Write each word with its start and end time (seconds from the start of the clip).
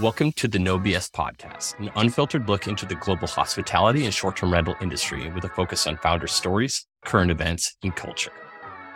Welcome 0.00 0.30
to 0.34 0.46
the 0.46 0.60
No 0.60 0.78
BS 0.78 1.10
podcast, 1.10 1.76
an 1.80 1.90
unfiltered 1.96 2.48
look 2.48 2.68
into 2.68 2.86
the 2.86 2.94
global 2.94 3.26
hospitality 3.26 4.04
and 4.04 4.14
short 4.14 4.36
term 4.36 4.52
rental 4.52 4.76
industry 4.80 5.28
with 5.30 5.42
a 5.42 5.48
focus 5.48 5.88
on 5.88 5.96
founder 5.96 6.28
stories, 6.28 6.86
current 7.04 7.32
events, 7.32 7.74
and 7.82 7.96
culture. 7.96 8.30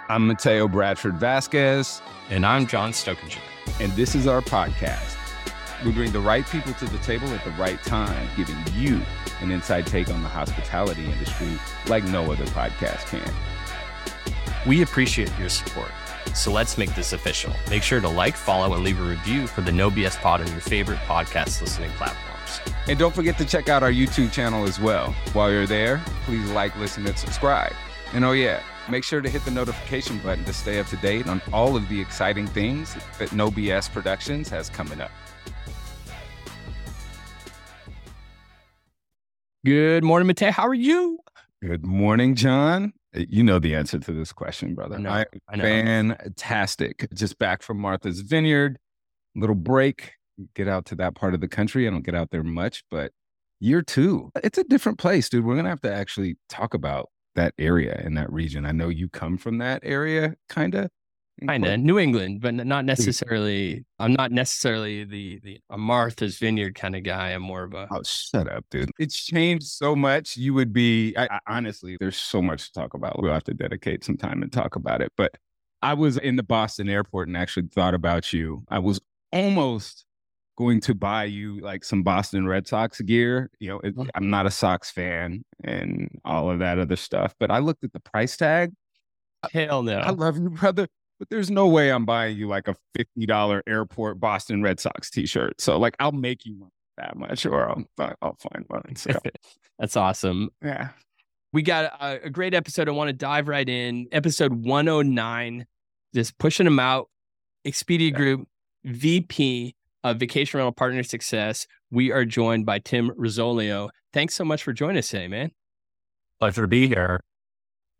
I'm 0.08 0.28
Mateo 0.28 0.68
Bradford 0.68 1.16
Vasquez. 1.16 2.00
And 2.30 2.46
I'm 2.46 2.68
John 2.68 2.92
Stokinger. 2.92 3.40
And 3.80 3.90
this 3.94 4.14
is 4.14 4.28
our 4.28 4.42
podcast. 4.42 5.16
We 5.84 5.90
bring 5.90 6.12
the 6.12 6.20
right 6.20 6.46
people 6.46 6.72
to 6.74 6.84
the 6.84 6.98
table 6.98 7.26
at 7.30 7.44
the 7.44 7.50
right 7.50 7.82
time, 7.82 8.28
giving 8.36 8.56
you 8.72 9.00
an 9.40 9.50
inside 9.50 9.88
take 9.88 10.08
on 10.08 10.22
the 10.22 10.28
hospitality 10.28 11.04
industry 11.04 11.58
like 11.88 12.04
no 12.04 12.30
other 12.30 12.46
podcast 12.46 13.06
can. 13.06 13.34
We 14.68 14.82
appreciate 14.82 15.36
your 15.40 15.48
support. 15.48 15.90
So 16.34 16.52
let's 16.52 16.78
make 16.78 16.94
this 16.94 17.12
official. 17.12 17.52
Make 17.68 17.82
sure 17.82 18.00
to 18.00 18.08
like, 18.08 18.36
follow, 18.36 18.74
and 18.74 18.82
leave 18.82 19.00
a 19.00 19.04
review 19.04 19.46
for 19.46 19.60
the 19.60 19.72
No 19.72 19.90
BS 19.90 20.20
Pod 20.20 20.40
on 20.40 20.48
your 20.48 20.60
favorite 20.60 20.98
podcast 21.00 21.60
listening 21.60 21.90
platforms. 21.92 22.60
And 22.88 22.98
don't 22.98 23.14
forget 23.14 23.38
to 23.38 23.44
check 23.44 23.68
out 23.68 23.82
our 23.82 23.92
YouTube 23.92 24.32
channel 24.32 24.64
as 24.64 24.80
well. 24.80 25.12
While 25.32 25.50
you're 25.50 25.66
there, 25.66 26.02
please 26.24 26.50
like, 26.50 26.76
listen, 26.76 27.06
and 27.06 27.16
subscribe. 27.16 27.72
And 28.12 28.24
oh, 28.24 28.32
yeah, 28.32 28.62
make 28.90 29.04
sure 29.04 29.20
to 29.20 29.28
hit 29.28 29.44
the 29.44 29.50
notification 29.50 30.18
button 30.18 30.44
to 30.44 30.52
stay 30.52 30.80
up 30.80 30.86
to 30.88 30.96
date 30.96 31.28
on 31.28 31.40
all 31.52 31.76
of 31.76 31.88
the 31.88 32.00
exciting 32.00 32.46
things 32.46 32.96
that 33.18 33.32
No 33.32 33.50
BS 33.50 33.90
Productions 33.90 34.48
has 34.48 34.68
coming 34.68 35.00
up. 35.00 35.10
Good 39.64 40.02
morning, 40.02 40.26
Mateo. 40.26 40.50
How 40.50 40.66
are 40.66 40.74
you? 40.74 41.20
Good 41.62 41.86
morning, 41.86 42.34
John. 42.34 42.92
Eh, 43.14 43.26
you 43.28 43.42
know 43.42 43.58
the 43.58 43.74
answer 43.74 43.98
to 43.98 44.12
this 44.12 44.32
question, 44.32 44.74
brother. 44.74 44.96
I 44.96 44.98
know. 44.98 45.10
I, 45.10 45.26
I 45.48 45.56
know. 45.56 45.62
fantastic. 45.64 47.08
Just 47.14 47.38
back 47.38 47.62
from 47.62 47.78
Martha's 47.78 48.20
Vineyard, 48.20 48.78
little 49.34 49.56
break. 49.56 50.12
Get 50.54 50.68
out 50.68 50.86
to 50.86 50.94
that 50.96 51.14
part 51.14 51.34
of 51.34 51.40
the 51.40 51.48
country. 51.48 51.86
I 51.86 51.90
don't 51.90 52.04
get 52.04 52.14
out 52.14 52.30
there 52.30 52.42
much, 52.42 52.84
but 52.90 53.12
year 53.60 53.82
two, 53.82 54.30
it's 54.42 54.58
a 54.58 54.64
different 54.64 54.98
place, 54.98 55.28
dude. 55.28 55.44
We're 55.44 55.56
gonna 55.56 55.68
have 55.68 55.82
to 55.82 55.92
actually 55.92 56.36
talk 56.48 56.74
about 56.74 57.10
that 57.34 57.54
area 57.58 58.00
in 58.04 58.14
that 58.14 58.32
region. 58.32 58.64
I 58.66 58.72
know 58.72 58.88
you 58.88 59.08
come 59.08 59.38
from 59.38 59.58
that 59.58 59.80
area, 59.84 60.34
kind 60.48 60.74
of. 60.74 60.90
Kind 61.46 61.66
of 61.66 61.80
New 61.80 61.98
England, 61.98 62.40
but 62.40 62.54
not 62.54 62.84
necessarily. 62.84 63.84
I'm 63.98 64.12
not 64.12 64.30
necessarily 64.30 65.04
the 65.04 65.40
the 65.42 65.60
a 65.70 65.78
Martha's 65.78 66.38
Vineyard 66.38 66.74
kind 66.74 66.94
of 66.94 67.02
guy. 67.02 67.30
I'm 67.30 67.42
more 67.42 67.64
of 67.64 67.74
a. 67.74 67.88
Oh, 67.90 68.02
shut 68.04 68.48
up, 68.48 68.64
dude. 68.70 68.90
It's 68.98 69.16
changed 69.24 69.66
so 69.66 69.96
much. 69.96 70.36
You 70.36 70.54
would 70.54 70.72
be, 70.72 71.16
I, 71.16 71.24
I, 71.24 71.38
honestly, 71.48 71.96
there's 71.98 72.16
so 72.16 72.42
much 72.42 72.66
to 72.66 72.72
talk 72.72 72.94
about. 72.94 73.20
We'll 73.20 73.32
have 73.32 73.44
to 73.44 73.54
dedicate 73.54 74.04
some 74.04 74.16
time 74.16 74.42
and 74.42 74.52
talk 74.52 74.76
about 74.76 75.00
it. 75.00 75.12
But 75.16 75.32
I 75.82 75.94
was 75.94 76.16
in 76.16 76.36
the 76.36 76.44
Boston 76.44 76.88
airport 76.88 77.26
and 77.28 77.36
actually 77.36 77.66
thought 77.68 77.94
about 77.94 78.32
you. 78.32 78.62
I 78.68 78.78
was 78.78 79.00
almost 79.32 80.04
going 80.56 80.80
to 80.82 80.94
buy 80.94 81.24
you 81.24 81.60
like 81.60 81.82
some 81.82 82.04
Boston 82.04 82.46
Red 82.46 82.68
Sox 82.68 83.00
gear. 83.00 83.50
You 83.58 83.68
know, 83.70 83.80
it, 83.80 83.94
oh. 83.98 84.06
I'm 84.14 84.30
not 84.30 84.46
a 84.46 84.50
Sox 84.50 84.90
fan 84.90 85.44
and 85.64 86.08
all 86.24 86.50
of 86.50 86.60
that 86.60 86.78
other 86.78 86.96
stuff, 86.96 87.34
but 87.40 87.50
I 87.50 87.58
looked 87.58 87.82
at 87.82 87.92
the 87.92 88.00
price 88.00 88.36
tag. 88.36 88.72
Hell 89.52 89.82
no. 89.82 89.98
I 89.98 90.10
love 90.10 90.38
you, 90.38 90.50
brother. 90.50 90.86
But 91.22 91.30
there's 91.30 91.52
no 91.52 91.68
way 91.68 91.92
I'm 91.92 92.04
buying 92.04 92.36
you 92.36 92.48
like 92.48 92.66
a 92.66 92.74
$50 92.98 93.60
airport 93.68 94.18
Boston 94.18 94.60
Red 94.60 94.80
Sox 94.80 95.08
t-shirt. 95.08 95.60
So 95.60 95.78
like 95.78 95.94
I'll 96.00 96.10
make 96.10 96.44
you 96.44 96.56
one 96.58 96.70
that 96.96 97.16
much 97.16 97.46
or 97.46 97.68
I'll, 97.70 97.84
I'll 98.20 98.36
find 98.40 98.64
one. 98.66 98.96
So 98.96 99.12
That's 99.78 99.96
awesome. 99.96 100.50
yeah. 100.64 100.88
We 101.52 101.62
got 101.62 101.84
a, 102.00 102.24
a 102.24 102.28
great 102.30 102.54
episode. 102.54 102.88
I 102.88 102.90
want 102.90 103.06
to 103.06 103.12
dive 103.12 103.46
right 103.46 103.68
in. 103.68 104.08
Episode 104.10 104.52
109, 104.52 105.64
just 106.12 106.36
pushing 106.38 106.64
them 106.64 106.80
out. 106.80 107.08
Expedia 107.64 108.10
Yeah. 108.10 108.16
Group, 108.16 108.48
VP 108.82 109.76
of 110.02 110.16
Vacation 110.18 110.58
Rental 110.58 110.72
Partner 110.72 111.04
Success. 111.04 111.68
We 111.92 112.10
are 112.10 112.24
joined 112.24 112.66
by 112.66 112.80
Tim 112.80 113.10
Rosolio. 113.10 113.90
Thanks 114.12 114.34
so 114.34 114.44
much 114.44 114.64
for 114.64 114.72
joining 114.72 114.98
us 114.98 115.08
today, 115.10 115.28
man. 115.28 115.52
Pleasure 116.40 116.62
to 116.62 116.66
be 116.66 116.88
here. 116.88 117.20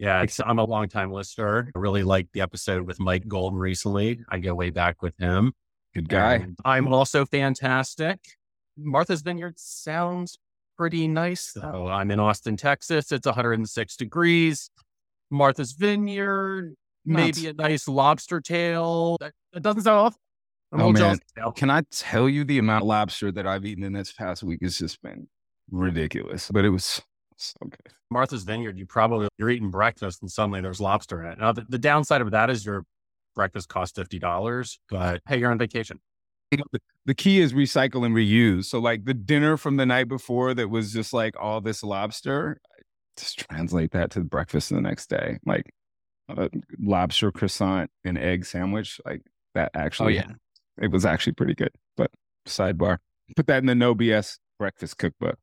Yeah, 0.02 0.26
I'm 0.44 0.58
a 0.58 0.64
longtime 0.64 1.12
listener. 1.12 1.70
I 1.76 1.78
really 1.78 2.02
liked 2.02 2.32
the 2.32 2.40
episode 2.40 2.88
with 2.88 2.98
Mike 2.98 3.28
Golden 3.28 3.56
recently. 3.56 4.18
I 4.28 4.40
go 4.40 4.52
way 4.52 4.70
back 4.70 5.00
with 5.00 5.16
him. 5.16 5.52
Good 5.94 6.08
guy. 6.08 6.34
And 6.34 6.58
I'm 6.64 6.92
also 6.92 7.24
fantastic. 7.24 8.18
Martha's 8.76 9.22
Vineyard 9.22 9.60
sounds 9.60 10.40
pretty 10.76 11.06
nice, 11.06 11.52
though. 11.52 11.86
I'm 11.86 12.10
in 12.10 12.18
Austin, 12.18 12.56
Texas. 12.56 13.12
It's 13.12 13.26
106 13.26 13.96
degrees. 13.96 14.70
Martha's 15.30 15.70
Vineyard, 15.70 16.74
maybe 17.04 17.46
a 17.46 17.52
nice 17.52 17.86
lobster 17.86 18.40
tail. 18.40 19.18
That, 19.20 19.34
that 19.52 19.62
doesn't 19.62 19.82
sound 19.82 19.98
off. 19.98 20.16
I'm 20.72 20.80
Oh, 20.80 20.90
man. 20.90 21.20
Can 21.54 21.70
I 21.70 21.82
tell 21.92 22.28
you 22.28 22.42
the 22.42 22.58
amount 22.58 22.82
of 22.82 22.88
lobster 22.88 23.30
that 23.30 23.46
I've 23.46 23.64
eaten 23.64 23.84
in 23.84 23.92
this 23.92 24.10
past 24.10 24.42
week 24.42 24.62
has 24.62 24.78
just 24.78 25.00
been 25.00 25.28
ridiculous, 25.70 26.50
but 26.52 26.64
it 26.64 26.70
was 26.70 27.02
good. 27.62 27.92
Martha's 28.10 28.44
Vineyard, 28.44 28.78
you 28.78 28.86
probably 28.86 29.28
you're 29.38 29.50
eating 29.50 29.70
breakfast 29.70 30.22
and 30.22 30.30
suddenly 30.30 30.60
there's 30.60 30.80
lobster 30.80 31.22
in 31.22 31.32
it. 31.32 31.38
Now 31.38 31.52
the, 31.52 31.64
the 31.68 31.78
downside 31.78 32.20
of 32.20 32.30
that 32.32 32.50
is 32.50 32.64
your 32.64 32.84
breakfast 33.34 33.68
costs 33.68 33.96
fifty 33.96 34.18
dollars, 34.18 34.78
but 34.88 35.20
hey, 35.26 35.38
you're 35.38 35.50
on 35.50 35.58
vacation. 35.58 36.00
You 36.50 36.58
know, 36.58 36.64
The, 36.72 36.80
the 37.06 37.14
key 37.14 37.40
is 37.40 37.54
recycle 37.54 38.04
and 38.04 38.14
reuse. 38.14 38.66
So 38.66 38.78
like 38.78 39.04
the 39.04 39.14
dinner 39.14 39.56
from 39.56 39.76
the 39.76 39.86
night 39.86 40.08
before 40.08 40.52
that 40.54 40.68
was 40.68 40.92
just 40.92 41.12
like 41.12 41.34
all 41.40 41.60
this 41.60 41.82
lobster, 41.82 42.60
just 43.16 43.38
translate 43.38 43.92
that 43.92 44.10
to 44.12 44.18
the 44.18 44.26
breakfast 44.26 44.70
the 44.70 44.80
next 44.80 45.08
day. 45.08 45.38
Like 45.46 45.72
a 46.28 46.50
lobster 46.78 47.32
croissant 47.32 47.90
and 48.04 48.18
egg 48.18 48.44
sandwich, 48.44 49.00
like 49.04 49.22
that 49.54 49.70
actually. 49.74 50.18
Oh, 50.18 50.20
actually 50.20 50.36
yeah. 50.78 50.84
it 50.84 50.90
was 50.90 51.04
actually 51.04 51.32
pretty 51.34 51.54
good. 51.54 51.72
But 51.96 52.10
sidebar, 52.46 52.98
put 53.36 53.46
that 53.46 53.58
in 53.58 53.66
the 53.66 53.74
no 53.74 53.94
BS 53.94 54.38
breakfast 54.58 54.98
cookbook. 54.98 55.38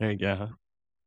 There 0.00 0.10
you 0.10 0.18
go. 0.18 0.48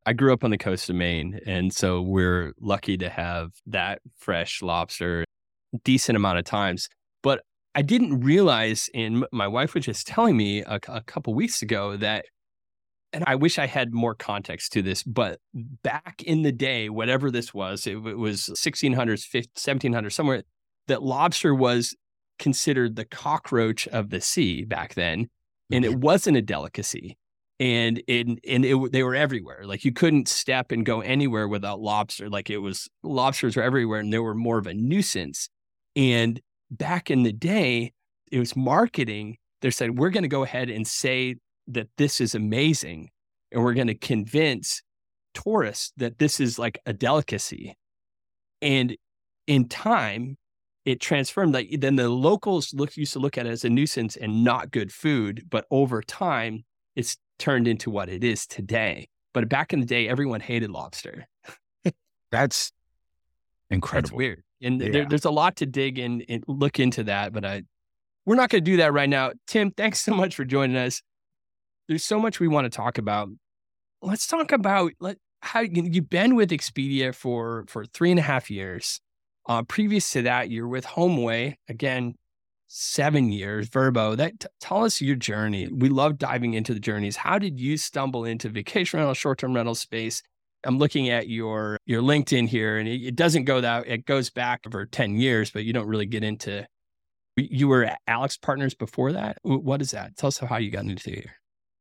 I 0.08 0.14
grew 0.14 0.32
up 0.32 0.46
on 0.46 0.52
the 0.52 0.58
coast 0.58 0.90
of 0.90 0.96
Maine, 0.96 1.42
and 1.46 1.74
so 1.74 2.02
we're 2.02 2.54
lucky 2.62 2.96
to 2.98 3.10
have 3.10 3.52
that 3.66 4.00
fresh 4.16 4.62
lobster 4.62 5.26
decent 5.84 6.16
amount 6.16 6.40
of 6.40 6.46
times. 6.46 6.88
But 7.22 7.42
I 7.76 7.82
didn't 7.82 8.22
realize, 8.22 8.90
and 8.96 9.26
my 9.34 9.50
wife 9.50 9.74
was 9.74 9.84
just 9.84 10.08
telling 10.08 10.38
me 10.38 10.62
a, 10.62 10.80
a 10.88 11.02
couple 11.02 11.34
weeks 11.34 11.62
ago 11.62 11.98
that, 11.98 12.24
and 13.12 13.26
I 13.28 13.36
wish 13.36 13.60
I 13.60 13.66
had 13.66 13.94
more 13.94 14.16
context 14.16 14.72
to 14.74 14.82
this, 14.82 15.04
but 15.04 15.40
back 15.54 16.24
in 16.24 16.44
the 16.44 16.54
day, 16.54 16.88
whatever 16.88 17.30
this 17.30 17.54
was, 17.54 17.86
it, 17.86 17.98
it 17.98 18.18
was 18.18 18.44
1600s, 18.56 19.46
1700s, 19.58 20.14
somewhere, 20.14 20.44
that 20.88 21.04
lobster 21.04 21.54
was 21.54 21.94
considered 22.40 22.96
the 22.96 23.04
cockroach 23.04 23.90
of 23.90 24.10
the 24.10 24.22
sea 24.22 24.64
back 24.64 24.94
then, 24.94 25.28
and 25.70 25.84
it 25.84 25.92
mm-hmm. 25.92 26.00
wasn't 26.00 26.38
a 26.38 26.42
delicacy 26.42 27.18
and 27.60 28.02
and 28.08 28.40
and 28.48 28.66
it, 28.66 28.92
they 28.92 29.04
were 29.04 29.16
everywhere. 29.16 29.66
Like 29.66 29.84
you 29.84 29.92
couldn't 29.92 30.28
step 30.28 30.72
and 30.72 30.86
go 30.86 31.02
anywhere 31.02 31.48
without 31.48 31.80
lobster. 31.80 32.30
Like 32.30 32.50
it 32.50 32.60
was 32.60 32.88
lobsters 33.04 33.56
were 33.56 33.64
everywhere, 33.64 34.00
and 34.00 34.14
they 34.14 34.20
were 34.20 34.36
more 34.36 34.58
of 34.58 34.68
a 34.68 34.74
nuisance. 34.74 35.50
And 35.96 36.40
back 36.70 37.10
in 37.10 37.24
the 37.24 37.34
day, 37.34 37.94
it 38.32 38.40
was 38.40 38.56
marketing. 38.56 39.38
They 39.62 39.72
said 39.72 39.98
we're 39.98 40.12
going 40.12 40.24
to 40.24 40.30
go 40.30 40.44
ahead 40.44 40.70
and 40.70 40.88
say 40.88 41.36
that 41.68 41.88
this 41.98 42.22
is 42.22 42.36
amazing, 42.36 43.10
and 43.52 43.64
we're 43.64 43.74
going 43.74 43.88
to 43.88 43.96
convince 43.96 44.84
tourists 45.34 45.94
that 45.98 46.20
this 46.20 46.40
is 46.40 46.60
like 46.60 46.80
a 46.86 46.94
delicacy. 46.94 47.76
And 48.62 48.96
in 49.48 49.68
time, 49.68 50.38
it 50.86 51.00
transformed. 51.00 51.54
Like 51.54 51.70
then 51.80 51.96
the 51.96 52.10
locals 52.10 52.74
look 52.74 52.96
used 52.96 53.14
to 53.14 53.20
look 53.20 53.38
at 53.38 53.48
it 53.48 53.50
as 53.50 53.66
a 53.66 53.70
nuisance 53.70 54.16
and 54.16 54.44
not 54.44 54.72
good 54.72 54.92
food, 54.92 55.46
but 55.50 55.66
over 55.72 56.02
time, 56.04 56.64
it's 56.96 57.18
turned 57.40 57.68
into 57.68 57.90
what 57.90 58.10
it 58.10 58.24
is 58.24 58.46
today. 58.48 59.08
But 59.34 59.50
back 59.50 59.74
in 59.74 59.80
the 59.80 59.86
day, 59.86 60.08
everyone 60.08 60.40
hated 60.40 60.72
lobster. 60.72 61.28
That's 62.32 62.72
incredible. 63.70 64.10
That's 64.10 64.18
weird. 64.18 64.44
And 64.62 64.82
Yeah. 64.82 64.90
there, 64.92 65.06
there's 65.06 65.26
a 65.26 65.32
lot 65.32 65.58
to 65.58 65.66
dig 65.66 66.00
in 66.00 66.24
and 66.28 66.44
look 66.48 66.80
into 66.80 67.04
that, 67.06 67.34
but 67.34 67.46
I 67.46 67.64
we're 68.26 68.36
not 68.36 68.50
going 68.50 68.62
to 68.64 68.72
do 68.72 68.78
that 68.78 68.92
right 68.92 69.08
now. 69.08 69.32
Tim, 69.48 69.72
thanks 69.72 70.02
so 70.02 70.14
much 70.14 70.36
for 70.36 70.44
joining 70.44 70.76
us. 70.76 71.02
There's 71.88 72.04
so 72.04 72.20
much 72.20 72.42
we 72.42 72.50
want 72.50 72.66
to 72.66 72.70
talk 72.70 72.98
about. 72.98 73.30
Let's 74.02 74.28
talk 74.28 74.52
about 74.52 74.92
let, 75.00 75.18
how 75.42 75.62
you, 75.62 75.84
you've 75.90 76.10
been 76.10 76.36
with 76.36 76.50
Expedia 76.50 77.16
for 77.16 77.64
for 77.70 77.86
three 77.86 78.12
and 78.12 78.20
a 78.20 78.24
half 78.24 78.52
years. 78.52 79.00
Uh, 79.48 79.64
previous 79.64 80.12
to 80.12 80.24
that, 80.24 80.50
you're 80.50 80.68
with 80.68 80.86
HomeAway 80.86 81.56
again, 81.70 82.16
seven 82.68 83.32
years. 83.32 83.70
Vrbo. 83.70 84.16
That 84.18 84.40
t- 84.40 84.48
tell 84.60 84.84
us 84.84 85.02
your 85.02 85.16
journey. 85.16 85.68
We 85.68 85.90
love 85.90 86.18
diving 86.18 86.54
into 86.54 86.74
the 86.74 86.80
journeys. 86.80 87.16
How 87.16 87.40
did 87.40 87.60
you 87.60 87.78
stumble 87.78 88.26
into 88.26 88.50
vacation 88.50 89.00
rental, 89.00 89.14
short 89.14 89.40
term 89.40 89.54
rental 89.54 89.76
space? 89.76 90.22
I'm 90.64 90.78
looking 90.78 91.10
at 91.10 91.30
your 91.30 91.78
your 91.86 92.02
LinkedIn 92.02 92.48
here, 92.48 92.78
and 92.78 92.88
it, 92.88 93.02
it 93.02 93.16
doesn't 93.16 93.46
go 93.46 93.62
that 93.62 93.88
it 93.88 94.06
goes 94.06 94.30
back 94.30 94.62
over 94.66 94.86
ten 94.86 95.16
years, 95.16 95.52
but 95.52 95.64
you 95.64 95.74
don't 95.74 95.88
really 95.88 96.06
get 96.06 96.24
into. 96.24 96.66
You 97.36 97.68
were 97.68 97.92
AlixPartners 98.10 98.78
before 98.78 99.14
that. 99.14 99.38
What 99.44 99.82
is 99.82 99.92
that? 99.92 100.18
Tell 100.18 100.30
us 100.30 100.40
how 100.40 100.58
you 100.58 100.72
got 100.72 100.86
into 100.86 101.12
here. 101.12 101.36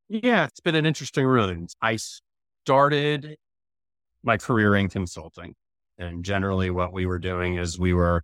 Yeah, 0.08 0.44
it's 0.44 0.60
been 0.60 0.74
an 0.74 0.84
interesting 0.84 1.24
road. 1.24 1.68
I 1.80 1.98
started 2.64 3.36
my 4.22 4.36
career 4.36 4.76
in 4.76 4.88
consulting. 4.88 5.54
And 5.98 6.24
generally, 6.24 6.68
what 6.68 6.92
we 6.92 7.06
were 7.06 7.18
doing 7.18 7.56
is 7.56 7.78
we 7.78 7.94
were 7.94 8.22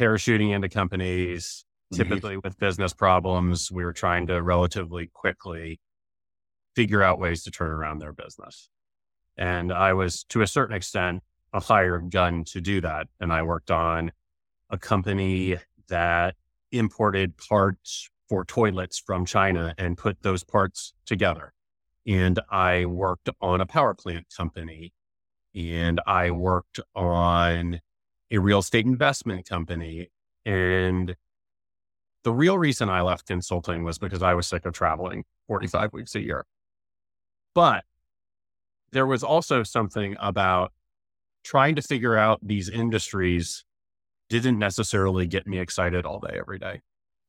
parachuting 0.00 0.54
into 0.54 0.68
companies, 0.68 1.64
Mm-hmm. 1.92 2.02
Typically, 2.02 2.36
with 2.38 2.58
business 2.58 2.92
problems, 2.92 3.70
we 3.70 3.84
were 3.84 3.92
trying 3.92 4.26
to 4.28 4.42
relatively 4.42 5.08
quickly 5.12 5.80
figure 6.74 7.02
out 7.02 7.18
ways 7.18 7.44
to 7.44 7.50
turn 7.50 7.70
around 7.70 7.98
their 7.98 8.12
business. 8.12 8.70
And 9.36 9.72
I 9.72 9.92
was, 9.92 10.24
to 10.24 10.42
a 10.42 10.46
certain 10.46 10.74
extent, 10.74 11.22
a 11.52 11.60
hired 11.60 12.10
gun 12.10 12.44
to 12.44 12.60
do 12.60 12.80
that. 12.80 13.08
And 13.20 13.32
I 13.32 13.42
worked 13.42 13.70
on 13.70 14.12
a 14.70 14.78
company 14.78 15.58
that 15.88 16.34
imported 16.70 17.36
parts 17.36 18.08
for 18.28 18.44
toilets 18.44 18.98
from 18.98 19.26
China 19.26 19.74
and 19.76 19.98
put 19.98 20.22
those 20.22 20.42
parts 20.42 20.94
together. 21.04 21.52
And 22.06 22.40
I 22.50 22.86
worked 22.86 23.28
on 23.40 23.60
a 23.60 23.66
power 23.66 23.94
plant 23.94 24.26
company 24.34 24.94
and 25.54 26.00
I 26.06 26.30
worked 26.30 26.80
on 26.94 27.80
a 28.30 28.38
real 28.38 28.60
estate 28.60 28.86
investment 28.86 29.46
company. 29.46 30.08
And 30.46 31.14
the 32.24 32.32
real 32.32 32.58
reason 32.58 32.88
I 32.88 33.02
left 33.02 33.26
consulting 33.26 33.84
was 33.84 33.98
because 33.98 34.22
I 34.22 34.34
was 34.34 34.46
sick 34.46 34.64
of 34.64 34.72
traveling 34.72 35.24
45 35.48 35.92
weeks 35.92 36.14
a 36.14 36.20
year. 36.20 36.44
But 37.54 37.84
there 38.92 39.06
was 39.06 39.22
also 39.22 39.62
something 39.62 40.16
about 40.20 40.72
trying 41.44 41.74
to 41.74 41.82
figure 41.82 42.16
out 42.16 42.38
these 42.42 42.68
industries 42.68 43.64
didn't 44.28 44.58
necessarily 44.58 45.26
get 45.26 45.46
me 45.46 45.58
excited 45.58 46.06
all 46.06 46.20
day, 46.20 46.36
every 46.38 46.58
day. 46.58 46.80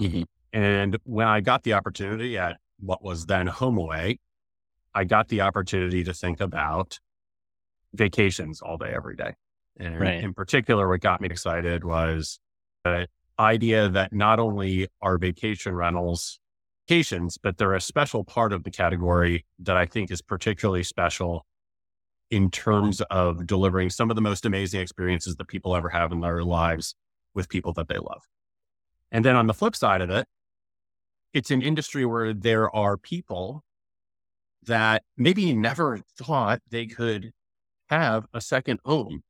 Mm-hmm. 0.02 0.24
And 0.54 0.98
when 1.04 1.28
I 1.28 1.42
got 1.42 1.64
the 1.64 1.74
opportunity 1.74 2.38
at 2.38 2.58
what 2.80 3.04
was 3.04 3.26
then 3.26 3.48
HomeAway, 3.48 4.20
I 4.94 5.04
got 5.04 5.28
the 5.30 5.42
opportunity 5.42 6.04
to 6.04 6.14
think 6.14 6.40
about 6.40 7.00
vacations 7.94 8.62
all 8.62 8.78
day, 8.78 8.94
every 8.96 9.16
day. 9.16 9.34
And 9.78 10.00
right. 10.00 10.24
in 10.24 10.34
particular, 10.34 10.88
what 10.88 11.02
got 11.02 11.20
me 11.20 11.28
excited 11.30 11.84
was 11.84 12.40
the 12.84 13.08
idea 13.40 13.90
that 13.90 14.14
not 14.14 14.40
only 14.40 14.88
are 15.02 15.18
vacation 15.18 15.74
rentals 15.76 16.40
vacations, 16.88 17.38
but 17.38 17.58
they're 17.58 17.74
a 17.74 17.82
special 17.82 18.24
part 18.24 18.54
of 18.54 18.64
the 18.64 18.72
category 18.72 19.46
that 19.60 19.78
I 19.78 19.86
think 19.86 20.12
is 20.12 20.22
particularly 20.22 20.84
special 20.84 21.46
in 22.30 22.50
terms 22.50 23.02
of 23.10 23.46
delivering 23.46 23.90
some 23.90 24.10
of 24.10 24.16
the 24.16 24.22
most 24.22 24.46
amazing 24.46 24.82
experiences 24.82 25.36
that 25.36 25.48
people 25.48 25.76
ever 25.76 25.90
have 25.90 26.12
in 26.12 26.20
their 26.20 26.44
lives 26.44 26.96
with 27.34 27.50
people 27.50 27.74
that 27.74 27.88
they 27.88 27.98
love. 27.98 28.24
And 29.12 29.24
then 29.24 29.36
on 29.36 29.48
the 29.48 29.54
flip 29.54 29.76
side 29.76 30.02
of 30.02 30.10
it, 30.10 30.28
it's 31.34 31.52
an 31.52 31.62
industry 31.62 32.06
where 32.06 32.34
there 32.34 32.74
are 32.76 32.98
people 32.98 33.64
that 34.64 35.04
maybe 35.18 35.54
never 35.54 36.00
thought 36.18 36.62
they 36.70 36.86
could 36.86 37.32
have 37.90 38.26
a 38.34 38.42
second 38.42 38.80
home. 38.86 39.24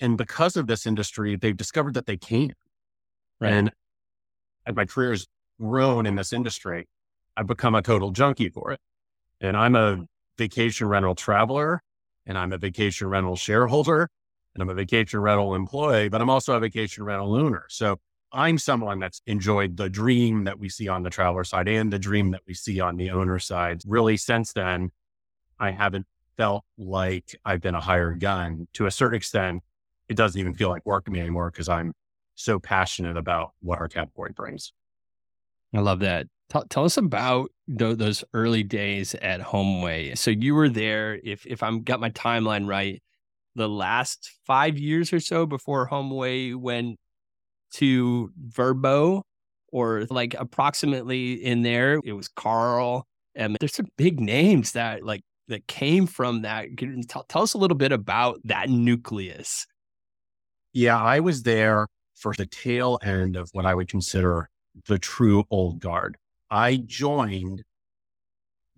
And 0.00 0.18
because 0.18 0.56
of 0.56 0.66
this 0.66 0.86
industry, 0.86 1.36
they've 1.36 1.56
discovered 1.56 1.94
that 1.94 2.06
they 2.06 2.16
can. 2.16 2.52
Right. 3.42 3.52
And 3.52 3.72
as 4.66 4.76
my 4.76 4.84
career 4.84 5.10
has 5.10 5.26
grown 5.60 6.06
in 6.06 6.14
this 6.14 6.32
industry, 6.32 6.88
I've 7.36 7.48
become 7.48 7.74
a 7.74 7.82
total 7.82 8.10
junkie 8.12 8.48
for 8.48 8.70
it. 8.70 8.80
And 9.40 9.56
I'm 9.56 9.74
a 9.74 9.96
hmm. 9.96 10.02
vacation 10.38 10.86
rental 10.86 11.14
traveler 11.14 11.82
and 12.24 12.38
I'm 12.38 12.52
a 12.52 12.58
vacation 12.58 13.08
rental 13.08 13.34
shareholder 13.34 14.08
and 14.54 14.62
I'm 14.62 14.68
a 14.68 14.74
vacation 14.74 15.18
rental 15.18 15.56
employee, 15.56 16.08
but 16.08 16.20
I'm 16.20 16.30
also 16.30 16.54
a 16.54 16.60
vacation 16.60 17.02
rental 17.02 17.34
owner. 17.34 17.64
So 17.68 17.98
I'm 18.32 18.58
someone 18.58 19.00
that's 19.00 19.20
enjoyed 19.26 19.76
the 19.76 19.90
dream 19.90 20.44
that 20.44 20.58
we 20.58 20.68
see 20.68 20.86
on 20.86 21.02
the 21.02 21.10
traveler 21.10 21.44
side 21.44 21.68
and 21.68 21.92
the 21.92 21.98
dream 21.98 22.30
that 22.30 22.42
we 22.46 22.54
see 22.54 22.78
on 22.80 22.96
the 22.96 23.10
owner 23.10 23.38
side. 23.38 23.82
Really, 23.86 24.16
since 24.16 24.52
then, 24.52 24.92
I 25.58 25.72
haven't 25.72 26.06
felt 26.36 26.64
like 26.78 27.38
I've 27.44 27.60
been 27.60 27.74
a 27.74 27.80
hired 27.80 28.20
gun. 28.20 28.68
To 28.74 28.86
a 28.86 28.90
certain 28.90 29.16
extent, 29.16 29.62
it 30.08 30.16
doesn't 30.16 30.40
even 30.40 30.54
feel 30.54 30.68
like 30.68 30.86
work 30.86 31.06
to 31.06 31.10
me 31.10 31.20
anymore 31.20 31.50
because 31.50 31.68
I'm 31.68 31.92
so 32.34 32.58
passionate 32.58 33.16
about 33.16 33.52
what 33.60 33.78
our 33.78 33.88
category 33.88 34.32
brings. 34.34 34.72
I 35.74 35.80
love 35.80 36.00
that. 36.00 36.26
Tell, 36.50 36.64
tell 36.66 36.84
us 36.84 36.96
about 36.96 37.50
th- 37.78 37.96
those 37.96 38.24
early 38.34 38.62
days 38.62 39.14
at 39.14 39.40
HomeAway. 39.40 40.16
So 40.18 40.30
you 40.30 40.54
were 40.54 40.68
there, 40.68 41.18
if 41.24 41.46
if 41.46 41.62
I'm 41.62 41.82
got 41.82 42.00
my 42.00 42.10
timeline 42.10 42.68
right, 42.68 43.02
the 43.54 43.68
last 43.68 44.30
five 44.46 44.78
years 44.78 45.12
or 45.12 45.20
so 45.20 45.46
before 45.46 45.88
HomeAway 45.88 46.54
went 46.54 46.98
to 47.74 48.30
Vrbo, 48.50 49.22
or 49.72 50.06
like 50.10 50.34
approximately 50.34 51.32
in 51.32 51.62
there, 51.62 52.00
it 52.04 52.12
was 52.12 52.28
Carl. 52.28 53.06
And 53.34 53.56
there's 53.58 53.74
some 53.74 53.88
big 53.96 54.20
names 54.20 54.72
that 54.72 55.02
like 55.04 55.22
that 55.48 55.66
came 55.66 56.06
from 56.06 56.42
that. 56.42 56.66
Tell, 57.08 57.24
tell 57.24 57.42
us 57.42 57.54
a 57.54 57.58
little 57.58 57.76
bit 57.78 57.92
about 57.92 58.40
that 58.44 58.68
nucleus. 58.68 59.66
Yeah, 60.74 61.00
I 61.00 61.20
was 61.20 61.42
there 61.42 61.86
for 62.22 62.32
the 62.34 62.46
tail 62.46 63.00
end 63.02 63.36
of 63.36 63.50
what 63.52 63.66
I 63.66 63.74
would 63.74 63.88
consider 63.88 64.48
the 64.86 64.98
true 64.98 65.44
old 65.50 65.80
guard. 65.80 66.16
I 66.50 66.76
joined 66.76 67.64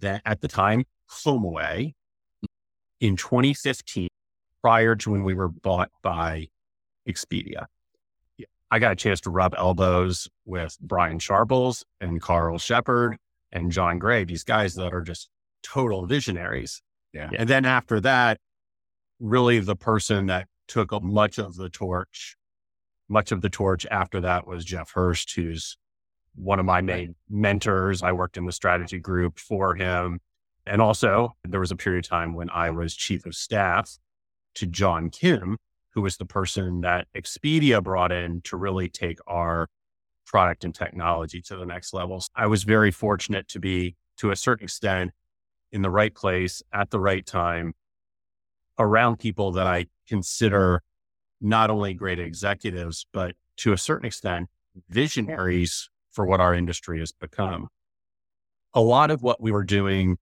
that 0.00 0.22
at 0.24 0.40
the 0.40 0.48
time 0.48 0.84
HomeAway 1.10 1.92
in 3.00 3.16
2015, 3.16 4.08
prior 4.62 4.96
to 4.96 5.10
when 5.10 5.24
we 5.24 5.34
were 5.34 5.48
bought 5.48 5.90
by 6.02 6.48
Expedia. 7.06 7.66
I 8.70 8.78
got 8.78 8.92
a 8.92 8.96
chance 8.96 9.20
to 9.20 9.30
rub 9.30 9.54
elbows 9.56 10.28
with 10.46 10.76
Brian 10.80 11.18
Sharples 11.18 11.84
and 12.00 12.20
Carl 12.20 12.58
Shepherd 12.58 13.18
and 13.52 13.70
John 13.70 13.98
Gray, 13.98 14.24
these 14.24 14.42
guys 14.42 14.74
that 14.74 14.92
are 14.92 15.02
just 15.02 15.28
total 15.62 16.06
visionaries. 16.06 16.82
Yeah. 17.12 17.28
And 17.36 17.48
then 17.48 17.66
after 17.66 18.00
that, 18.00 18.38
really 19.20 19.60
the 19.60 19.76
person 19.76 20.26
that 20.26 20.48
took 20.66 20.92
up 20.92 21.02
much 21.02 21.38
of 21.38 21.56
the 21.56 21.68
torch, 21.68 22.36
much 23.14 23.30
of 23.30 23.40
the 23.42 23.48
torch 23.48 23.86
after 23.92 24.20
that 24.20 24.44
was 24.44 24.64
Jeff 24.64 24.90
Hurst, 24.90 25.34
who's 25.36 25.78
one 26.34 26.58
of 26.58 26.66
my 26.66 26.80
main 26.80 27.14
mentors. 27.30 28.02
I 28.02 28.10
worked 28.10 28.36
in 28.36 28.44
the 28.44 28.52
strategy 28.52 28.98
group 28.98 29.38
for 29.38 29.76
him. 29.76 30.18
And 30.66 30.82
also, 30.82 31.36
there 31.44 31.60
was 31.60 31.70
a 31.70 31.76
period 31.76 32.04
of 32.04 32.08
time 32.08 32.34
when 32.34 32.50
I 32.50 32.70
was 32.70 32.92
chief 32.96 33.24
of 33.24 33.36
staff 33.36 33.98
to 34.56 34.66
John 34.66 35.10
Kim, 35.10 35.58
who 35.90 36.02
was 36.02 36.16
the 36.16 36.24
person 36.24 36.80
that 36.80 37.06
Expedia 37.14 37.80
brought 37.80 38.10
in 38.10 38.40
to 38.42 38.56
really 38.56 38.88
take 38.88 39.20
our 39.28 39.68
product 40.26 40.64
and 40.64 40.74
technology 40.74 41.40
to 41.42 41.56
the 41.56 41.66
next 41.66 41.94
levels. 41.94 42.28
I 42.34 42.48
was 42.48 42.64
very 42.64 42.90
fortunate 42.90 43.46
to 43.48 43.60
be, 43.60 43.94
to 44.16 44.32
a 44.32 44.36
certain 44.36 44.64
extent, 44.64 45.12
in 45.70 45.82
the 45.82 45.90
right 45.90 46.14
place 46.14 46.64
at 46.72 46.90
the 46.90 46.98
right 46.98 47.24
time 47.24 47.74
around 48.76 49.20
people 49.20 49.52
that 49.52 49.68
I 49.68 49.86
consider 50.08 50.82
not 51.44 51.70
only 51.70 51.94
great 51.94 52.18
executives, 52.18 53.06
but 53.12 53.36
to 53.58 53.72
a 53.72 53.78
certain 53.78 54.06
extent, 54.06 54.48
visionaries 54.88 55.90
for 56.10 56.24
what 56.24 56.40
our 56.40 56.54
industry 56.54 56.98
has 57.00 57.12
become. 57.12 57.68
A 58.72 58.80
lot 58.80 59.10
of 59.10 59.22
what 59.22 59.40
we 59.40 59.52
were 59.52 59.64
doing 59.64 60.16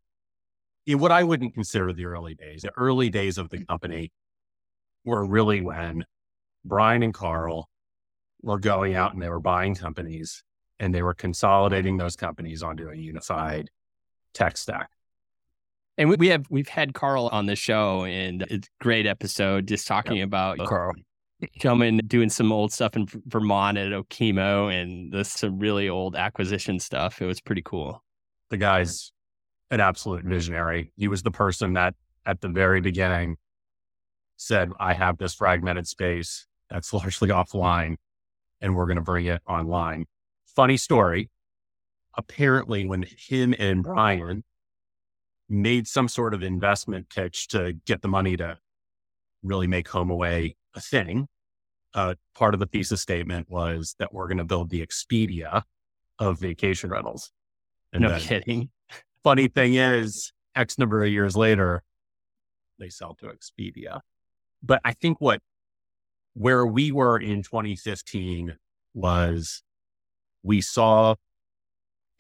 in 0.87 0.99
what 0.99 1.13
I 1.13 1.23
wouldn't 1.23 1.55
consider 1.55 1.93
the 1.93 2.07
early 2.07 2.35
days, 2.35 2.63
the 2.63 2.73
early 2.77 3.09
days 3.09 3.39
of 3.39 3.51
the 3.51 3.59
mm-hmm. 3.59 3.67
company 3.67 4.13
were 5.05 5.25
really 5.25 5.61
when 5.61 6.05
Brian 6.65 7.03
and 7.03 7.15
Carl 7.15 7.69
were 8.43 8.59
going 8.59 8.95
out 8.95 9.15
and 9.15 9.23
they 9.23 9.29
were 9.29 9.41
buying 9.41 9.75
companies 9.75 10.43
and 10.81 10.95
they 10.95 11.03
were 11.03 11.15
consolidating 11.15 11.97
those 11.97 12.17
companies 12.17 12.63
onto 12.63 12.89
a 12.89 12.97
unified 12.97 13.71
tech 14.35 14.57
stack. 14.57 14.91
And 15.97 16.09
we 16.19 16.29
have 16.29 16.47
we've 16.51 16.69
had 16.69 16.95
Carl 16.95 17.29
on 17.29 17.47
the 17.47 17.55
show 17.55 18.05
and 18.05 18.43
it's 18.43 18.67
a 18.67 18.83
great 18.83 19.07
episode 19.07 19.69
just 19.69 19.87
talking 19.87 20.17
yep. 20.17 20.27
about 20.27 20.59
Carl 20.59 20.95
coming 21.61 21.99
doing 22.07 22.31
some 22.31 22.53
old 22.53 22.73
stuff 22.73 22.97
in 22.97 23.07
Vermont 23.27 23.79
at 23.79 23.93
Okemo 23.93 24.73
and 24.73 25.13
this 25.13 25.33
some 25.33 25.59
really 25.59 25.89
old 25.89 26.17
acquisition 26.17 26.79
stuff. 26.79 27.21
It 27.21 27.27
was 27.27 27.41
pretty 27.41 27.63
cool. 27.63 28.03
The 28.51 28.57
guy's 28.57 29.13
an 29.71 29.81
absolute 29.81 30.25
visionary. 30.25 30.93
He 30.97 31.09
was 31.09 31.23
the 31.23 31.31
person 31.31 31.75
that 31.75 31.95
at 32.27 32.41
the 32.41 32.49
very 32.49 32.81
beginning 32.81 33.37
said, 34.37 34.71
I 34.79 34.95
have 34.95 35.19
this 35.19 35.35
fragmented 35.35 35.87
space 35.87 36.47
that's 36.71 36.93
largely 36.93 37.31
offline 37.31 37.97
and 38.61 38.77
we're 38.77 38.87
going 38.87 38.97
to 38.97 39.03
bring 39.03 39.27
it 39.27 39.43
online. 39.47 40.07
Funny 40.47 40.77
story. 40.77 41.31
Apparently, 42.17 42.87
when 42.87 43.07
him 43.17 43.55
and 43.59 43.83
Brian 43.83 44.45
made 45.49 45.87
some 45.87 46.09
sort 46.09 46.35
of 46.35 46.43
investment 46.43 47.09
pitch 47.09 47.49
to 47.49 47.75
get 47.87 48.03
the 48.03 48.09
money 48.09 48.37
to 48.37 48.59
really 49.43 49.67
make 49.67 49.89
HomeAway 49.89 50.55
a 50.75 50.81
thing, 50.81 51.29
uh, 51.95 52.15
part 52.35 52.55
of 52.55 52.61
the 52.61 52.67
thesis 52.67 53.01
statement 53.01 53.49
was 53.51 53.95
that 53.99 54.13
we're 54.13 54.29
going 54.29 54.39
to 54.39 54.45
build 54.45 54.71
the 54.71 54.85
Expedia 54.85 55.63
of 56.19 56.39
vacation 56.39 56.91
rentals. 56.91 57.31
And 57.93 58.03
no 58.03 58.11
then, 58.11 58.21
kidding. 58.21 58.71
Funny 59.23 59.49
thing 59.49 59.75
is, 59.75 60.33
X 60.55 60.79
number 60.79 61.03
of 61.03 61.11
years 61.11 61.37
later, 61.37 61.83
they 62.79 62.89
sell 62.89 63.15
to 63.17 63.27
Expedia. 63.27 64.01
But 64.63 64.81
I 64.85 64.93
think 64.93 65.21
what 65.21 65.41
where 66.35 66.65
we 66.65 66.93
were 66.93 67.19
in 67.19 67.43
2015 67.43 68.57
was 68.95 69.63
we 70.43 70.61
saw 70.61 71.15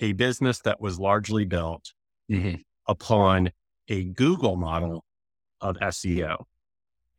a 0.01 0.13
business 0.13 0.61
that 0.61 0.81
was 0.81 0.99
largely 0.99 1.45
built 1.45 1.93
mm-hmm. 2.31 2.57
upon 2.87 3.51
a 3.89 4.05
Google 4.05 4.57
model 4.57 5.05
of 5.61 5.77
SEO. 5.77 6.45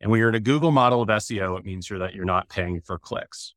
And 0.04 0.10
when 0.10 0.18
you're 0.18 0.28
in 0.28 0.34
a 0.34 0.40
Google 0.40 0.70
model 0.70 1.00
of 1.00 1.08
SEO, 1.08 1.58
it 1.58 1.64
means 1.64 1.88
you're 1.88 2.00
that 2.00 2.14
you're 2.14 2.26
not 2.26 2.50
paying 2.50 2.82
for 2.82 2.98
clicks. 2.98 3.54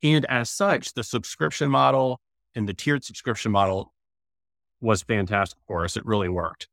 And 0.00 0.24
as 0.26 0.48
such, 0.48 0.92
the 0.92 1.02
subscription 1.02 1.68
model 1.68 2.20
and 2.54 2.68
the 2.68 2.72
tiered 2.72 3.02
subscription 3.02 3.50
model 3.50 3.92
was 4.80 5.02
fantastic 5.02 5.58
for 5.66 5.84
us. 5.84 5.96
It 5.96 6.06
really 6.06 6.28
worked. 6.28 6.68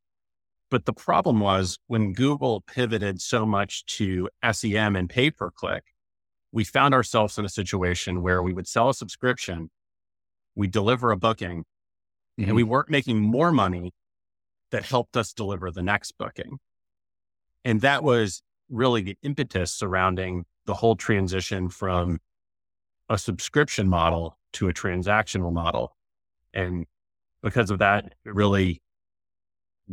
But 0.69 0.86
the 0.86 0.93
problem 0.93 1.39
was 1.39 1.79
when 1.88 2.13
Google 2.13 2.62
pivoted 2.62 3.19
so 3.19 3.48
much 3.48 3.84
to 3.98 4.29
SEM 4.51 4.96
and 4.96 5.10
pay 5.10 5.31
per 5.31 5.50
click, 5.50 5.84
we 6.51 6.63
found 6.63 6.93
ourselves 6.93 7.39
in 7.39 7.46
a 7.46 7.50
situation 7.50 8.22
where 8.22 8.43
we 8.43 8.53
would 8.53 8.67
sell 8.67 8.89
a 8.89 8.93
subscription, 8.93 9.72
we 10.53 10.67
deliver 10.67 11.12
a 11.12 11.17
booking, 11.17 11.63
mm-hmm. 12.39 12.43
and 12.43 12.55
we 12.55 12.62
weren't 12.62 12.91
making 12.91 13.22
more 13.22 13.51
money 13.51 13.91
that 14.69 14.86
helped 14.86 15.17
us 15.17 15.34
deliver 15.34 15.72
the 15.72 15.81
next 15.81 16.12
booking. 16.19 16.60
And 17.65 17.81
that 17.81 18.03
was 18.03 18.43
really 18.69 19.01
the 19.01 19.17
impetus 19.24 19.71
surrounding 19.71 20.45
the 20.65 20.74
whole 20.74 20.95
transition 20.95 21.69
from 21.69 22.19
a 23.09 23.17
subscription 23.17 23.88
model 23.88 24.38
to 24.53 24.67
a 24.67 24.74
transactional 24.74 25.53
model. 25.53 25.95
And 26.53 26.86
because 27.41 27.71
of 27.71 27.79
that, 27.79 28.15
really, 28.25 28.81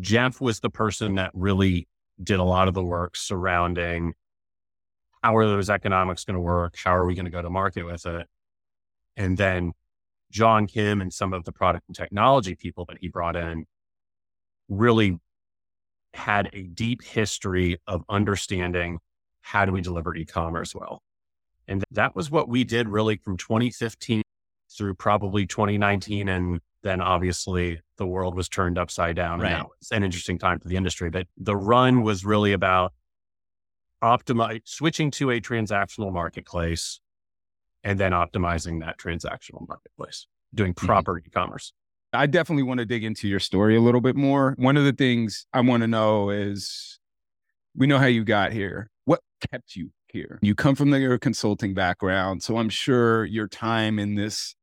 Jeff 0.00 0.40
was 0.40 0.60
the 0.60 0.70
person 0.70 1.16
that 1.16 1.30
really 1.34 1.88
did 2.22 2.40
a 2.40 2.44
lot 2.44 2.68
of 2.68 2.74
the 2.74 2.82
work 2.82 3.16
surrounding 3.16 4.14
how 5.22 5.36
are 5.36 5.46
those 5.46 5.70
economics 5.70 6.24
going 6.24 6.34
to 6.34 6.40
work? 6.40 6.76
How 6.76 6.94
are 6.94 7.06
we 7.06 7.14
going 7.14 7.24
to 7.24 7.30
go 7.30 7.40
to 7.40 7.48
market 7.48 7.84
with 7.84 8.04
it? 8.04 8.26
And 9.16 9.38
then 9.38 9.72
John 10.30 10.66
Kim 10.66 11.00
and 11.00 11.10
some 11.10 11.32
of 11.32 11.44
the 11.44 11.52
product 11.52 11.84
and 11.88 11.96
technology 11.96 12.54
people 12.56 12.84
that 12.90 12.98
he 13.00 13.08
brought 13.08 13.34
in 13.34 13.64
really 14.68 15.18
had 16.14 16.50
a 16.52 16.62
deep 16.62 17.02
history 17.02 17.78
of 17.86 18.04
understanding 18.08 18.98
how 19.42 19.64
do 19.64 19.72
we 19.72 19.80
deliver 19.80 20.14
e-commerce 20.14 20.74
well. 20.74 21.02
And 21.68 21.84
that 21.90 22.14
was 22.14 22.30
what 22.30 22.48
we 22.48 22.64
did 22.64 22.88
really 22.88 23.16
from 23.16 23.36
2015 23.36 24.22
through 24.76 24.94
probably 24.94 25.46
2019. 25.46 26.28
And 26.28 26.60
then 26.82 27.00
obviously 27.00 27.80
the 27.96 28.06
world 28.06 28.34
was 28.34 28.48
turned 28.48 28.78
upside 28.78 29.16
down. 29.16 29.40
Right. 29.40 29.52
And 29.52 29.66
it's 29.80 29.92
an 29.92 30.02
interesting 30.02 30.38
time 30.38 30.60
for 30.60 30.68
the 30.68 30.76
industry. 30.76 31.10
But 31.10 31.26
the 31.36 31.56
run 31.56 32.02
was 32.02 32.24
really 32.24 32.52
about 32.52 32.92
optimize 34.02 34.62
switching 34.64 35.10
to 35.12 35.30
a 35.30 35.40
transactional 35.40 36.12
marketplace 36.12 37.00
and 37.82 37.98
then 37.98 38.12
optimizing 38.12 38.80
that 38.80 38.98
transactional 38.98 39.66
marketplace, 39.68 40.26
doing 40.54 40.74
mm-hmm. 40.74 40.86
proper 40.86 41.14
mm-hmm. 41.14 41.26
e-commerce. 41.26 41.72
I 42.14 42.26
definitely 42.26 42.62
want 42.62 42.78
to 42.78 42.86
dig 42.86 43.04
into 43.04 43.28
your 43.28 43.40
story 43.40 43.76
a 43.76 43.80
little 43.80 44.00
bit 44.00 44.16
more. 44.16 44.54
One 44.56 44.76
of 44.76 44.84
the 44.84 44.92
things 44.92 45.46
I 45.52 45.60
want 45.60 45.82
to 45.82 45.86
know 45.86 46.30
is 46.30 46.98
we 47.76 47.86
know 47.86 47.98
how 47.98 48.06
you 48.06 48.24
got 48.24 48.52
here. 48.52 48.90
What 49.04 49.20
kept 49.50 49.76
you 49.76 49.90
here? 50.08 50.38
You 50.42 50.54
come 50.54 50.74
from 50.74 50.90
the 50.90 51.18
consulting 51.20 51.74
background, 51.74 52.42
so 52.42 52.56
I'm 52.58 52.68
sure 52.68 53.24
your 53.24 53.48
time 53.48 53.98
in 53.98 54.14
this 54.14 54.54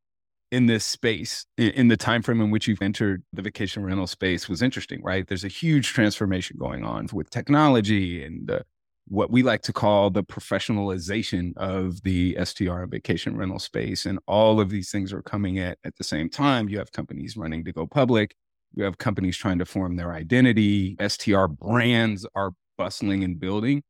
in 0.52 0.66
this 0.66 0.86
space 0.86 1.46
in 1.58 1.88
the 1.88 1.96
time 1.96 2.22
frame 2.22 2.42
in 2.42 2.52
which 2.52 2.68
you've 2.68 2.82
entered 2.82 3.24
the 3.32 3.42
vacation 3.42 3.86
rental 3.86 4.06
space 4.06 4.50
was 4.50 4.62
interesting, 4.62 5.02
right? 5.02 5.26
There's 5.26 5.46
a 5.46 5.50
huge 5.50 5.88
transformation 5.88 6.58
going 6.60 6.84
on 6.84 7.08
with 7.14 7.30
technology 7.30 8.22
and 8.24 8.48
the 8.48 8.66
what 9.12 9.30
we 9.30 9.44
like 9.44 9.62
to 9.62 9.74
call 9.74 10.10
the 10.10 10.24
professionalization 10.24 11.52
of 11.58 12.02
the 12.04 12.38
STR 12.42 12.86
vacation 12.86 13.36
rental 13.36 13.60
space. 13.60 14.06
And 14.06 14.20
all 14.26 14.62
of 14.62 14.70
these 14.70 14.90
things 14.90 15.12
are 15.12 15.22
coming 15.22 15.60
at 15.60 15.78
at 15.84 15.98
the 15.98 16.04
same 16.06 16.30
time. 16.30 16.70
You 16.70 16.78
have 16.78 16.94
companies 16.94 17.36
running 17.36 17.66
to 17.66 17.74
go 17.74 17.86
public. 17.86 18.34
You 18.74 18.86
have 18.86 19.00
companies 19.00 19.36
trying 19.36 19.60
to 19.60 19.66
form 19.66 19.98
their 19.98 20.14
identity. 20.14 20.96
STR 21.06 21.48
brands 21.48 22.26
are 22.36 22.52
bustling 22.78 23.22
and 23.26 23.38
building. 23.38 23.84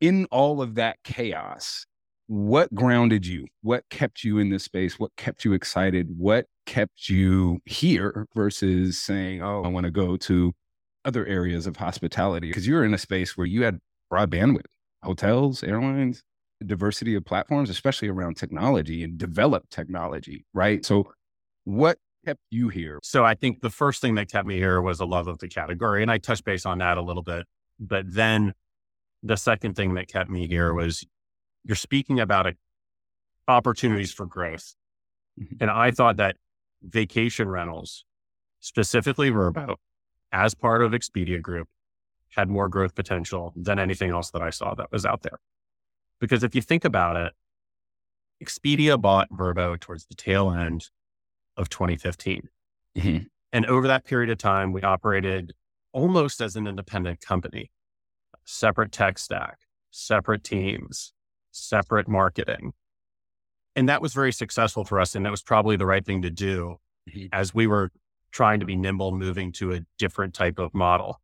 In 0.00 0.24
all 0.30 0.62
of 0.62 0.74
that 0.76 0.96
chaos, 1.04 1.84
what 2.26 2.74
grounded 2.74 3.26
you? 3.26 3.46
What 3.60 3.84
kept 3.90 4.24
you 4.24 4.38
in 4.38 4.48
this 4.48 4.64
space? 4.64 4.98
What 4.98 5.10
kept 5.18 5.44
you 5.44 5.52
excited? 5.52 6.08
What 6.16 6.46
kept 6.64 7.10
you 7.10 7.58
here 7.66 8.26
versus 8.34 8.98
saying, 9.02 9.42
oh, 9.42 9.64
I 9.64 9.68
want 9.68 9.84
to 9.84 9.90
go 9.90 10.16
to 10.16 10.54
other 11.04 11.26
areas 11.26 11.66
of 11.66 11.76
hospitality? 11.76 12.48
Because 12.48 12.66
you're 12.66 12.84
in 12.84 12.94
a 12.94 12.98
space 12.98 13.36
where 13.36 13.46
you 13.46 13.62
had 13.62 13.80
broad 14.10 14.30
bandwidth, 14.30 14.66
hotels, 15.02 15.62
airlines, 15.62 16.22
diversity 16.64 17.14
of 17.14 17.24
platforms, 17.24 17.70
especially 17.70 18.08
around 18.08 18.36
technology 18.36 19.02
and 19.02 19.18
developed 19.18 19.70
technology, 19.70 20.44
right? 20.54 20.84
So, 20.84 21.12
what 21.64 21.98
kept 22.24 22.40
you 22.50 22.68
here? 22.68 22.98
So, 23.02 23.24
I 23.24 23.34
think 23.34 23.60
the 23.60 23.70
first 23.70 24.00
thing 24.00 24.14
that 24.16 24.30
kept 24.30 24.46
me 24.46 24.56
here 24.56 24.80
was 24.80 25.00
a 25.00 25.06
love 25.06 25.28
of 25.28 25.38
the 25.38 25.48
category. 25.48 26.02
And 26.02 26.10
I 26.10 26.18
touched 26.18 26.44
base 26.44 26.66
on 26.66 26.78
that 26.78 26.98
a 26.98 27.02
little 27.02 27.22
bit. 27.22 27.46
But 27.78 28.04
then 28.08 28.54
the 29.22 29.36
second 29.36 29.74
thing 29.74 29.94
that 29.94 30.08
kept 30.08 30.30
me 30.30 30.46
here 30.46 30.72
was 30.72 31.04
you're 31.64 31.76
speaking 31.76 32.20
about 32.20 32.46
a, 32.46 32.54
opportunities 33.48 34.12
for 34.12 34.26
growth. 34.26 34.74
Mm-hmm. 35.40 35.56
And 35.60 35.70
I 35.70 35.90
thought 35.90 36.16
that 36.16 36.36
vacation 36.82 37.48
rentals, 37.48 38.04
specifically 38.60 39.30
Vrbo, 39.30 39.76
as 40.32 40.54
part 40.54 40.82
of 40.82 40.92
Expedia 40.92 41.40
Group, 41.40 41.68
had 42.30 42.48
more 42.48 42.68
growth 42.68 42.94
potential 42.94 43.52
than 43.56 43.78
anything 43.78 44.10
else 44.10 44.30
that 44.30 44.42
I 44.42 44.50
saw 44.50 44.74
that 44.74 44.92
was 44.92 45.06
out 45.06 45.22
there. 45.22 45.38
Because 46.20 46.42
if 46.42 46.54
you 46.54 46.62
think 46.62 46.84
about 46.84 47.16
it, 47.16 47.32
Expedia 48.42 49.00
bought 49.00 49.30
Vrbo 49.30 49.78
towards 49.80 50.06
the 50.06 50.14
tail 50.14 50.50
end 50.50 50.90
of 51.56 51.68
2015. 51.68 52.48
Mm-hmm. 52.96 53.24
And 53.52 53.66
over 53.66 53.86
that 53.86 54.04
period 54.04 54.30
of 54.30 54.38
time, 54.38 54.72
we 54.72 54.82
operated 54.82 55.54
almost 55.92 56.40
as 56.40 56.56
an 56.56 56.66
independent 56.66 57.20
company, 57.20 57.70
separate 58.44 58.92
tech 58.92 59.18
stack, 59.18 59.58
separate 59.90 60.44
teams, 60.44 61.12
separate 61.52 62.08
marketing. 62.08 62.72
And 63.74 63.88
that 63.88 64.02
was 64.02 64.12
very 64.12 64.32
successful 64.32 64.84
for 64.84 65.00
us. 65.00 65.14
And 65.14 65.24
that 65.24 65.30
was 65.30 65.42
probably 65.42 65.76
the 65.76 65.86
right 65.86 66.04
thing 66.04 66.22
to 66.22 66.30
do 66.30 66.76
mm-hmm. 67.08 67.26
as 67.32 67.54
we 67.54 67.66
were 67.66 67.90
trying 68.30 68.60
to 68.60 68.66
be 68.66 68.76
nimble, 68.76 69.12
moving 69.12 69.52
to 69.52 69.72
a 69.72 69.80
different 69.98 70.34
type 70.34 70.58
of 70.58 70.74
model. 70.74 71.20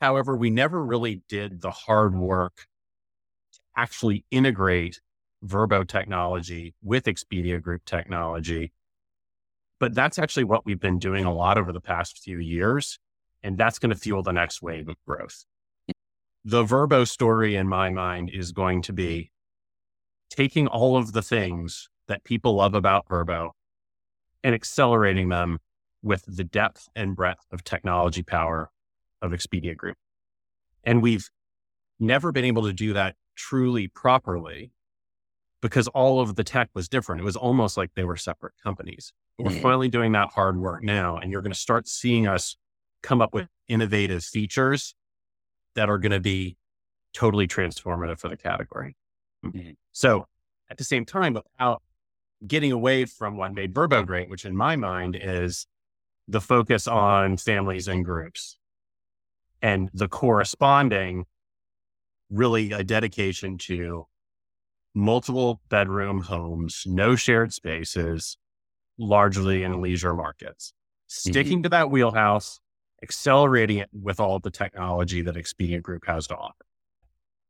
However, 0.00 0.34
we 0.34 0.50
never 0.50 0.82
really 0.82 1.22
did 1.28 1.60
the 1.60 1.70
hard 1.70 2.14
work 2.14 2.66
to 3.52 3.60
actually 3.76 4.24
integrate 4.30 5.00
Vrbo 5.44 5.86
technology 5.86 6.74
with 6.82 7.04
Expedia 7.04 7.60
Group 7.60 7.84
technology. 7.84 8.72
But 9.78 9.94
that's 9.94 10.18
actually 10.18 10.44
what 10.44 10.64
we've 10.64 10.80
been 10.80 10.98
doing 10.98 11.24
a 11.24 11.32
lot 11.32 11.58
over 11.58 11.72
the 11.72 11.80
past 11.80 12.18
few 12.18 12.38
years. 12.38 12.98
And 13.42 13.56
that's 13.56 13.78
going 13.78 13.90
to 13.90 13.96
fuel 13.98 14.22
the 14.22 14.32
next 14.32 14.60
wave 14.62 14.88
of 14.88 14.96
growth. 15.06 15.44
The 16.44 16.64
Vrbo 16.64 17.06
story 17.06 17.56
in 17.56 17.68
my 17.68 17.90
mind 17.90 18.30
is 18.32 18.52
going 18.52 18.82
to 18.82 18.92
be 18.92 19.30
taking 20.30 20.66
all 20.66 20.96
of 20.96 21.12
the 21.12 21.22
things 21.22 21.88
that 22.06 22.24
people 22.24 22.54
love 22.54 22.74
about 22.74 23.08
Vrbo 23.08 23.50
and 24.42 24.54
accelerating 24.54 25.28
them 25.28 25.58
with 26.02 26.24
the 26.26 26.44
depth 26.44 26.88
and 26.94 27.14
breadth 27.14 27.46
of 27.50 27.64
technology 27.64 28.22
power 28.22 28.70
of 29.22 29.32
Expedia 29.32 29.76
Group. 29.76 29.96
And 30.84 31.02
we've 31.02 31.28
never 31.98 32.32
been 32.32 32.44
able 32.44 32.62
to 32.64 32.72
do 32.72 32.92
that 32.94 33.16
truly 33.36 33.88
properly 33.88 34.72
because 35.60 35.88
all 35.88 36.20
of 36.20 36.36
the 36.36 36.44
tech 36.44 36.70
was 36.74 36.88
different. 36.88 37.20
It 37.20 37.24
was 37.24 37.36
almost 37.36 37.76
like 37.76 37.90
they 37.94 38.04
were 38.04 38.16
separate 38.16 38.54
companies. 38.62 39.12
We're 39.38 39.50
mm-hmm. 39.50 39.62
finally 39.62 39.88
doing 39.88 40.12
that 40.12 40.30
hard 40.30 40.58
work 40.58 40.82
now, 40.82 41.18
and 41.18 41.30
you're 41.30 41.42
going 41.42 41.52
to 41.52 41.58
start 41.58 41.86
seeing 41.86 42.26
us 42.26 42.56
come 43.02 43.20
up 43.20 43.32
with 43.34 43.48
innovative 43.68 44.24
features 44.24 44.94
that 45.74 45.88
are 45.88 45.98
going 45.98 46.12
to 46.12 46.20
be 46.20 46.56
totally 47.12 47.46
transformative 47.46 48.18
for 48.18 48.28
the 48.28 48.36
category. 48.36 48.96
Mm-hmm. 49.44 49.72
So 49.92 50.26
at 50.70 50.78
the 50.78 50.84
same 50.84 51.04
time, 51.04 51.34
without 51.34 51.82
getting 52.46 52.72
away 52.72 53.04
from 53.04 53.36
what 53.36 53.54
made 53.54 53.74
Vrbo 53.74 54.06
great, 54.06 54.30
which 54.30 54.44
in 54.44 54.56
my 54.56 54.76
mind 54.76 55.18
is 55.20 55.66
the 56.28 56.40
focus 56.40 56.86
on 56.86 57.36
families 57.36 57.88
and 57.88 58.04
groups 58.04 58.56
and 59.62 59.90
the 59.92 60.08
corresponding 60.08 61.24
really 62.30 62.72
a 62.72 62.84
dedication 62.84 63.58
to 63.58 64.06
multiple 64.94 65.60
bedroom 65.68 66.22
homes, 66.22 66.84
no 66.86 67.16
shared 67.16 67.52
spaces, 67.52 68.36
largely 68.98 69.62
in 69.62 69.80
leisure 69.80 70.14
markets. 70.14 70.72
Sticking 71.06 71.58
mm-hmm. 71.58 71.62
to 71.64 71.68
that 71.70 71.90
wheelhouse, 71.90 72.60
accelerating 73.02 73.78
it 73.78 73.88
with 73.92 74.20
all 74.20 74.36
of 74.36 74.42
the 74.42 74.50
technology 74.50 75.22
that 75.22 75.34
Expedia 75.34 75.82
Group 75.82 76.06
has 76.06 76.26
to 76.28 76.36
offer. 76.36 76.64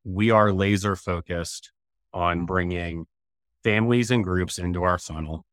We 0.05 0.31
are 0.31 0.52
laser 0.52 0.97
focused 0.97 1.73
on 2.12 2.47
bringing 2.47 3.07
families 3.62 4.11
and 4.11 4.25
groups 4.25 4.59
into 4.59 4.83
our 4.83 4.99
funnel. 4.99 5.45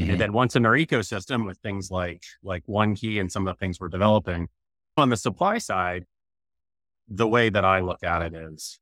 Mm-hmm. 0.00 0.10
And 0.10 0.20
then 0.20 0.32
once 0.32 0.56
in 0.56 0.66
our 0.66 0.72
ecosystem 0.72 1.46
with 1.46 1.58
things 1.58 1.90
like 1.90 2.22
like 2.42 2.62
One 2.66 2.94
Key 2.96 3.18
and 3.18 3.30
some 3.30 3.46
of 3.46 3.54
the 3.54 3.58
things 3.58 3.78
we're 3.78 3.88
developing, 3.88 4.48
on 4.96 5.08
the 5.08 5.16
supply 5.16 5.58
side, 5.58 6.06
the 7.08 7.28
way 7.28 7.48
that 7.48 7.64
I 7.64 7.80
look 7.80 8.02
at 8.02 8.22
it 8.22 8.34
is 8.34 8.78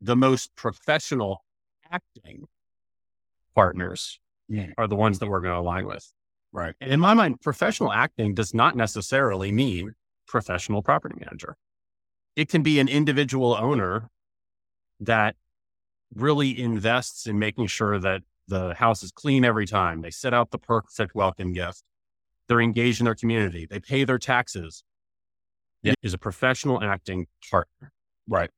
the 0.00 0.16
most 0.16 0.54
professional 0.56 1.44
acting 1.90 2.46
partners 3.54 4.18
yeah. 4.48 4.68
are 4.78 4.88
the 4.88 4.96
ones 4.96 5.18
that 5.18 5.28
we're 5.28 5.40
going 5.40 5.54
to 5.54 5.60
align 5.60 5.86
with. 5.86 6.12
Right. 6.52 6.74
And 6.80 6.92
in 6.92 7.00
my 7.00 7.14
mind, 7.14 7.40
professional 7.40 7.92
acting 7.92 8.34
does 8.34 8.52
not 8.52 8.76
necessarily 8.76 9.52
mean 9.52 9.94
professional 10.26 10.82
property 10.82 11.16
manager. 11.18 11.56
It 12.36 12.48
can 12.48 12.62
be 12.62 12.78
an 12.80 12.88
individual 12.88 13.54
owner 13.54 14.10
that 15.00 15.36
really 16.14 16.60
invests 16.60 17.26
in 17.26 17.38
making 17.38 17.66
sure 17.68 17.98
that 17.98 18.22
The 18.48 18.74
house 18.74 19.02
is 19.02 19.12
clean 19.12 19.44
every 19.44 19.66
time. 19.66 20.02
They 20.02 20.10
set 20.10 20.34
out 20.34 20.50
the 20.50 20.58
perfect 20.58 21.14
welcome 21.14 21.52
gift. 21.52 21.84
They're 22.48 22.60
engaged 22.60 23.00
in 23.00 23.04
their 23.04 23.14
community. 23.14 23.66
They 23.66 23.80
pay 23.80 24.04
their 24.04 24.18
taxes. 24.18 24.84
Yeah. 25.82 25.94
Is 26.02 26.14
a 26.14 26.18
professional 26.18 26.82
acting 26.82 27.26
partner. 27.50 27.92
Right. 28.28 28.50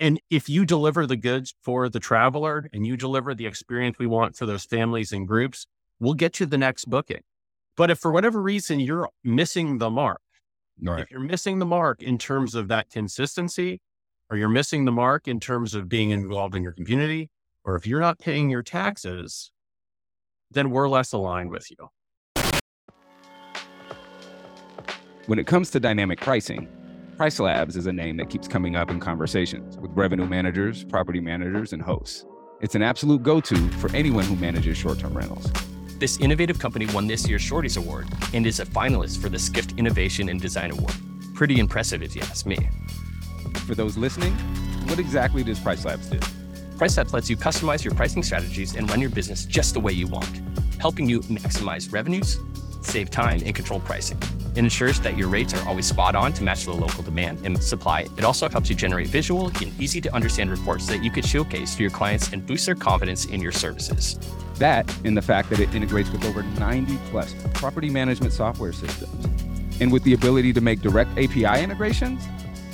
And 0.00 0.20
if 0.28 0.48
you 0.48 0.64
deliver 0.66 1.06
the 1.06 1.16
goods 1.16 1.54
for 1.62 1.88
the 1.88 2.00
traveler 2.00 2.68
and 2.72 2.86
you 2.86 2.96
deliver 2.96 3.34
the 3.34 3.46
experience 3.46 3.98
we 3.98 4.06
want 4.06 4.36
for 4.36 4.44
those 4.44 4.64
families 4.64 5.12
and 5.12 5.26
groups, 5.26 5.66
we'll 6.00 6.14
get 6.14 6.40
you 6.40 6.46
the 6.46 6.58
next 6.58 6.86
booking. 6.86 7.22
But 7.76 7.90
if 7.90 7.98
for 7.98 8.12
whatever 8.12 8.42
reason 8.42 8.80
you're 8.80 9.08
missing 9.22 9.78
the 9.78 9.90
mark, 9.90 10.20
Right. 10.82 11.00
if 11.04 11.10
you're 11.10 11.20
missing 11.20 11.60
the 11.60 11.66
mark 11.66 12.02
in 12.02 12.18
terms 12.18 12.54
of 12.54 12.68
that 12.68 12.90
consistency, 12.90 13.80
or 14.28 14.36
you're 14.36 14.48
missing 14.48 14.84
the 14.84 14.92
mark 14.92 15.28
in 15.28 15.38
terms 15.38 15.74
of 15.74 15.88
being 15.88 16.10
involved 16.10 16.54
in 16.54 16.62
your 16.62 16.72
community, 16.72 17.30
or 17.64 17.76
if 17.76 17.86
you're 17.86 18.00
not 18.00 18.18
paying 18.18 18.50
your 18.50 18.62
taxes, 18.62 19.50
then 20.50 20.70
we're 20.70 20.88
less 20.88 21.12
aligned 21.12 21.50
with 21.50 21.70
you. 21.70 21.88
When 25.26 25.38
it 25.38 25.46
comes 25.46 25.70
to 25.70 25.80
dynamic 25.80 26.20
pricing, 26.20 26.68
PriceLabs 27.16 27.76
is 27.76 27.86
a 27.86 27.92
name 27.92 28.18
that 28.18 28.28
keeps 28.28 28.46
coming 28.46 28.76
up 28.76 28.90
in 28.90 29.00
conversations 29.00 29.78
with 29.78 29.90
revenue 29.94 30.26
managers, 30.26 30.84
property 30.84 31.18
managers, 31.18 31.72
and 31.72 31.80
hosts. 31.80 32.26
It's 32.60 32.74
an 32.74 32.82
absolute 32.82 33.22
go 33.22 33.40
to 33.40 33.68
for 33.78 33.90
anyone 33.96 34.26
who 34.26 34.36
manages 34.36 34.76
short 34.76 34.98
term 34.98 35.16
rentals. 35.16 35.50
This 35.98 36.18
innovative 36.18 36.58
company 36.58 36.84
won 36.92 37.06
this 37.06 37.26
year's 37.26 37.40
Shorties 37.40 37.78
Award 37.78 38.06
and 38.34 38.46
is 38.46 38.60
a 38.60 38.66
finalist 38.66 39.22
for 39.22 39.30
the 39.30 39.38
Skift 39.38 39.72
Innovation 39.78 40.28
and 40.28 40.38
Design 40.38 40.72
Award. 40.72 40.92
Pretty 41.34 41.58
impressive, 41.58 42.02
if 42.02 42.14
you 42.14 42.20
ask 42.20 42.44
me. 42.44 42.58
For 43.66 43.74
those 43.74 43.96
listening, 43.96 44.34
what 44.88 44.98
exactly 44.98 45.42
does 45.42 45.58
PriceLabs 45.58 46.10
do? 46.10 46.18
PriceLabs 46.76 47.14
lets 47.14 47.30
you 47.30 47.38
customize 47.38 47.82
your 47.82 47.94
pricing 47.94 48.22
strategies 48.22 48.76
and 48.76 48.90
run 48.90 49.00
your 49.00 49.08
business 49.08 49.46
just 49.46 49.72
the 49.72 49.80
way 49.80 49.92
you 49.92 50.06
want, 50.06 50.42
helping 50.78 51.08
you 51.08 51.20
maximize 51.20 51.90
revenues, 51.90 52.38
save 52.86 53.10
time, 53.10 53.40
and 53.44 53.54
control 53.54 53.80
pricing. 53.80 54.18
It 54.52 54.58
ensures 54.58 55.00
that 55.00 55.16
your 55.16 55.28
rates 55.28 55.52
are 55.54 55.68
always 55.68 55.86
spot 55.86 56.14
on 56.14 56.32
to 56.34 56.42
match 56.42 56.64
the 56.64 56.72
local 56.72 57.02
demand 57.02 57.44
and 57.44 57.60
supply. 57.62 58.06
It 58.16 58.24
also 58.24 58.48
helps 58.48 58.70
you 58.70 58.76
generate 58.76 59.08
visual 59.08 59.48
and 59.48 59.80
easy 59.80 60.00
to 60.00 60.14
understand 60.14 60.50
reports 60.50 60.86
that 60.86 61.02
you 61.02 61.10
could 61.10 61.24
showcase 61.24 61.74
to 61.74 61.82
your 61.82 61.90
clients 61.90 62.32
and 62.32 62.46
boost 62.46 62.66
their 62.66 62.74
confidence 62.74 63.24
in 63.26 63.40
your 63.40 63.52
services. 63.52 64.18
That 64.58 64.92
and 65.04 65.16
the 65.16 65.22
fact 65.22 65.50
that 65.50 65.60
it 65.60 65.74
integrates 65.74 66.10
with 66.10 66.24
over 66.24 66.42
90 66.42 66.98
plus 67.10 67.34
property 67.54 67.90
management 67.90 68.32
software 68.32 68.72
systems. 68.72 69.24
And 69.80 69.92
with 69.92 70.04
the 70.04 70.14
ability 70.14 70.52
to 70.52 70.60
make 70.60 70.80
direct 70.80 71.10
API 71.12 71.62
integrations, 71.62 72.24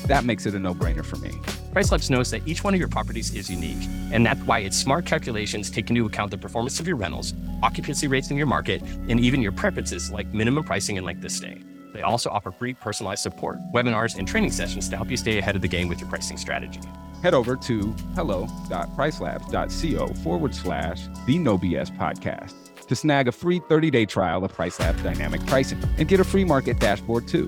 that 0.06 0.24
makes 0.24 0.44
it 0.44 0.54
a 0.54 0.58
no 0.58 0.74
brainer 0.74 1.04
for 1.04 1.16
me. 1.16 1.30
PriceLabs 1.72 2.10
knows 2.10 2.32
that 2.32 2.46
each 2.48 2.64
one 2.64 2.74
of 2.74 2.80
your 2.80 2.88
properties 2.88 3.32
is 3.32 3.48
unique, 3.48 3.88
and 4.10 4.26
that's 4.26 4.40
why 4.42 4.58
its 4.58 4.76
smart 4.76 5.06
calculations 5.06 5.70
take 5.70 5.88
into 5.88 6.04
account 6.04 6.32
the 6.32 6.38
performance 6.38 6.80
of 6.80 6.88
your 6.88 6.96
rentals, 6.96 7.32
occupancy 7.62 8.08
rates 8.08 8.28
in 8.32 8.36
your 8.36 8.48
market, 8.48 8.82
and 9.08 9.20
even 9.20 9.40
your 9.40 9.52
preferences 9.52 10.10
like 10.10 10.26
minimum 10.34 10.64
pricing 10.64 10.98
and 10.98 11.06
length 11.06 11.24
of 11.24 11.30
stay. 11.30 11.62
They 11.92 12.02
also 12.02 12.28
offer 12.28 12.50
free 12.50 12.74
personalized 12.74 13.22
support, 13.22 13.58
webinars, 13.72 14.18
and 14.18 14.26
training 14.26 14.50
sessions 14.50 14.88
to 14.88 14.96
help 14.96 15.12
you 15.12 15.16
stay 15.16 15.38
ahead 15.38 15.54
of 15.54 15.62
the 15.62 15.68
game 15.68 15.86
with 15.86 16.00
your 16.00 16.08
pricing 16.08 16.38
strategy. 16.38 16.80
Head 17.22 17.34
over 17.34 17.54
to 17.54 17.94
hello.pricelabs.co 18.16 20.14
forward 20.24 20.54
slash 20.54 21.02
the 21.24 21.38
No 21.38 21.56
BS 21.56 21.96
podcast 21.96 22.54
to 22.88 22.96
snag 22.96 23.28
a 23.28 23.32
free 23.32 23.60
30 23.68 23.92
day 23.92 24.06
trial 24.06 24.44
of 24.44 24.52
PriceLabs 24.52 25.04
dynamic 25.04 25.46
pricing 25.46 25.80
and 25.98 26.08
get 26.08 26.18
a 26.18 26.24
free 26.24 26.44
market 26.44 26.80
dashboard 26.80 27.28
too. 27.28 27.46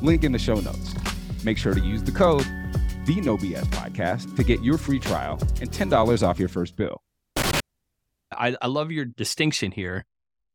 Link 0.00 0.24
in 0.24 0.32
the 0.32 0.38
show 0.38 0.54
notes. 0.54 0.94
Make 1.44 1.58
sure 1.58 1.74
to 1.74 1.80
use 1.80 2.02
the 2.02 2.12
code 2.12 2.46
the 3.08 3.22
No 3.22 3.38
BS 3.38 3.64
podcast 3.68 4.36
to 4.36 4.44
get 4.44 4.62
your 4.62 4.76
free 4.76 4.98
trial 4.98 5.38
and 5.62 5.70
$10 5.70 6.22
off 6.22 6.38
your 6.38 6.50
first 6.50 6.76
bill. 6.76 7.00
I, 8.30 8.54
I 8.60 8.66
love 8.66 8.92
your 8.92 9.06
distinction 9.06 9.72
here 9.72 10.04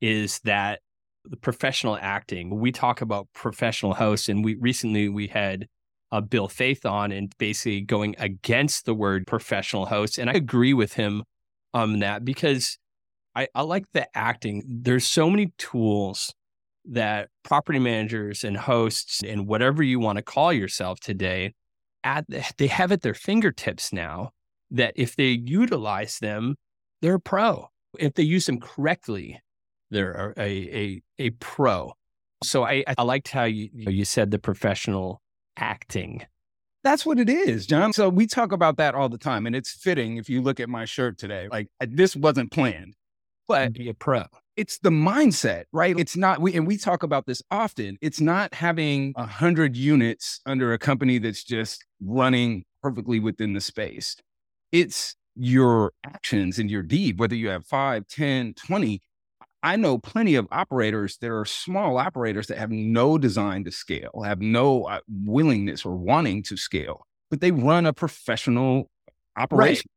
is 0.02 0.40
that 0.44 0.82
the 1.26 1.36
professional 1.36 1.98
acting, 2.00 2.60
we 2.60 2.72
talk 2.72 3.02
about 3.02 3.28
professional 3.34 3.96
hosts, 3.96 4.30
and 4.30 4.46
we 4.46 4.54
recently 4.54 5.10
we 5.10 5.28
had 5.28 5.68
uh, 6.12 6.22
Bill 6.22 6.48
Faith 6.48 6.86
on 6.86 7.12
and 7.12 7.34
basically 7.40 7.82
going 7.82 8.16
against 8.20 8.86
the 8.86 8.94
word 8.94 9.26
professional 9.26 9.88
host. 9.88 10.20
And 10.20 10.30
I 10.30 10.34
agree 10.34 10.76
with 10.76 10.94
him 10.94 11.24
on 11.74 11.98
that 12.00 12.24
because 12.24 12.78
I, 13.34 13.48
I 13.56 13.64
like 13.64 13.86
the 13.94 14.08
acting. 14.16 14.62
There's 14.68 15.08
so 15.08 15.28
many 15.28 15.54
tools 15.58 16.36
that 16.86 17.30
property 17.42 17.80
managers 17.80 18.44
and 18.44 18.58
hosts 18.58 19.24
and 19.26 19.48
whatever 19.48 19.82
you 19.82 20.00
want 20.00 20.18
to 20.18 20.22
call 20.22 20.54
yourself 20.54 21.00
today, 21.00 21.56
at 22.04 22.26
they 22.58 22.68
have 22.68 22.92
at 22.92 23.02
their 23.02 23.14
fingertips 23.14 23.94
now 23.94 24.32
that 24.72 24.94
if 24.96 25.16
they 25.16 25.30
utilize 25.30 26.20
them, 26.20 26.56
they're 27.02 27.16
a 27.16 27.20
pro. 27.20 27.70
If 28.00 28.14
they 28.16 28.24
use 28.24 28.46
them 28.48 28.60
correctly, 28.60 29.40
they're 29.92 30.34
a 30.38 30.42
a, 30.44 31.02
a 31.20 31.30
pro. 31.32 31.94
So 32.44 32.64
I, 32.66 32.84
I 32.98 33.04
liked 33.04 33.30
how 33.30 33.44
you 33.46 33.70
you 33.74 34.06
said 34.06 34.32
the 34.32 34.40
professional 34.40 35.22
acting. 35.58 36.26
That's 36.84 37.06
what 37.06 37.18
it 37.18 37.30
is, 37.30 37.66
John. 37.66 37.94
So 37.94 38.10
we 38.10 38.28
talk 38.28 38.52
about 38.52 38.76
that 38.78 38.94
all 38.94 39.08
the 39.08 39.18
time. 39.18 39.46
And 39.46 39.56
it's 39.56 39.72
fitting 39.72 40.18
if 40.18 40.30
you 40.30 40.42
look 40.42 40.60
at 40.60 40.68
my 40.68 40.84
shirt 40.84 41.18
today. 41.18 41.48
Like 41.50 41.70
this 41.80 42.14
wasn't 42.14 42.52
planned, 42.52 42.96
but 43.48 43.72
Be 43.74 43.88
a 43.88 43.94
pro. 43.94 44.26
it's 44.58 44.80
the 44.80 44.90
mindset, 44.90 45.64
right? 45.72 45.98
It's 45.98 46.18
not 46.18 46.42
we 46.42 46.54
and 46.56 46.68
we 46.68 46.78
talk 46.78 47.04
about 47.04 47.26
this 47.26 47.42
often. 47.50 47.98
It's 48.02 48.20
not 48.20 48.54
having 48.56 49.14
a 49.16 49.26
hundred 49.26 49.78
units 49.78 50.42
under 50.46 50.74
a 50.74 50.78
company 50.78 51.20
that's 51.20 51.44
just 51.46 51.86
running 52.06 52.64
perfectly 52.82 53.20
within 53.20 53.54
the 53.54 53.62
space. 53.62 54.16
It's 54.72 55.16
your 55.36 55.94
actions 56.04 56.60
and 56.60 56.70
your 56.70 56.84
deed, 56.84 57.20
whether 57.20 57.36
you 57.36 57.50
have 57.50 57.66
five, 57.66 58.08
10, 58.08 58.54
20. 58.54 59.02
I 59.64 59.78
know 59.78 59.98
plenty 59.98 60.36
of 60.36 60.48
operators 60.52 61.18
that 61.20 61.32
are 61.32 61.46
small 61.46 61.98
operators 61.98 62.48
that 62.48 62.58
have 62.58 62.70
no 62.70 63.18
design 63.18 63.64
to 63.64 63.72
scale, 63.72 64.24
have 64.26 64.42
no 64.42 64.84
uh, 64.84 65.00
willingness 65.10 65.86
or 65.86 65.96
wanting 65.96 66.44
to 66.44 66.58
scale, 66.58 67.06
but 67.30 67.40
they 67.40 67.52
run 67.52 67.86
a 67.86 67.94
professional 67.94 68.90
operation. 69.38 69.90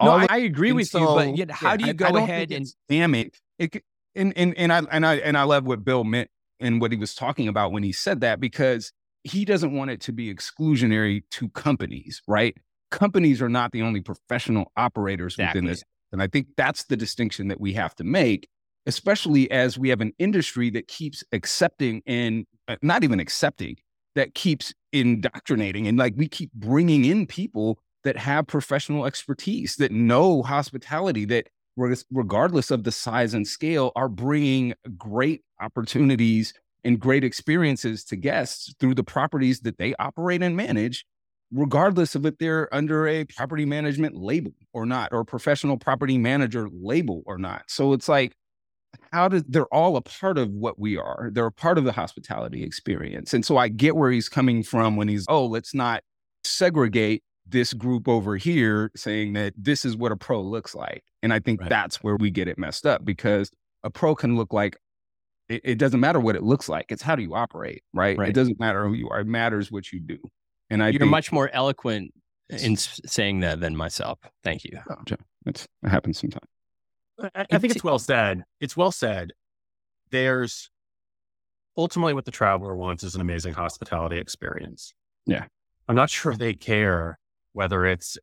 No, 0.00 0.12
I, 0.12 0.26
I 0.30 0.36
agree 0.38 0.70
with 0.70 0.94
you, 0.94 1.04
but 1.04 1.36
yet 1.36 1.50
how 1.50 1.72
yeah, 1.72 1.76
do 1.76 1.84
you 1.86 1.90
I 1.90 1.94
go 1.94 2.08
don't 2.12 2.16
ahead 2.18 2.52
and 2.52 2.66
damn 2.88 3.16
it? 3.16 3.36
it 3.58 3.82
and, 4.14 4.32
and 4.36 4.56
and 4.56 4.72
I 4.72 4.82
and 4.90 5.04
I 5.04 5.16
and 5.16 5.36
I 5.36 5.42
love 5.42 5.66
what 5.66 5.84
Bill 5.84 6.04
meant 6.04 6.30
and 6.60 6.80
what 6.80 6.92
he 6.92 6.98
was 6.98 7.14
talking 7.14 7.48
about 7.48 7.72
when 7.72 7.82
he 7.82 7.92
said 7.92 8.20
that 8.20 8.38
because 8.38 8.92
he 9.24 9.44
doesn't 9.44 9.72
want 9.72 9.90
it 9.90 10.00
to 10.02 10.12
be 10.12 10.32
exclusionary 10.32 11.22
to 11.32 11.48
companies, 11.50 12.22
right? 12.26 12.56
Companies 12.90 13.42
are 13.42 13.48
not 13.48 13.72
the 13.72 13.82
only 13.82 14.00
professional 14.00 14.72
operators 14.76 15.34
Exactly. 15.34 15.60
within 15.60 15.70
this, 15.70 15.82
and 16.12 16.22
I 16.22 16.26
think 16.26 16.48
that's 16.56 16.84
the 16.84 16.96
distinction 16.96 17.48
that 17.48 17.60
we 17.60 17.74
have 17.74 17.94
to 17.96 18.04
make, 18.04 18.48
especially 18.86 19.50
as 19.50 19.78
we 19.78 19.90
have 19.90 20.00
an 20.00 20.12
industry 20.18 20.70
that 20.70 20.88
keeps 20.88 21.22
accepting 21.32 22.02
and 22.06 22.46
uh, 22.68 22.76
not 22.82 23.04
even 23.04 23.20
accepting 23.20 23.76
that 24.14 24.34
keeps 24.34 24.72
indoctrinating 24.92 25.86
and 25.86 25.98
like 25.98 26.14
we 26.16 26.26
keep 26.26 26.50
bringing 26.52 27.04
in 27.04 27.26
people 27.26 27.78
that 28.04 28.16
have 28.16 28.46
professional 28.46 29.04
expertise 29.04 29.76
that 29.76 29.92
know 29.92 30.42
hospitality 30.42 31.24
that 31.26 31.46
regardless 32.10 32.70
of 32.70 32.84
the 32.84 32.90
size 32.90 33.34
and 33.34 33.46
scale 33.46 33.92
are 33.94 34.08
bringing 34.08 34.74
great 34.96 35.42
opportunities 35.60 36.52
and 36.84 36.98
great 37.00 37.24
experiences 37.24 38.04
to 38.04 38.16
guests 38.16 38.74
through 38.78 38.94
the 38.94 39.04
properties 39.04 39.60
that 39.60 39.78
they 39.78 39.94
operate 39.98 40.42
and 40.42 40.56
manage 40.56 41.04
regardless 41.52 42.14
of 42.14 42.26
if 42.26 42.36
they're 42.38 42.72
under 42.74 43.08
a 43.08 43.24
property 43.24 43.64
management 43.64 44.14
label 44.14 44.52
or 44.72 44.84
not 44.84 45.12
or 45.12 45.24
professional 45.24 45.78
property 45.78 46.18
manager 46.18 46.68
label 46.72 47.22
or 47.26 47.38
not. 47.38 47.62
So 47.68 47.92
it's 47.94 48.08
like 48.08 48.34
how 49.12 49.28
does 49.28 49.44
they're 49.48 49.72
all 49.72 49.96
a 49.96 50.02
part 50.02 50.38
of 50.38 50.50
what 50.50 50.78
we 50.78 50.96
are. 50.96 51.30
They're 51.32 51.46
a 51.46 51.52
part 51.52 51.78
of 51.78 51.84
the 51.84 51.92
hospitality 51.92 52.62
experience. 52.62 53.32
And 53.34 53.44
so 53.44 53.56
i 53.56 53.68
get 53.68 53.96
where 53.96 54.10
he's 54.10 54.28
coming 54.28 54.62
from 54.62 54.96
when 54.96 55.08
he's 55.08 55.24
oh 55.28 55.46
let's 55.46 55.74
not 55.74 56.02
segregate 56.44 57.22
this 57.46 57.72
group 57.72 58.08
over 58.08 58.36
here 58.36 58.90
saying 58.94 59.32
that 59.32 59.54
this 59.56 59.84
is 59.84 59.96
what 59.96 60.12
a 60.12 60.16
pro 60.16 60.42
looks 60.42 60.74
like. 60.74 61.02
And 61.22 61.32
i 61.32 61.38
think 61.38 61.60
Right. 61.60 61.70
that's 61.70 62.02
where 62.02 62.16
we 62.16 62.30
get 62.30 62.48
it 62.48 62.58
messed 62.58 62.86
up 62.86 63.04
because 63.04 63.50
a 63.84 63.90
pro 63.90 64.14
can 64.14 64.36
look 64.36 64.52
like 64.52 64.76
it, 65.48 65.60
it 65.64 65.78
doesn't 65.78 66.00
matter 66.00 66.20
what 66.20 66.36
it 66.36 66.42
looks 66.42 66.68
like 66.68 66.86
it's 66.88 67.02
how 67.02 67.16
do 67.16 67.22
you 67.22 67.34
operate 67.34 67.82
right? 67.92 68.16
Right. 68.18 68.28
it 68.28 68.34
doesn't 68.34 68.58
matter 68.60 68.86
who 68.86 68.94
you 68.94 69.08
are 69.08 69.20
it 69.20 69.26
matters 69.26 69.70
what 69.70 69.92
you 69.92 70.00
do 70.00 70.18
and 70.70 70.82
i 70.82 70.88
you're 70.88 71.00
think 71.00 71.10
much 71.10 71.32
more 71.32 71.50
eloquent 71.52 72.12
in 72.50 72.76
saying 72.76 73.40
that 73.40 73.60
than 73.60 73.76
myself. 73.76 74.18
Thank 74.42 74.64
you. 74.64 74.78
John, 75.04 75.18
it's, 75.46 75.66
it 75.82 75.88
happens 75.88 76.18
sometimes 76.18 76.46
I, 77.34 77.46
I 77.50 77.58
think 77.58 77.74
it's 77.74 77.84
well 77.84 77.98
said. 77.98 78.44
It's 78.60 78.76
well 78.76 78.92
said. 78.92 79.32
There's 80.10 80.70
ultimately 81.76 82.14
what 82.14 82.24
the 82.24 82.30
traveler 82.30 82.76
wants 82.76 83.02
is 83.02 83.14
an 83.14 83.20
amazing 83.20 83.54
hospitality 83.54 84.18
experience. 84.18 84.94
Yeah. 85.26 85.44
I'm 85.88 85.96
not 85.96 86.10
sure 86.10 86.34
they 86.34 86.54
care 86.54 87.18
whether 87.52 87.84
it's 87.84 88.18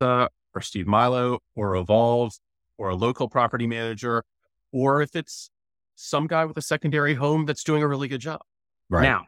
the 0.00 0.30
or 0.54 0.60
Steve 0.60 0.86
Milo 0.86 1.40
or 1.54 1.76
Evolve 1.76 2.32
or 2.78 2.88
a 2.88 2.94
local 2.94 3.28
property 3.28 3.66
manager 3.66 4.24
or 4.72 5.02
if 5.02 5.14
it's 5.14 5.50
some 6.00 6.28
guy 6.28 6.44
with 6.44 6.56
a 6.56 6.62
secondary 6.62 7.14
home 7.14 7.44
that's 7.44 7.64
doing 7.64 7.82
a 7.82 7.88
really 7.88 8.06
good 8.06 8.20
job. 8.20 8.40
Right. 8.88 9.02
Now, 9.02 9.26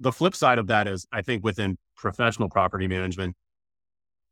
the 0.00 0.10
flip 0.10 0.34
side 0.34 0.58
of 0.58 0.66
that 0.66 0.88
is 0.88 1.06
I 1.12 1.22
think 1.22 1.44
within 1.44 1.78
professional 1.96 2.48
property 2.48 2.88
management, 2.88 3.36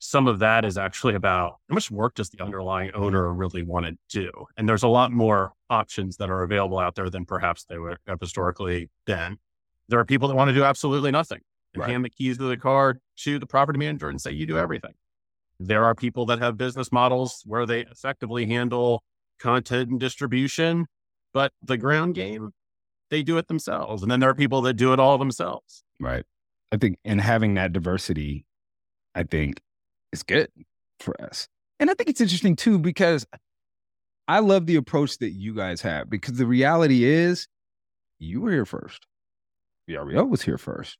some 0.01 0.27
of 0.27 0.41
that 0.41 0.65
is 0.65 0.77
actually 0.77 1.15
about 1.15 1.59
how 1.69 1.75
much 1.75 1.91
work 1.91 2.15
does 2.15 2.29
the 2.31 2.43
underlying 2.43 2.91
owner 2.93 3.33
really 3.33 3.63
want 3.63 3.87
to 3.87 3.97
do? 4.09 4.31
And 4.57 4.69
there's 4.69 4.83
a 4.83 4.89
lot 4.89 5.13
more 5.13 5.53
options 5.71 6.17
that 6.17 6.29
are 6.29 6.43
available 6.43 6.79
out 6.79 6.97
there 6.97 7.09
than 7.09 7.25
perhaps 7.25 7.65
they 7.65 7.79
would 7.79 7.99
have 8.07 8.21
historically 8.21 8.91
been. 9.07 9.39
There 9.89 9.99
are 10.01 10.05
people 10.05 10.29
that 10.29 10.35
want 10.35 10.49
to 10.49 10.55
do 10.55 10.65
absolutely 10.65 11.13
nothing 11.13 11.41
and 11.73 11.83
Right. 11.83 11.91
hand 11.91 12.05
the 12.05 12.11
keys 12.11 12.37
to 12.39 12.45
the 12.45 12.57
car 12.57 12.99
to 13.19 13.39
the 13.39 13.47
property 13.47 13.79
manager 13.79 14.09
and 14.09 14.21
say, 14.21 14.33
you 14.33 14.45
do 14.45 14.59
everything. 14.59 14.95
There 15.61 15.85
are 15.85 15.95
people 15.95 16.27
that 16.27 16.41
have 16.41 16.57
business 16.57 16.91
models 16.91 17.43
where 17.47 17.65
they 17.65 17.83
effectively 17.83 18.45
handle 18.47 19.03
content 19.39 19.91
and 19.91 20.01
distribution, 20.01 20.87
but 21.37 21.53
the 21.63 21.77
ground 21.77 22.15
game, 22.15 22.55
they 23.11 23.23
do 23.23 23.37
it 23.37 23.47
themselves. 23.47 24.01
And 24.01 24.11
then 24.11 24.21
there 24.21 24.31
are 24.31 24.35
people 24.35 24.63
that 24.63 24.73
do 24.73 24.95
it 24.95 24.99
all 24.99 25.19
themselves. 25.19 25.85
Right. 26.01 26.25
I 26.73 26.79
think, 26.79 26.97
and 27.05 27.21
having 27.21 27.53
that 27.57 27.75
diversity, 27.75 28.47
I 29.15 29.25
think 29.25 29.61
is 30.13 30.23
good 30.23 30.49
for 30.99 31.15
us. 31.21 31.47
And 31.79 31.91
I 31.91 31.93
think 31.93 32.09
it's 32.09 32.23
interesting 32.23 32.57
too, 32.57 32.79
because 32.79 33.27
I 34.27 34.39
love 34.39 34.65
the 34.65 34.77
approach 34.77 35.19
that 35.19 35.33
you 35.33 35.55
guys 35.55 35.83
have 35.83 36.09
because 36.09 36.39
the 36.39 36.47
reality 36.47 37.05
is 37.05 37.49
you 38.19 38.41
were 38.41 38.53
here 38.53 38.65
first. 38.65 39.07
VRBO 39.91 40.27
was 40.27 40.41
here 40.41 40.57
first. 40.57 40.97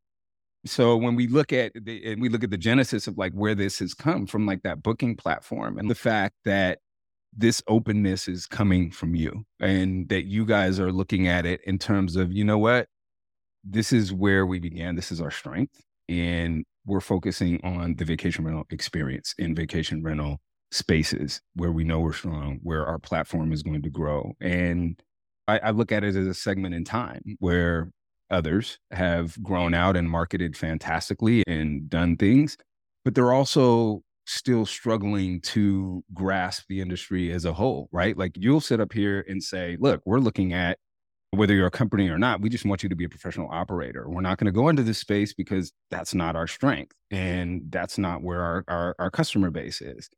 So 0.67 0.99
when 0.99 1.15
we 1.15 1.29
look 1.29 1.51
at 1.51 1.73
the, 1.75 2.13
and 2.13 2.21
we 2.21 2.29
look 2.29 2.45
at 2.45 2.51
the 2.51 2.59
genesis 2.59 3.07
of 3.07 3.17
like 3.17 3.33
where 3.33 3.55
this 3.55 3.79
has 3.79 3.95
come 3.95 4.27
from, 4.27 4.45
like 4.45 4.65
that 4.65 4.83
booking 4.83 5.17
platform 5.17 5.79
and 5.79 5.89
the 5.89 5.95
fact 5.95 6.35
that 6.45 6.81
this 7.37 7.63
openness 7.69 8.29
is 8.29 8.47
coming 8.47 8.91
from 8.91 9.15
you 9.15 9.45
and 9.61 10.09
that 10.09 10.25
you 10.25 10.47
guys 10.47 10.81
are 10.81 10.91
looking 10.91 11.29
at 11.29 11.45
it 11.45 11.61
in 11.65 11.79
terms 11.79 12.17
of, 12.17 12.33
you 12.33 12.45
know 12.45 12.59
what? 12.59 12.89
This 13.63 13.93
is 13.93 14.13
where 14.13 14.47
we 14.47 14.59
began. 14.59 14.97
This 14.97 15.13
is 15.13 15.21
our 15.21 15.31
strength. 15.31 15.81
And 16.09 16.65
we're 16.87 17.01
focusing 17.01 17.61
on 17.65 17.97
the 17.97 18.05
vacation 18.05 18.45
rental 18.45 18.65
experience 18.71 19.35
in 19.39 19.55
vacation 19.55 20.03
rental 20.03 20.41
spaces 20.71 21.41
where 21.55 21.73
we 21.73 21.85
know 21.85 22.01
we're 22.01 22.13
strong, 22.13 22.61
where 22.63 22.87
our 22.87 22.99
platform 22.99 23.53
is 23.53 23.63
going 23.63 23.83
to 23.83 23.91
grow. 23.91 24.33
And 24.41 25.01
I, 25.49 25.59
I 25.59 25.71
look 25.71 25.93
at 25.93 26.05
it 26.05 26.17
as 26.17 26.27
a 26.27 26.35
segment 26.35 26.75
in 26.75 26.85
time 26.85 27.23
where 27.39 27.91
others 28.31 28.79
have 28.93 29.41
grown 29.43 29.75
out 29.75 29.97
and 29.97 30.09
marketed 30.11 30.57
fantastically 30.57 31.43
and 31.47 31.91
done 31.91 32.17
things, 32.17 32.57
but 33.05 33.15
they're 33.15 33.33
also 33.33 34.03
still 34.27 34.67
struggling 34.67 35.41
to 35.41 36.05
grasp 36.13 36.65
the 36.69 36.81
industry 36.81 37.33
as 37.33 37.45
a 37.45 37.53
whole, 37.53 37.89
right? 37.93 38.17
Like 38.19 38.33
you'll 38.37 38.61
sit 38.61 38.81
up 38.81 38.93
here 38.93 39.25
and 39.29 39.43
say, 39.43 39.77
look, 39.81 40.03
we're 40.05 40.19
looking 40.19 40.53
at 40.53 40.79
whether 41.31 41.55
you're 41.55 41.67
a 41.67 41.71
company 41.71 42.09
or 42.09 42.19
not, 42.19 42.41
we 42.41 42.49
just 42.49 42.65
want 42.65 42.83
you 42.83 42.89
to 42.89 42.97
be 42.97 43.05
a 43.05 43.09
professional 43.09 43.49
operator. 43.51 44.09
We're 44.09 44.21
not 44.21 44.39
going 44.39 44.47
to 44.47 44.53
go 44.53 44.69
into 44.69 44.83
this 44.83 44.99
space 44.99 45.33
because 45.33 45.73
that's 45.91 46.15
not 46.15 46.37
our 46.37 46.47
strength 46.47 46.97
and 47.11 47.63
that's 47.71 47.99
not 47.99 48.23
where 48.23 48.43
our, 48.43 48.65
our, 48.69 48.97
our 48.99 49.11
customer 49.11 49.51
base 49.51 49.81
is. 49.81 50.09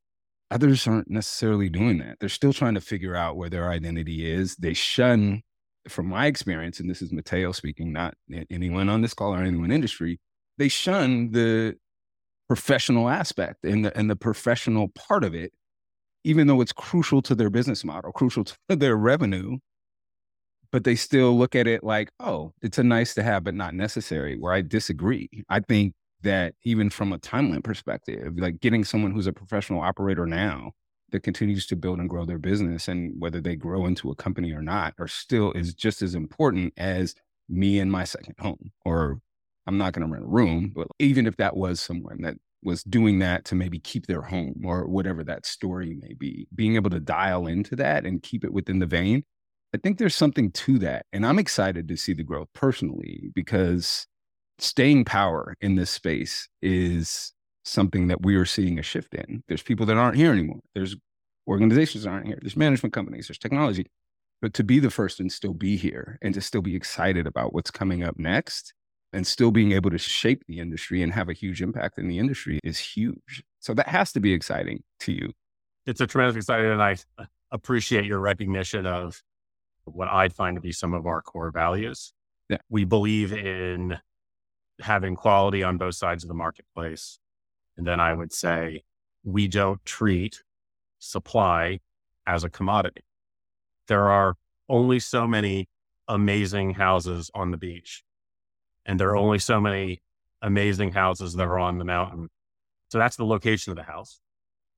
Others 0.50 0.86
aren't 0.86 1.10
necessarily 1.10 1.68
doing 1.68 1.98
that. 1.98 2.16
They're 2.20 2.28
still 2.28 2.52
trying 2.52 2.74
to 2.74 2.80
figure 2.80 3.14
out 3.14 3.36
where 3.36 3.50
their 3.50 3.70
identity 3.70 4.30
is. 4.30 4.56
They 4.56 4.72
shun, 4.72 5.42
from 5.88 6.06
my 6.06 6.26
experience, 6.26 6.80
and 6.80 6.88
this 6.88 7.02
is 7.02 7.12
Mateo 7.12 7.52
speaking, 7.52 7.92
not 7.92 8.14
anyone 8.50 8.88
on 8.88 9.02
this 9.02 9.12
call 9.12 9.34
or 9.34 9.42
anyone 9.42 9.66
in 9.66 9.72
industry, 9.72 10.20
they 10.56 10.68
shun 10.68 11.30
the 11.32 11.76
professional 12.48 13.08
aspect 13.08 13.64
and 13.64 13.84
the, 13.84 13.96
and 13.96 14.10
the 14.10 14.16
professional 14.16 14.88
part 14.88 15.22
of 15.22 15.34
it, 15.34 15.52
even 16.24 16.46
though 16.46 16.60
it's 16.60 16.72
crucial 16.72 17.22
to 17.22 17.34
their 17.34 17.50
business 17.50 17.84
model, 17.84 18.10
crucial 18.12 18.44
to 18.44 18.56
their 18.76 18.96
revenue 18.96 19.58
but 20.70 20.84
they 20.84 20.94
still 20.94 21.36
look 21.36 21.54
at 21.54 21.66
it 21.66 21.82
like, 21.82 22.10
oh, 22.20 22.52
it's 22.62 22.78
a 22.78 22.82
nice 22.82 23.14
to 23.14 23.22
have, 23.22 23.44
but 23.44 23.54
not 23.54 23.74
necessary. 23.74 24.36
Where 24.36 24.52
I 24.52 24.62
disagree. 24.62 25.28
I 25.48 25.60
think 25.60 25.94
that 26.22 26.54
even 26.64 26.90
from 26.90 27.12
a 27.12 27.18
timeline 27.18 27.64
perspective, 27.64 28.34
like 28.36 28.60
getting 28.60 28.84
someone 28.84 29.12
who's 29.12 29.26
a 29.26 29.32
professional 29.32 29.80
operator 29.80 30.26
now 30.26 30.72
that 31.10 31.22
continues 31.22 31.66
to 31.66 31.76
build 31.76 32.00
and 32.00 32.08
grow 32.08 32.26
their 32.26 32.38
business 32.38 32.88
and 32.88 33.14
whether 33.18 33.40
they 33.40 33.56
grow 33.56 33.86
into 33.86 34.10
a 34.10 34.16
company 34.16 34.52
or 34.52 34.60
not, 34.60 34.94
are 34.98 35.08
still 35.08 35.52
is 35.52 35.72
just 35.72 36.02
as 36.02 36.14
important 36.14 36.74
as 36.76 37.14
me 37.48 37.78
and 37.78 37.90
my 37.90 38.04
second 38.04 38.34
home. 38.38 38.70
Or 38.84 39.20
I'm 39.68 39.78
not 39.78 39.92
going 39.92 40.06
to 40.06 40.12
rent 40.12 40.24
a 40.24 40.28
room, 40.28 40.72
but 40.74 40.88
even 40.98 41.26
if 41.26 41.36
that 41.36 41.56
was 41.56 41.80
someone 41.80 42.22
that 42.22 42.34
was 42.64 42.82
doing 42.82 43.20
that 43.20 43.44
to 43.44 43.54
maybe 43.54 43.78
keep 43.78 44.06
their 44.06 44.22
home 44.22 44.62
or 44.64 44.88
whatever 44.88 45.22
that 45.24 45.46
story 45.46 45.96
may 46.02 46.14
be, 46.14 46.48
being 46.54 46.74
able 46.74 46.90
to 46.90 46.98
dial 46.98 47.46
into 47.46 47.76
that 47.76 48.04
and 48.04 48.22
keep 48.22 48.44
it 48.44 48.52
within 48.52 48.80
the 48.80 48.86
vein 48.86 49.22
I 49.74 49.78
think 49.78 49.98
there's 49.98 50.14
something 50.14 50.50
to 50.52 50.78
that. 50.78 51.06
And 51.12 51.26
I'm 51.26 51.38
excited 51.38 51.88
to 51.88 51.96
see 51.96 52.14
the 52.14 52.22
growth 52.22 52.48
personally 52.54 53.30
because 53.34 54.06
staying 54.58 55.04
power 55.04 55.54
in 55.60 55.74
this 55.74 55.90
space 55.90 56.48
is 56.62 57.32
something 57.64 58.08
that 58.08 58.22
we 58.22 58.36
are 58.36 58.46
seeing 58.46 58.78
a 58.78 58.82
shift 58.82 59.14
in. 59.14 59.42
There's 59.46 59.62
people 59.62 59.84
that 59.86 59.96
aren't 59.98 60.16
here 60.16 60.32
anymore. 60.32 60.60
There's 60.74 60.96
organizations 61.46 62.04
that 62.04 62.10
aren't 62.10 62.26
here. 62.26 62.38
There's 62.40 62.56
management 62.56 62.94
companies, 62.94 63.28
there's 63.28 63.38
technology. 63.38 63.86
But 64.40 64.54
to 64.54 64.64
be 64.64 64.78
the 64.78 64.90
first 64.90 65.20
and 65.20 65.30
still 65.30 65.52
be 65.52 65.76
here 65.76 66.18
and 66.22 66.32
to 66.32 66.40
still 66.40 66.62
be 66.62 66.76
excited 66.76 67.26
about 67.26 67.52
what's 67.52 67.70
coming 67.70 68.04
up 68.04 68.18
next 68.18 68.72
and 69.12 69.26
still 69.26 69.50
being 69.50 69.72
able 69.72 69.90
to 69.90 69.98
shape 69.98 70.44
the 70.46 70.60
industry 70.60 71.02
and 71.02 71.12
have 71.12 71.28
a 71.28 71.32
huge 71.32 71.62
impact 71.62 71.98
in 71.98 72.08
the 72.08 72.18
industry 72.18 72.60
is 72.62 72.78
huge. 72.78 73.42
So 73.58 73.74
that 73.74 73.88
has 73.88 74.12
to 74.12 74.20
be 74.20 74.32
exciting 74.32 74.82
to 75.00 75.12
you. 75.12 75.32
It's 75.86 76.00
a 76.00 76.06
tremendous 76.06 76.36
exciting, 76.36 76.70
and 76.70 76.82
I 76.82 76.96
uh, 77.16 77.24
appreciate 77.50 78.04
your 78.04 78.20
recognition 78.20 78.86
of 78.86 79.22
what 79.84 80.08
I'd 80.08 80.34
find 80.34 80.56
to 80.56 80.60
be 80.60 80.72
some 80.72 80.92
of 80.92 81.06
our 81.06 81.22
core 81.22 81.50
values. 81.50 82.12
Yeah. 82.50 82.58
We 82.68 82.84
believe 82.84 83.32
in 83.32 83.98
having 84.80 85.16
quality 85.16 85.62
on 85.62 85.78
both 85.78 85.94
sides 85.94 86.24
of 86.24 86.28
the 86.28 86.34
marketplace. 86.34 87.18
And 87.76 87.86
then 87.86 88.00
I 88.00 88.12
would 88.12 88.32
say 88.32 88.84
we 89.24 89.48
don't 89.48 89.84
treat 89.84 90.42
supply 90.98 91.80
as 92.26 92.44
a 92.44 92.50
commodity. 92.50 93.02
There 93.86 94.08
are 94.08 94.34
only 94.68 95.00
so 95.00 95.26
many 95.26 95.68
amazing 96.06 96.74
houses 96.74 97.30
on 97.34 97.50
the 97.50 97.56
beach, 97.56 98.02
and 98.88 98.98
there 98.98 99.10
are 99.10 99.16
only 99.16 99.38
so 99.38 99.60
many 99.60 100.02
amazing 100.40 100.92
houses 100.92 101.34
that 101.34 101.46
are 101.46 101.58
on 101.58 101.78
the 101.78 101.84
mountain. 101.84 102.30
So 102.88 102.98
that's 102.98 103.16
the 103.16 103.26
location 103.26 103.70
of 103.70 103.76
the 103.76 103.82
house. 103.82 104.18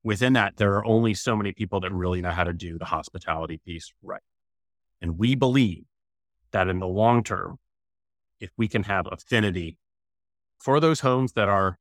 Within 0.03 0.33
that, 0.33 0.57
there 0.57 0.73
are 0.73 0.85
only 0.85 1.13
so 1.13 1.35
many 1.35 1.53
people 1.53 1.79
that 1.79 1.93
really 1.93 2.21
know 2.21 2.31
how 2.31 2.43
to 2.43 2.53
do 2.53 2.77
the 2.77 2.85
hospitality 2.85 3.61
piece 3.65 3.93
right. 4.03 4.21
And 5.01 5.17
we 5.17 5.33
believe 5.35 5.85
that 6.51 6.67
in 6.67 6.79
the 6.79 6.87
long 6.87 7.23
term, 7.23 7.57
if 8.39 8.51
we 8.57 8.67
can 8.67 8.83
have 8.83 9.07
affinity 9.09 9.77
for 10.59 10.79
those 10.79 10.99
homes 10.99 11.33
that 11.33 11.47
are 11.47 11.77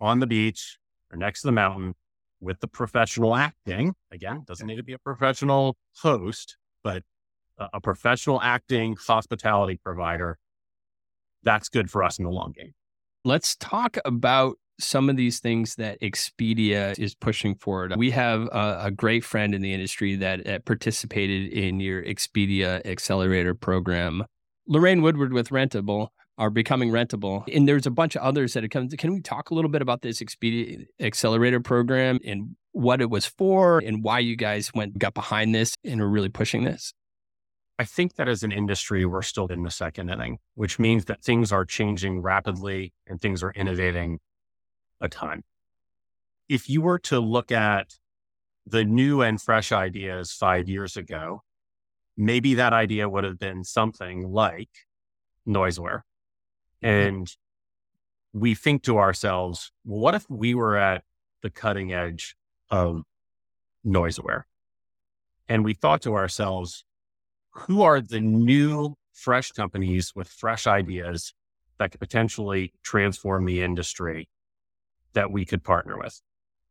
on 0.00 0.20
the 0.20 0.26
beach 0.26 0.78
or 1.10 1.18
next 1.18 1.40
to 1.40 1.48
the 1.48 1.52
mountain 1.52 1.94
with 2.40 2.60
the 2.60 2.68
professional 2.68 3.34
acting, 3.34 3.94
again, 4.12 4.44
doesn't 4.46 4.66
need 4.66 4.76
to 4.76 4.84
be 4.84 4.92
a 4.92 4.98
professional 4.98 5.76
host, 6.02 6.56
but 6.84 7.02
a, 7.58 7.68
a 7.74 7.80
professional 7.80 8.40
acting 8.42 8.96
hospitality 9.06 9.80
provider, 9.82 10.38
that's 11.44 11.68
good 11.68 11.90
for 11.90 12.02
us 12.02 12.18
in 12.18 12.24
the 12.24 12.30
long 12.30 12.52
game. 12.56 12.72
Let's 13.24 13.56
talk 13.56 13.96
about 14.04 14.56
some 14.80 15.08
of 15.08 15.16
these 15.16 15.38
things 15.38 15.76
that 15.76 16.00
Expedia 16.00 16.98
is 16.98 17.14
pushing 17.14 17.54
forward. 17.54 17.94
We 17.96 18.10
have 18.10 18.42
a, 18.42 18.80
a 18.84 18.90
great 18.90 19.24
friend 19.24 19.54
in 19.54 19.62
the 19.62 19.72
industry 19.72 20.16
that 20.16 20.46
uh, 20.46 20.58
participated 20.60 21.52
in 21.52 21.80
your 21.80 22.02
Expedia 22.02 22.84
Accelerator 22.84 23.54
program. 23.54 24.24
Lorraine 24.66 25.02
Woodward 25.02 25.32
with 25.32 25.50
Rentable 25.50 26.08
are 26.38 26.50
becoming 26.50 26.90
rentable. 26.90 27.44
And 27.54 27.68
there's 27.68 27.86
a 27.86 27.90
bunch 27.90 28.16
of 28.16 28.22
others 28.22 28.54
that 28.54 28.64
have 28.64 28.70
come. 28.70 28.88
Can 28.88 29.14
we 29.14 29.20
talk 29.20 29.50
a 29.50 29.54
little 29.54 29.70
bit 29.70 29.82
about 29.82 30.02
this 30.02 30.20
Expedia 30.20 30.84
Accelerator 31.00 31.60
program 31.60 32.18
and 32.24 32.56
what 32.72 33.00
it 33.00 33.10
was 33.10 33.26
for 33.26 33.78
and 33.78 34.02
why 34.02 34.18
you 34.18 34.36
guys 34.36 34.72
went 34.74 34.98
got 34.98 35.14
behind 35.14 35.54
this 35.54 35.74
and 35.84 36.00
are 36.00 36.08
really 36.08 36.28
pushing 36.28 36.64
this? 36.64 36.92
I 37.78 37.84
think 37.84 38.14
that 38.14 38.28
as 38.28 38.42
an 38.42 38.52
industry, 38.52 39.04
we're 39.04 39.22
still 39.22 39.46
in 39.46 39.62
the 39.62 39.70
second 39.70 40.08
inning, 40.08 40.38
which 40.54 40.78
means 40.78 41.06
that 41.06 41.22
things 41.22 41.50
are 41.50 41.64
changing 41.64 42.22
rapidly 42.22 42.92
and 43.06 43.20
things 43.20 43.42
are 43.42 43.50
innovating 43.50 44.20
a 45.00 45.08
ton. 45.08 45.42
If 46.48 46.70
you 46.70 46.82
were 46.82 47.00
to 47.00 47.18
look 47.18 47.50
at 47.50 47.98
the 48.66 48.84
new 48.84 49.22
and 49.22 49.40
fresh 49.40 49.72
ideas 49.72 50.32
five 50.32 50.68
years 50.68 50.96
ago, 50.96 51.42
maybe 52.16 52.54
that 52.54 52.72
idea 52.72 53.08
would 53.08 53.24
have 53.24 53.38
been 53.38 53.64
something 53.64 54.30
like 54.30 54.70
NoiseAware. 55.46 56.02
Mm-hmm. 56.82 56.86
And 56.86 57.36
we 58.32 58.54
think 58.54 58.84
to 58.84 58.98
ourselves, 58.98 59.72
well, 59.84 60.00
what 60.00 60.14
if 60.14 60.30
we 60.30 60.54
were 60.54 60.76
at 60.76 61.02
the 61.42 61.50
cutting 61.50 61.92
edge 61.92 62.36
of 62.70 63.02
NoiseAware? 63.84 64.44
And 65.48 65.64
we 65.64 65.74
thought 65.74 66.02
to 66.02 66.14
ourselves, 66.14 66.84
who 67.54 67.82
are 67.82 68.00
the 68.00 68.20
new 68.20 68.94
fresh 69.12 69.52
companies 69.52 70.12
with 70.14 70.28
fresh 70.28 70.66
ideas 70.66 71.32
that 71.78 71.90
could 71.90 72.00
potentially 72.00 72.72
transform 72.82 73.44
the 73.44 73.62
industry 73.62 74.28
that 75.14 75.30
we 75.30 75.44
could 75.44 75.62
partner 75.62 75.98
with? 75.98 76.20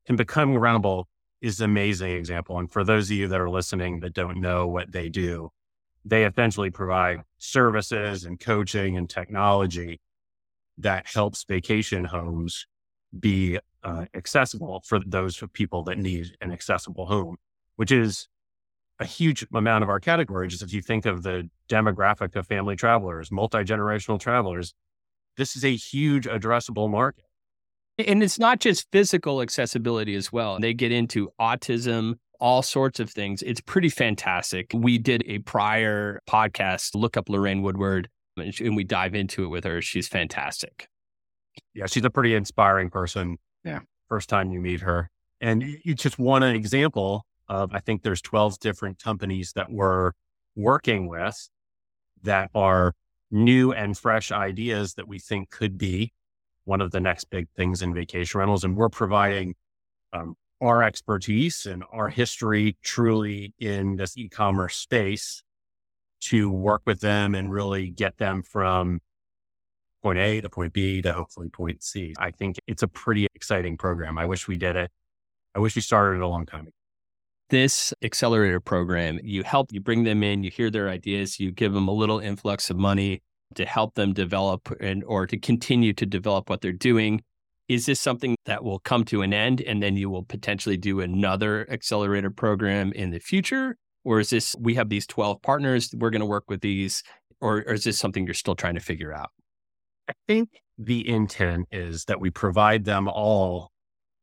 And 0.08 0.17
Becoming 0.17 0.58
Rentable 0.58 1.06
is 1.41 1.60
an 1.60 1.65
amazing 1.65 2.12
example. 2.12 2.60
And 2.60 2.72
for 2.72 2.84
those 2.84 3.10
of 3.10 3.17
you 3.17 3.28
that 3.28 3.39
are 3.39 3.50
listening 3.50 4.00
that 4.02 4.13
don't 4.13 4.39
know 4.39 4.67
what 4.67 4.91
they 4.91 5.10
do, 5.10 5.50
they 6.06 6.26
essentially 6.26 6.69
provide 6.69 7.22
services 7.38 8.26
and 8.26 8.39
coaching 8.39 8.98
and 8.98 9.10
technology 9.10 10.00
that 10.78 11.08
helps 11.08 11.43
vacation 11.43 12.06
homes 12.06 12.65
be 13.17 13.60
uh, 13.84 14.06
accessible 14.13 14.82
for 14.86 15.00
those 15.06 15.41
people 15.54 15.84
that 15.84 15.98
need 15.98 16.36
an 16.41 16.52
accessible 16.52 17.06
home, 17.06 17.38
which 17.76 17.91
is 17.91 18.28
a 19.04 19.06
huge 19.06 19.46
amount 19.54 19.84
of 19.84 19.89
our 19.89 20.00
category. 20.00 20.48
Just 20.48 20.63
if 20.63 20.74
you 20.74 20.82
think 20.82 21.06
of 21.06 21.24
the 21.24 21.50
demographic 21.70 22.36
of 22.36 22.48
family 22.48 22.76
travelers, 22.76 23.32
multi 23.32 23.60
generational 23.60 24.20
travelers, 24.20 24.74
this 25.38 25.56
is 25.56 25.66
a 25.66 25.76
huge 25.76 26.26
addressable 26.26 26.89
market. 26.89 27.26
And 28.00 28.24
it's 28.24 28.39
not 28.39 28.60
just 28.60 28.88
physical 28.92 29.42
accessibility 29.42 30.16
as 30.16 30.32
well. 30.32 30.58
They 30.60 30.74
get 30.74 30.92
into 30.92 31.30
autism, 31.39 32.16
all 32.39 32.62
sorts 32.62 33.00
of 33.00 33.12
things. 33.12 33.44
It's 33.44 33.62
pretty 33.62 33.89
fantastic. 33.89 34.72
We 34.74 34.98
did 34.98 35.24
a 35.28 35.39
prior 35.39 36.22
podcast, 36.28 36.96
look 36.96 37.18
up 37.18 37.30
Lorraine 37.30 37.62
Woodward, 37.62 38.10
and 38.38 38.76
we 38.76 38.84
dive 38.84 39.13
into 39.13 39.44
it 39.44 39.50
with 39.50 39.63
her. 39.66 39.82
She's 39.82 40.08
fantastic. 40.08 40.88
Yeah, 41.76 41.86
she's 41.86 42.06
a 42.06 42.10
pretty 42.10 42.34
inspiring 42.34 42.89
person. 42.89 43.38
Yeah. 43.63 43.82
First 44.10 44.30
time 44.30 44.52
you 44.52 44.60
meet 44.60 44.80
her. 44.82 45.12
And 45.39 45.63
it's 45.84 46.02
just 46.02 46.18
one 46.18 46.42
an 46.42 46.56
example 46.56 47.26
of, 47.49 47.73
I 47.73 47.79
think 47.79 48.03
there's 48.03 48.21
12 48.21 48.60
different 48.60 49.01
companies 49.01 49.53
that 49.56 49.71
we're 49.71 50.12
working 50.56 51.08
with 51.08 51.49
that 52.23 52.49
are 52.56 52.93
new 53.32 53.73
and 53.73 53.97
fresh 53.97 54.32
ideas 54.32 54.93
that 54.93 55.08
we 55.08 55.19
think 55.19 55.49
could 55.49 55.77
be 55.77 56.13
one 56.65 56.82
of 56.82 56.91
the 56.91 56.99
next 56.99 57.25
big 57.25 57.47
things 57.56 57.82
in 57.82 57.93
vacation 57.93 58.39
rentals. 58.39 58.63
And 58.63 58.77
we're 58.77 58.89
providing 58.89 59.56
um, 60.13 60.36
our 60.62 60.84
expertise 60.84 61.65
and 61.65 61.84
our 61.91 62.10
history 62.10 62.77
truly 62.84 63.53
in 63.60 63.97
this 63.97 64.17
e 64.17 64.29
commerce 64.29 64.77
space 64.77 65.43
to 66.21 66.49
work 66.49 66.82
with 66.86 67.01
them 67.01 67.36
and 67.36 67.51
really 67.51 67.89
get 67.89 68.17
them 68.17 68.43
from 68.43 69.01
point 70.01 70.19
A 70.19 70.41
to 70.41 70.49
point 70.49 70.73
B 70.73 71.01
to 71.01 71.12
hopefully 71.12 71.49
point 71.49 71.84
C. 71.84 72.13
I 72.17 72.32
think 72.32 72.58
it's 72.67 72.84
a 72.84 72.88
pretty 72.88 73.27
exciting 73.36 73.77
program. 73.77 74.17
I 74.17 74.25
wish 74.25 74.47
we 74.47 74.56
did 74.56 74.75
it. 74.75 74.91
I 75.56 75.60
wish 75.60 75.75
we 75.75 75.82
started 75.82 76.17
it 76.17 76.23
a 76.23 76.27
long 76.27 76.45
time 76.45 76.62
ago. 76.62 76.83
This 77.49 77.93
accelerator 78.01 78.60
program, 78.60 79.19
you 79.23 79.43
help, 79.43 79.71
you 79.71 79.82
bring 79.82 80.03
them 80.03 80.23
in, 80.23 80.43
you 80.43 80.49
hear 80.49 80.71
their 80.71 80.89
ideas, 80.89 81.39
you 81.39 81.51
give 81.51 81.73
them 81.73 81.88
a 81.88 81.91
little 81.93 82.19
influx 82.19 82.69
of 82.69 82.77
money 82.77 83.21
to 83.56 83.65
help 83.65 83.95
them 83.95 84.13
develop 84.13 84.71
and 84.79 85.03
or 85.03 85.27
to 85.27 85.38
continue 85.38 85.93
to 85.93 86.06
develop 86.06 86.49
what 86.49 86.62
they're 86.62 86.71
doing. 86.71 87.21
Is 87.67 87.86
this 87.86 87.99
something 87.99 88.36
that 88.45 88.63
will 88.63 88.79
come 88.79 89.06
to 89.06 89.21
an 89.21 89.34
end 89.34 89.62
and 89.62 89.82
then 89.82 89.95
you 89.95 90.10
will 90.10 90.23
potentially 90.23 90.77
do 90.77 90.99
another 90.99 91.69
accelerator 91.69 92.29
program 92.29 92.91
in 92.93 93.12
the 93.12 93.19
future? 93.19 93.77
Or 94.03 94.19
is 94.19 94.32
this, 94.32 94.56
we 94.60 94.75
have 94.75 94.89
these 94.89 95.08
12 95.08 95.41
partners, 95.41 95.93
we're 95.97 96.10
going 96.10 96.19
to 96.19 96.25
work 96.25 96.45
with 96.49 96.62
these, 96.62 97.03
or, 97.39 97.60
or 97.60 97.73
is 97.73 97.86
this 97.86 97.97
something 97.97 98.25
you're 98.25 98.34
still 98.34 98.56
trying 98.56 98.75
to 98.75 98.82
figure 98.82 99.13
out? 99.13 99.29
I 100.10 100.13
think 100.27 100.49
the 100.77 101.08
intent 101.08 101.67
is 101.71 102.06
that 102.06 102.19
we 102.19 102.29
provide 102.29 102.84
them 102.84 103.08
all 103.08 103.71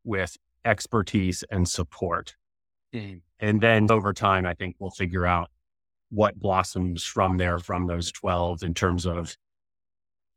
with 0.05 0.37
expertise 0.65 1.43
and 1.51 1.67
support. 1.67 2.35
Mm. 2.95 3.21
And 3.39 3.61
then 3.61 3.91
over 3.91 4.13
time, 4.13 4.47
I 4.47 4.55
think 4.55 4.77
we'll 4.79 4.91
figure 4.91 5.27
out 5.27 5.51
what 6.11 6.39
blossoms 6.39 7.05
from 7.05 7.39
there 7.39 7.59
from 7.59 7.87
those 7.87 8.11
12 8.13 8.63
in 8.63 8.75
terms 8.75 9.07
of 9.07 9.37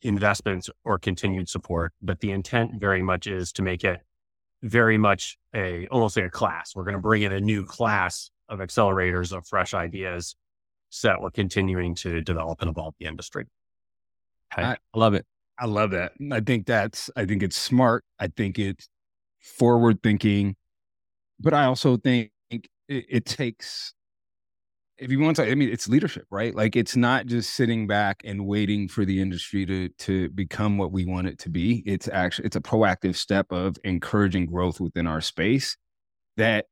investments 0.01 0.69
or 0.83 0.99
continued 0.99 1.49
support. 1.49 1.93
But 2.01 2.19
the 2.19 2.31
intent 2.31 2.79
very 2.79 3.01
much 3.01 3.27
is 3.27 3.51
to 3.53 3.61
make 3.61 3.83
it 3.83 3.99
very 4.61 4.97
much 4.97 5.37
a 5.53 5.87
almost 5.87 6.15
like 6.15 6.25
a 6.25 6.29
class. 6.29 6.75
We're 6.75 6.83
going 6.83 6.95
to 6.95 7.01
bring 7.01 7.23
in 7.23 7.33
a 7.33 7.41
new 7.41 7.65
class 7.65 8.29
of 8.47 8.59
accelerators 8.59 9.35
of 9.35 9.47
fresh 9.47 9.73
ideas 9.73 10.35
so 10.89 11.07
that 11.07 11.21
we're 11.21 11.31
continuing 11.31 11.95
to 11.95 12.21
develop 12.21 12.61
and 12.61 12.69
evolve 12.69 12.93
the 12.99 13.07
industry. 13.07 13.45
I, 14.55 14.63
I 14.63 14.77
love 14.93 15.15
it. 15.15 15.25
I 15.57 15.65
love 15.65 15.91
that. 15.91 16.13
I 16.31 16.39
think 16.39 16.65
that's, 16.65 17.09
I 17.15 17.25
think 17.25 17.41
it's 17.43 17.57
smart. 17.57 18.05
I 18.19 18.27
think 18.27 18.59
it's 18.59 18.87
forward 19.39 20.01
thinking, 20.03 20.55
but 21.39 21.53
I 21.53 21.65
also 21.65 21.97
think 21.97 22.31
it, 22.87 23.05
it 23.09 23.25
takes 23.25 23.93
if 24.97 25.11
you 25.11 25.19
want 25.19 25.35
to, 25.37 25.49
I 25.49 25.55
mean, 25.55 25.69
it's 25.69 25.89
leadership, 25.89 26.25
right? 26.29 26.55
Like 26.55 26.75
it's 26.75 26.95
not 26.95 27.25
just 27.25 27.55
sitting 27.55 27.87
back 27.87 28.21
and 28.23 28.45
waiting 28.45 28.87
for 28.87 29.05
the 29.05 29.21
industry 29.21 29.65
to 29.65 29.89
to 29.89 30.29
become 30.29 30.77
what 30.77 30.91
we 30.91 31.05
want 31.05 31.27
it 31.27 31.39
to 31.39 31.49
be. 31.49 31.83
It's 31.85 32.07
actually 32.07 32.45
it's 32.45 32.55
a 32.55 32.61
proactive 32.61 33.15
step 33.15 33.51
of 33.51 33.75
encouraging 33.83 34.45
growth 34.45 34.79
within 34.79 35.07
our 35.07 35.21
space 35.21 35.77
that, 36.37 36.65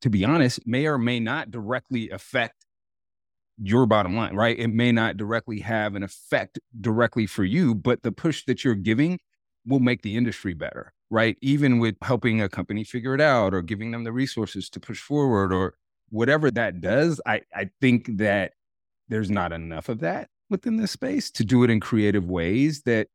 to 0.00 0.10
be 0.10 0.24
honest, 0.24 0.60
may 0.66 0.86
or 0.86 0.98
may 0.98 1.20
not 1.20 1.50
directly 1.50 2.10
affect 2.10 2.64
your 3.58 3.86
bottom 3.86 4.16
line, 4.16 4.34
right? 4.34 4.58
It 4.58 4.68
may 4.68 4.90
not 4.90 5.16
directly 5.16 5.60
have 5.60 5.94
an 5.94 6.02
effect 6.02 6.58
directly 6.80 7.26
for 7.26 7.44
you, 7.44 7.74
but 7.74 8.02
the 8.02 8.12
push 8.12 8.44
that 8.46 8.64
you're 8.64 8.74
giving 8.74 9.20
will 9.66 9.78
make 9.78 10.02
the 10.02 10.16
industry 10.16 10.54
better, 10.54 10.94
right? 11.12 11.36
Even 11.42 11.78
with 11.78 11.94
helping 12.02 12.40
a 12.40 12.48
company 12.48 12.82
figure 12.84 13.14
it 13.14 13.20
out 13.20 13.52
or 13.52 13.60
giving 13.60 13.90
them 13.90 14.02
the 14.02 14.12
resources 14.12 14.70
to 14.70 14.80
push 14.80 14.98
forward 14.98 15.52
or 15.52 15.74
whatever 16.08 16.50
that 16.50 16.80
does, 16.80 17.20
I, 17.26 17.42
I 17.54 17.68
think 17.82 18.16
that 18.16 18.52
there's 19.08 19.30
not 19.30 19.52
enough 19.52 19.90
of 19.90 20.00
that 20.00 20.30
within 20.48 20.78
this 20.78 20.90
space 20.90 21.30
to 21.32 21.44
do 21.44 21.64
it 21.64 21.70
in 21.70 21.80
creative 21.80 22.30
ways 22.30 22.82
that 22.86 23.08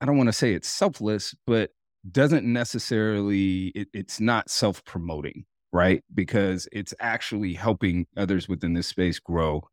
I 0.00 0.06
don't 0.06 0.16
want 0.16 0.28
to 0.28 0.32
say 0.32 0.54
it's 0.54 0.68
selfless, 0.68 1.34
but 1.44 1.70
doesn't 2.08 2.44
necessarily, 2.44 3.72
it, 3.74 3.88
it's 3.92 4.20
not 4.20 4.48
self 4.48 4.84
promoting, 4.84 5.44
right? 5.72 6.04
Because 6.14 6.68
it's 6.70 6.94
actually 7.00 7.54
helping 7.54 8.06
others 8.16 8.48
within 8.48 8.74
this 8.74 8.86
space 8.86 9.18
grow, 9.18 9.64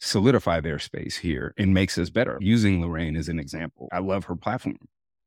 solidify 0.00 0.60
their 0.60 0.78
space 0.78 1.16
here, 1.16 1.52
and 1.58 1.74
makes 1.74 1.98
us 1.98 2.10
better. 2.10 2.38
Using 2.40 2.80
Lorraine 2.80 3.16
as 3.16 3.28
an 3.28 3.40
example, 3.40 3.88
I 3.92 3.98
love 3.98 4.26
her 4.26 4.36
platform. 4.36 4.78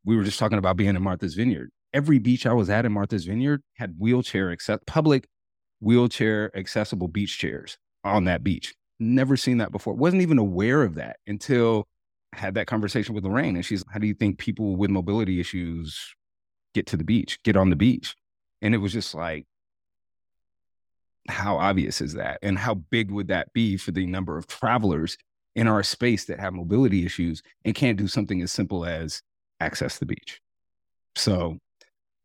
We 0.10 0.18
were 0.18 0.24
just 0.24 0.40
talking 0.40 0.58
about 0.58 0.76
being 0.76 0.96
in 0.96 1.04
Martha's 1.04 1.36
Vineyard. 1.36 1.70
Every 1.94 2.18
beach 2.18 2.48
I 2.48 2.54
was 2.54 2.68
at 2.68 2.84
in 2.84 2.92
Martha's 2.92 3.26
Vineyard 3.26 3.62
had 3.76 3.94
wheelchair 4.00 4.50
accept 4.50 4.88
public 4.88 5.28
wheelchair 5.82 6.50
accessible 6.58 7.08
beach 7.08 7.38
chairs 7.38 7.78
on 8.04 8.26
that 8.26 8.44
beach. 8.44 8.74
Never 9.00 9.38
seen 9.38 9.60
that 9.60 9.72
before. 9.72 9.94
Wasn't 9.94 10.24
even 10.24 10.40
aware 10.40 10.82
of 10.82 10.96
that 10.96 11.18
until 11.28 11.88
I 12.34 12.40
had 12.40 12.56
that 12.56 12.66
conversation 12.66 13.14
with 13.14 13.24
Lorraine. 13.24 13.56
And 13.56 13.64
she's, 13.64 13.84
how 13.88 14.00
do 14.00 14.08
you 14.08 14.16
think 14.16 14.40
people 14.40 14.76
with 14.78 14.90
mobility 14.90 15.40
issues 15.40 16.16
get 16.74 16.88
to 16.88 16.98
the 16.98 17.04
beach, 17.04 17.38
get 17.44 17.56
on 17.56 17.70
the 17.70 17.76
beach? 17.76 18.16
And 18.64 18.74
it 18.74 18.80
was 18.80 18.94
just 18.94 19.14
like, 19.14 19.46
how 21.28 21.58
obvious 21.58 22.02
is 22.02 22.14
that? 22.14 22.40
And 22.42 22.58
how 22.58 22.74
big 22.74 23.12
would 23.12 23.28
that 23.28 23.54
be 23.54 23.78
for 23.78 23.92
the 23.92 24.08
number 24.08 24.40
of 24.40 24.48
travelers 24.48 25.20
in 25.56 25.68
our 25.68 25.84
space 25.84 26.26
that 26.26 26.40
have 26.40 26.56
mobility 26.56 27.06
issues 27.06 27.44
and 27.64 27.76
can't 27.76 28.00
do 28.00 28.08
something 28.08 28.42
as 28.42 28.52
simple 28.52 28.88
as 28.88 29.22
access 29.60 29.98
the 29.98 30.06
beach? 30.06 30.42
So 31.16 31.58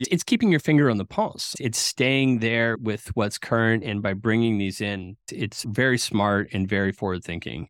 it's 0.00 0.24
keeping 0.24 0.50
your 0.50 0.60
finger 0.60 0.90
on 0.90 0.98
the 0.98 1.04
pulse. 1.04 1.54
It's 1.60 1.78
staying 1.78 2.40
there 2.40 2.76
with 2.76 3.08
what's 3.14 3.38
current. 3.38 3.84
And 3.84 4.02
by 4.02 4.14
bringing 4.14 4.58
these 4.58 4.80
in, 4.80 5.16
it's 5.30 5.62
very 5.62 5.98
smart 5.98 6.48
and 6.52 6.68
very 6.68 6.92
forward 6.92 7.24
thinking. 7.24 7.68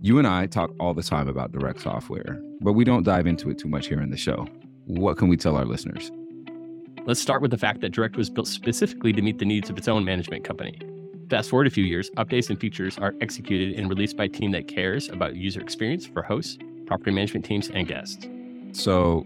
You 0.00 0.18
and 0.18 0.26
I 0.26 0.46
talk 0.46 0.70
all 0.78 0.94
the 0.94 1.02
time 1.02 1.28
about 1.28 1.50
direct 1.50 1.80
software, 1.80 2.40
but 2.60 2.74
we 2.74 2.84
don't 2.84 3.02
dive 3.02 3.26
into 3.26 3.50
it 3.50 3.58
too 3.58 3.68
much 3.68 3.88
here 3.88 4.00
in 4.00 4.10
the 4.10 4.16
show. 4.16 4.46
What 4.86 5.18
can 5.18 5.28
we 5.28 5.36
tell 5.36 5.56
our 5.56 5.64
listeners? 5.64 6.12
Let's 7.04 7.20
start 7.20 7.42
with 7.42 7.50
the 7.50 7.58
fact 7.58 7.80
that 7.80 7.90
Direct 7.90 8.16
was 8.16 8.30
built 8.30 8.46
specifically 8.46 9.12
to 9.14 9.22
meet 9.22 9.38
the 9.38 9.44
needs 9.44 9.70
of 9.70 9.78
its 9.78 9.88
own 9.88 10.04
management 10.04 10.44
company. 10.44 10.78
Fast 11.30 11.50
forward 11.50 11.66
a 11.66 11.70
few 11.70 11.84
years, 11.84 12.10
updates 12.12 12.48
and 12.48 12.60
features 12.60 12.96
are 12.98 13.14
executed 13.20 13.78
and 13.78 13.88
released 13.88 14.16
by 14.16 14.24
a 14.24 14.28
team 14.28 14.50
that 14.52 14.68
cares 14.68 15.08
about 15.08 15.34
user 15.34 15.60
experience 15.60 16.06
for 16.06 16.22
hosts, 16.22 16.58
property 16.88 17.12
management 17.12 17.44
teams, 17.44 17.68
and 17.68 17.86
guests. 17.86 18.26
So, 18.72 19.24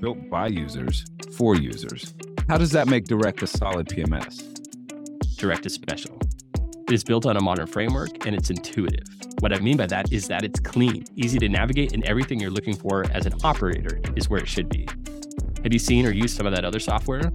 built 0.00 0.28
by 0.28 0.48
users 0.48 1.06
for 1.36 1.54
users. 1.56 2.12
How 2.48 2.58
does 2.58 2.72
that 2.72 2.88
make 2.88 3.04
Direct 3.04 3.42
a 3.42 3.46
solid 3.46 3.88
PMS? 3.88 4.42
Direct 5.38 5.64
is 5.64 5.72
special. 5.72 6.18
It 6.86 6.92
is 6.92 7.02
built 7.02 7.24
on 7.24 7.38
a 7.38 7.40
modern 7.40 7.66
framework 7.66 8.26
and 8.26 8.36
it's 8.36 8.50
intuitive. 8.50 9.06
What 9.40 9.54
I 9.54 9.60
mean 9.60 9.78
by 9.78 9.86
that 9.86 10.12
is 10.12 10.28
that 10.28 10.44
it's 10.44 10.60
clean, 10.60 11.04
easy 11.16 11.38
to 11.38 11.48
navigate, 11.48 11.94
and 11.94 12.04
everything 12.04 12.38
you're 12.38 12.50
looking 12.50 12.74
for 12.74 13.06
as 13.12 13.24
an 13.24 13.32
operator 13.42 14.00
is 14.16 14.28
where 14.28 14.40
it 14.40 14.48
should 14.48 14.68
be. 14.68 14.86
Have 15.62 15.72
you 15.72 15.78
seen 15.78 16.06
or 16.06 16.10
used 16.10 16.36
some 16.36 16.46
of 16.46 16.54
that 16.54 16.64
other 16.64 16.78
software? 16.78 17.32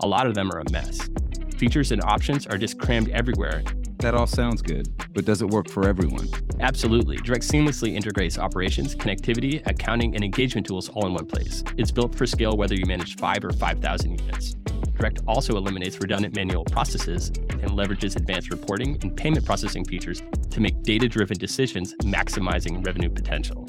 A 0.00 0.06
lot 0.06 0.26
of 0.26 0.34
them 0.34 0.50
are 0.50 0.60
a 0.60 0.70
mess. 0.70 1.10
Features 1.58 1.92
and 1.92 2.02
options 2.04 2.46
are 2.46 2.56
just 2.56 2.78
crammed 2.78 3.10
everywhere, 3.10 3.62
that 3.98 4.14
all 4.14 4.26
sounds 4.26 4.62
good, 4.62 4.88
but 5.14 5.24
does 5.24 5.42
it 5.42 5.48
work 5.48 5.70
for 5.70 5.88
everyone? 5.88 6.28
Absolutely. 6.60 7.16
Direct 7.16 7.42
seamlessly 7.42 7.94
integrates 7.94 8.38
operations, 8.38 8.94
connectivity, 8.94 9.66
accounting, 9.66 10.14
and 10.14 10.24
engagement 10.24 10.66
tools 10.66 10.88
all 10.90 11.06
in 11.06 11.14
one 11.14 11.26
place. 11.26 11.64
It's 11.76 11.90
built 11.90 12.14
for 12.14 12.26
scale 12.26 12.56
whether 12.56 12.74
you 12.74 12.86
manage 12.86 13.16
5 13.16 13.44
or 13.44 13.52
5,000 13.52 14.20
units. 14.20 14.54
Direct 14.96 15.20
also 15.26 15.56
eliminates 15.56 16.00
redundant 16.00 16.34
manual 16.34 16.64
processes 16.64 17.28
and 17.28 17.70
leverages 17.70 18.16
advanced 18.16 18.50
reporting 18.50 18.98
and 19.02 19.16
payment 19.16 19.44
processing 19.44 19.84
features 19.84 20.22
to 20.50 20.60
make 20.60 20.82
data 20.82 21.08
driven 21.08 21.36
decisions, 21.36 21.94
maximizing 21.96 22.84
revenue 22.84 23.10
potential. 23.10 23.68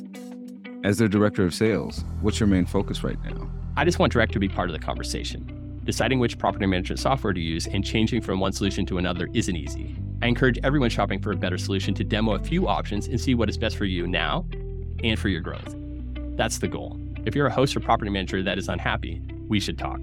As 0.84 0.98
their 0.98 1.08
director 1.08 1.44
of 1.44 1.54
sales, 1.54 2.06
what's 2.22 2.40
your 2.40 2.48
main 2.48 2.66
focus 2.66 3.04
right 3.04 3.18
now? 3.24 3.50
I 3.76 3.84
just 3.86 4.00
want 4.00 4.14
Direct 4.14 4.34
to 4.34 4.40
be 4.40 4.48
part 4.48 4.70
of 4.70 4.74
the 4.74 4.86
conversation. 4.86 5.82
Deciding 5.84 6.20
which 6.20 6.38
property 6.38 6.66
management 6.66 7.00
software 7.00 7.34
to 7.34 7.40
use 7.40 7.68
and 7.68 7.84
changing 7.84 8.22
from 8.22 8.40
one 8.40 8.52
solution 8.52 8.86
to 8.88 8.98
another 8.98 9.30
isn't 9.34 9.56
easy. 9.56 9.96
I 10.22 10.28
encourage 10.28 10.60
everyone 10.64 10.90
shopping 10.90 11.22
for 11.22 11.32
a 11.32 11.36
better 11.36 11.58
solution 11.58 11.94
to 11.96 12.04
demo 12.04 12.34
a 12.34 12.40
few 12.40 12.68
options 12.68 13.08
and 13.08 13.20
see 13.20 13.36
what 13.36 13.50
is 13.50 13.58
best 13.58 13.78
for 13.78 13.86
you 13.86 14.08
now 14.08 14.46
and 15.04 15.20
for 15.20 15.30
your 15.30 15.42
growth. 15.42 15.76
That's 16.36 16.58
the 16.58 16.68
goal. 16.68 17.00
If 17.26 17.36
you're 17.36 17.48
a 17.48 17.54
host 17.54 17.76
or 17.76 17.82
property 17.82 18.10
manager 18.10 18.42
that 18.44 18.58
is 18.58 18.70
unhappy, 18.70 19.22
we 19.48 19.60
should 19.60 19.78
talk. 19.78 20.02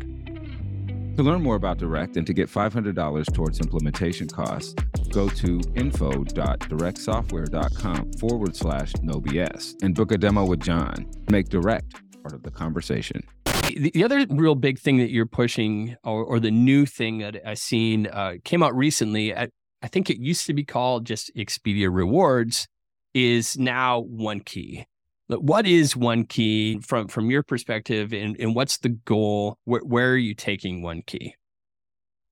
To 1.17 1.23
learn 1.23 1.43
more 1.43 1.55
about 1.55 1.79
Direct 1.79 2.17
and 2.17 2.27
to 2.27 2.33
get 2.33 2.49
$500 2.49 3.33
towards 3.33 3.61
implementation 3.61 4.27
costs, 4.27 4.75
go 5.11 5.29
to 5.29 5.61
info.directsoftware.com 5.77 8.13
forward 8.15 8.57
slash 8.57 8.93
no 9.01 9.21
BS 9.21 9.81
and 9.83 9.95
book 9.95 10.11
a 10.11 10.19
demo 10.19 10.45
with 10.45 10.59
John. 10.61 11.09
Make 11.31 11.51
Direct 11.51 12.03
part 12.21 12.35
of 12.35 12.43
the 12.43 12.51
conversation. 12.51 13.23
The, 13.69 13.93
the 13.95 14.03
other 14.03 14.27
real 14.29 14.57
big 14.57 14.81
thing 14.81 14.97
that 14.99 15.11
you're 15.11 15.27
pushing, 15.27 15.97
or, 16.03 16.25
or 16.25 16.41
the 16.41 16.51
new 16.51 16.85
thing 16.85 17.19
that 17.19 17.37
I've 17.47 17.59
seen, 17.59 18.09
uh, 18.09 18.33
came 18.45 18.65
out 18.65 18.77
recently. 18.77 19.33
At, 19.33 19.51
I 19.85 19.87
think 19.87 20.09
it 20.09 20.17
used 20.17 20.47
to 20.47 20.55
be 20.55 20.65
called 20.65 21.05
just 21.05 21.31
Expedia 21.37 21.95
Rewards, 21.95 22.67
is 23.13 23.59
now 23.59 24.01
One 24.01 24.41
Key. 24.41 24.87
What 25.27 25.67
is 25.67 25.95
One 25.95 26.25
Key 26.25 26.81
from 26.81 27.07
from 27.09 27.31
your 27.31 27.43
perspective, 27.43 28.15
and, 28.15 28.35
and 28.41 28.55
what's 28.55 28.79
the 28.79 28.89
goal? 28.89 29.59
Where, 29.65 29.83
where 29.83 30.13
are 30.13 30.17
you 30.17 30.35
taking 30.35 30.81
One 30.81 31.03
Key? 31.03 31.35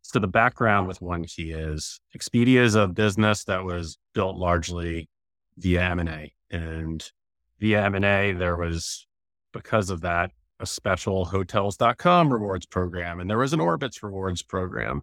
So 0.00 0.18
the 0.18 0.28
background 0.28 0.88
with 0.88 1.02
One 1.02 1.26
Key 1.26 1.50
is 1.50 2.00
Expedia 2.16 2.62
is 2.62 2.74
a 2.74 2.88
business 2.88 3.44
that 3.44 3.64
was 3.64 3.98
built 4.14 4.38
largely 4.38 5.10
via 5.58 5.90
M&A. 5.90 6.32
And 6.50 7.04
via 7.60 7.84
M&A, 7.84 8.32
there 8.32 8.56
was, 8.56 9.06
because 9.52 9.90
of 9.90 10.00
that, 10.00 10.30
a 10.58 10.64
special 10.64 11.26
hotels.com 11.26 12.32
rewards 12.32 12.64
program. 12.64 13.20
And 13.20 13.28
there 13.28 13.36
was 13.36 13.52
an 13.52 13.60
Orbitz 13.60 14.02
rewards 14.02 14.40
program. 14.40 15.02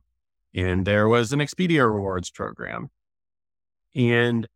And 0.54 0.86
there 0.86 1.08
was 1.08 1.32
an 1.32 1.40
Expedia 1.40 1.92
rewards 1.92 2.32
program. 2.32 2.90
And 3.96 4.48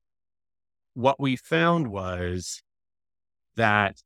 what 0.94 1.20
we 1.20 1.36
found 1.36 1.88
was 1.88 2.62
that 3.56 4.02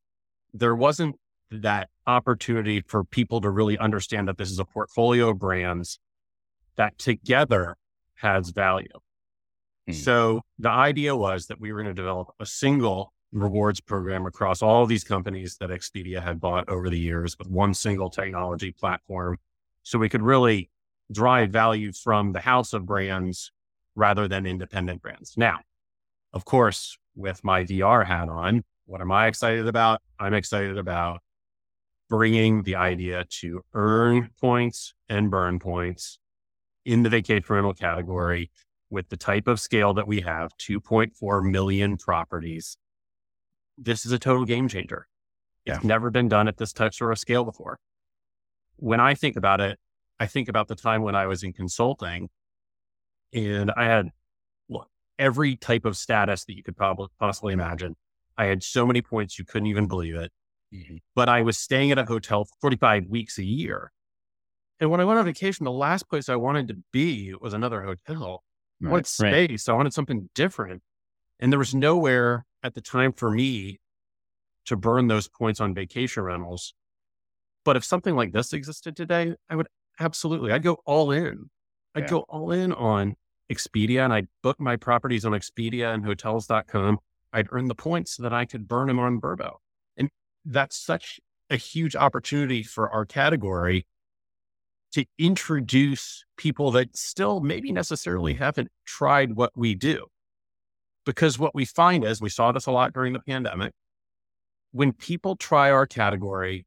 there 0.52 0.74
wasn't 0.74 1.16
that 1.50 1.88
opportunity 2.06 2.82
for 2.82 3.04
people 3.04 3.40
to 3.40 3.50
really 3.50 3.78
understand 3.78 4.28
that 4.28 4.38
this 4.38 4.50
is 4.50 4.58
a 4.58 4.64
portfolio 4.64 5.30
of 5.30 5.38
brands 5.38 5.98
that 6.76 6.98
together 6.98 7.76
has 8.14 8.50
value. 8.50 8.88
Mm. 9.88 9.94
So 9.94 10.42
the 10.58 10.70
idea 10.70 11.16
was 11.16 11.46
that 11.46 11.60
we 11.60 11.72
were 11.72 11.82
going 11.82 11.94
to 11.94 12.00
develop 12.00 12.28
a 12.38 12.46
single 12.46 13.12
rewards 13.32 13.80
program 13.80 14.26
across 14.26 14.62
all 14.62 14.86
these 14.86 15.04
companies 15.04 15.56
that 15.58 15.70
Expedia 15.70 16.22
had 16.22 16.40
bought 16.40 16.68
over 16.68 16.88
the 16.88 16.98
years 16.98 17.38
with 17.38 17.48
one 17.48 17.74
single 17.74 18.10
technology 18.10 18.72
platform. 18.72 19.38
So 19.82 19.98
we 19.98 20.08
could 20.08 20.22
really 20.22 20.70
drive 21.12 21.50
value 21.50 21.92
from 21.92 22.32
the 22.32 22.40
house 22.40 22.72
of 22.72 22.86
brands 22.86 23.52
rather 23.94 24.28
than 24.28 24.46
independent 24.46 25.02
brands. 25.02 25.34
Now, 25.36 25.58
of 26.32 26.44
course, 26.44 26.98
with 27.16 27.42
my 27.42 27.64
VR 27.64 28.06
hat 28.06 28.28
on, 28.28 28.64
what 28.86 29.00
am 29.00 29.10
I 29.10 29.26
excited 29.26 29.66
about? 29.66 30.00
I'm 30.18 30.34
excited 30.34 30.78
about 30.78 31.20
bringing 32.08 32.62
the 32.62 32.76
idea 32.76 33.24
to 33.28 33.62
earn 33.74 34.30
points 34.40 34.94
and 35.08 35.30
burn 35.30 35.58
points 35.58 36.18
in 36.84 37.02
the 37.02 37.10
vacation 37.10 37.44
rental 37.48 37.74
category 37.74 38.50
with 38.90 39.08
the 39.10 39.16
type 39.16 39.46
of 39.46 39.60
scale 39.60 39.92
that 39.94 40.08
we 40.08 40.22
have 40.22 40.56
2.4 40.56 41.50
million 41.50 41.96
properties. 41.98 42.78
This 43.76 44.06
is 44.06 44.12
a 44.12 44.18
total 44.18 44.44
game 44.44 44.68
changer. 44.68 45.06
Yeah. 45.66 45.76
It's 45.76 45.84
never 45.84 46.10
been 46.10 46.28
done 46.28 46.48
at 46.48 46.56
this 46.56 46.72
type 46.72 46.94
sort 46.94 47.12
of 47.12 47.18
scale 47.18 47.44
before. 47.44 47.78
When 48.76 49.00
I 49.00 49.14
think 49.14 49.36
about 49.36 49.60
it, 49.60 49.78
I 50.20 50.26
think 50.26 50.48
about 50.48 50.68
the 50.68 50.74
time 50.74 51.02
when 51.02 51.14
I 51.14 51.26
was 51.26 51.42
in 51.42 51.52
consulting 51.52 52.28
and 53.32 53.70
I 53.76 53.84
had 53.84 54.08
look, 54.68 54.88
every 55.18 55.56
type 55.56 55.84
of 55.84 55.96
status 55.96 56.44
that 56.44 56.56
you 56.56 56.62
could 56.62 56.76
probably 56.76 57.08
possibly 57.18 57.52
imagine 57.52 57.96
I 58.38 58.46
had 58.46 58.62
so 58.62 58.86
many 58.86 59.02
points 59.02 59.38
you 59.38 59.44
couldn't 59.44 59.66
even 59.66 59.88
believe 59.88 60.14
it. 60.14 60.30
Mm-hmm. 60.72 60.96
But 61.14 61.28
I 61.28 61.42
was 61.42 61.58
staying 61.58 61.90
at 61.90 61.98
a 61.98 62.04
hotel 62.04 62.46
45 62.60 63.06
weeks 63.08 63.36
a 63.38 63.44
year. 63.44 63.92
And 64.80 64.90
when 64.90 65.00
I 65.00 65.04
went 65.04 65.18
on 65.18 65.24
vacation, 65.24 65.64
the 65.64 65.72
last 65.72 66.08
place 66.08 66.28
I 66.28 66.36
wanted 66.36 66.68
to 66.68 66.76
be 66.92 67.34
was 67.40 67.52
another 67.52 67.82
hotel. 67.82 68.44
Right. 68.80 68.88
I 68.88 68.90
wanted 68.92 69.06
space. 69.08 69.68
Right. 69.68 69.74
I 69.74 69.76
wanted 69.76 69.92
something 69.92 70.30
different. 70.34 70.82
And 71.40 71.50
there 71.52 71.58
was 71.58 71.74
nowhere 71.74 72.46
at 72.62 72.74
the 72.74 72.80
time 72.80 73.12
for 73.12 73.30
me 73.30 73.80
to 74.66 74.76
burn 74.76 75.08
those 75.08 75.26
points 75.26 75.60
on 75.60 75.74
vacation 75.74 76.22
rentals. 76.22 76.74
But 77.64 77.76
if 77.76 77.84
something 77.84 78.14
like 78.14 78.32
this 78.32 78.52
existed 78.52 78.94
today, 78.94 79.34
I 79.50 79.56
would 79.56 79.66
absolutely, 80.00 80.52
I'd 80.52 80.62
go 80.62 80.78
all 80.84 81.10
in. 81.10 81.50
I'd 81.94 82.04
yeah. 82.04 82.08
go 82.08 82.18
all 82.28 82.50
in 82.52 82.72
on 82.72 83.16
Expedia 83.50 84.04
and 84.04 84.12
I'd 84.12 84.28
book 84.42 84.60
my 84.60 84.76
properties 84.76 85.24
on 85.24 85.32
Expedia 85.32 85.92
and 85.92 86.04
hotels.com 86.04 86.98
I'd 87.32 87.48
earn 87.50 87.68
the 87.68 87.74
points 87.74 88.16
so 88.16 88.22
that 88.22 88.32
I 88.32 88.44
could 88.44 88.68
burn 88.68 88.88
them 88.88 88.98
on 88.98 89.20
Vrbo. 89.20 89.56
And 89.96 90.10
that's 90.44 90.76
such 90.76 91.20
a 91.50 91.56
huge 91.56 91.94
opportunity 91.96 92.62
for 92.62 92.90
our 92.90 93.04
category 93.04 93.86
to 94.92 95.04
introduce 95.18 96.24
people 96.36 96.70
that 96.72 96.96
still 96.96 97.40
maybe 97.40 97.72
necessarily 97.72 98.34
haven't 98.34 98.68
tried 98.86 99.36
what 99.36 99.52
we 99.54 99.74
do. 99.74 100.06
Because 101.04 101.38
what 101.38 101.54
we 101.54 101.64
find 101.64 102.04
is 102.04 102.20
we 102.20 102.30
saw 102.30 102.52
this 102.52 102.66
a 102.66 102.70
lot 102.70 102.92
during 102.92 103.12
the 103.12 103.20
pandemic. 103.20 103.72
When 104.72 104.92
people 104.92 105.36
try 105.36 105.70
our 105.70 105.86
category, 105.86 106.66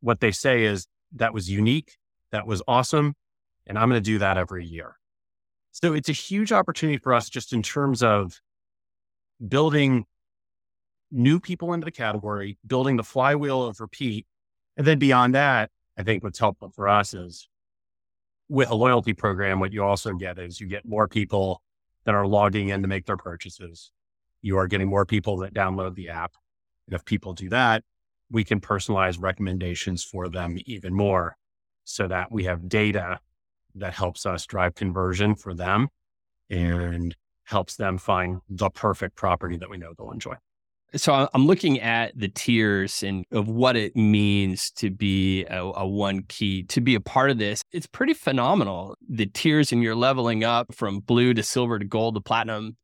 what 0.00 0.20
they 0.20 0.32
say 0.32 0.64
is 0.64 0.86
that 1.14 1.34
was 1.34 1.48
unique, 1.48 1.96
that 2.32 2.46
was 2.46 2.62
awesome, 2.66 3.14
and 3.66 3.78
I'm 3.78 3.88
going 3.88 4.02
to 4.02 4.04
do 4.04 4.18
that 4.18 4.36
every 4.36 4.66
year. 4.66 4.96
So 5.70 5.94
it's 5.94 6.08
a 6.08 6.12
huge 6.12 6.52
opportunity 6.52 6.98
for 6.98 7.14
us 7.14 7.30
just 7.30 7.52
in 7.52 7.62
terms 7.62 8.02
of 8.02 8.40
building 9.46 10.04
new 11.10 11.40
people 11.40 11.72
into 11.72 11.84
the 11.84 11.90
category, 11.90 12.58
building 12.66 12.96
the 12.96 13.04
flywheel 13.04 13.64
of 13.64 13.80
repeat. 13.80 14.26
And 14.76 14.86
then 14.86 14.98
beyond 14.98 15.34
that, 15.34 15.70
I 15.96 16.02
think 16.02 16.24
what's 16.24 16.38
helpful 16.38 16.70
for 16.70 16.88
us 16.88 17.14
is 17.14 17.48
with 18.48 18.70
a 18.70 18.74
loyalty 18.74 19.12
program, 19.12 19.60
what 19.60 19.72
you 19.72 19.82
also 19.84 20.12
get 20.14 20.38
is 20.38 20.60
you 20.60 20.66
get 20.66 20.86
more 20.86 21.08
people 21.08 21.62
that 22.04 22.14
are 22.14 22.26
logging 22.26 22.68
in 22.68 22.82
to 22.82 22.88
make 22.88 23.06
their 23.06 23.16
purchases. 23.16 23.92
You 24.40 24.56
are 24.58 24.66
getting 24.66 24.88
more 24.88 25.06
people 25.06 25.38
that 25.38 25.54
download 25.54 25.94
the 25.94 26.08
app. 26.08 26.32
And 26.86 26.94
if 26.94 27.04
people 27.04 27.32
do 27.32 27.48
that, 27.50 27.84
we 28.30 28.44
can 28.44 28.60
personalize 28.60 29.20
recommendations 29.20 30.02
for 30.02 30.28
them 30.28 30.58
even 30.66 30.94
more 30.94 31.36
so 31.84 32.08
that 32.08 32.30
we 32.30 32.44
have 32.44 32.68
data 32.68 33.18
that 33.74 33.94
helps 33.94 34.26
us 34.26 34.46
drive 34.46 34.74
conversion 34.74 35.34
for 35.34 35.54
them 35.54 35.88
and 36.50 37.14
helps 37.44 37.76
them 37.76 37.98
find 37.98 38.40
the 38.48 38.70
perfect 38.70 39.16
property 39.16 39.56
that 39.56 39.70
we 39.70 39.76
know 39.76 39.92
they'll 39.96 40.10
enjoy. 40.10 40.34
So 40.94 41.28
I'm 41.32 41.46
looking 41.46 41.80
at 41.80 42.12
the 42.18 42.28
tiers 42.28 43.02
and 43.02 43.24
of 43.32 43.48
what 43.48 43.76
it 43.76 43.96
means 43.96 44.70
to 44.72 44.90
be 44.90 45.44
a, 45.46 45.62
a, 45.62 45.86
one 45.86 46.24
key, 46.28 46.64
to 46.64 46.82
be 46.82 46.94
a 46.94 47.00
part 47.00 47.30
of 47.30 47.38
this. 47.38 47.62
It's 47.72 47.86
pretty 47.86 48.12
phenomenal. 48.12 48.96
The 49.08 49.24
tiers 49.24 49.72
and 49.72 49.82
you're 49.82 49.94
leveling 49.94 50.44
up 50.44 50.74
from 50.74 51.00
blue 51.00 51.32
to 51.32 51.42
silver 51.42 51.78
to 51.78 51.84
gold 51.86 52.16
to 52.16 52.20
platinum. 52.20 52.76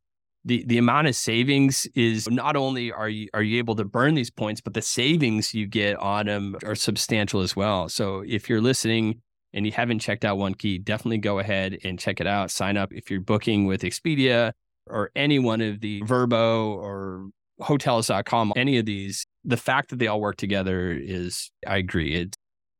The 0.48 0.64
the 0.66 0.78
amount 0.78 1.08
of 1.08 1.14
savings 1.14 1.86
is 1.94 2.26
not 2.30 2.56
only 2.56 2.90
are 2.90 3.08
you 3.08 3.28
are 3.34 3.42
you 3.42 3.58
able 3.58 3.76
to 3.76 3.84
burn 3.84 4.14
these 4.14 4.30
points, 4.30 4.62
but 4.62 4.72
the 4.72 4.80
savings 4.80 5.52
you 5.52 5.66
get 5.66 5.96
on 5.96 6.24
them 6.24 6.56
are 6.64 6.74
substantial 6.74 7.42
as 7.42 7.54
well. 7.54 7.90
So 7.90 8.24
if 8.26 8.48
you're 8.48 8.62
listening 8.62 9.20
and 9.52 9.66
you 9.66 9.72
haven't 9.72 9.98
checked 9.98 10.24
out 10.24 10.38
One 10.38 10.54
Key, 10.54 10.78
definitely 10.78 11.18
go 11.18 11.38
ahead 11.38 11.76
and 11.84 11.98
check 11.98 12.18
it 12.18 12.26
out. 12.26 12.50
Sign 12.50 12.78
up 12.78 12.94
if 12.94 13.10
you're 13.10 13.20
booking 13.20 13.66
with 13.66 13.82
Expedia 13.82 14.52
or 14.86 15.10
any 15.14 15.38
one 15.38 15.60
of 15.60 15.80
the 15.80 16.00
Vrbo 16.02 16.68
or 16.68 17.28
hotels.com, 17.60 18.54
any 18.56 18.78
of 18.78 18.86
these. 18.86 19.26
The 19.44 19.58
fact 19.58 19.90
that 19.90 19.98
they 19.98 20.06
all 20.06 20.20
work 20.20 20.36
together 20.36 20.92
is, 20.92 21.50
I 21.66 21.76
agree. 21.76 22.14
It's, 22.14 22.36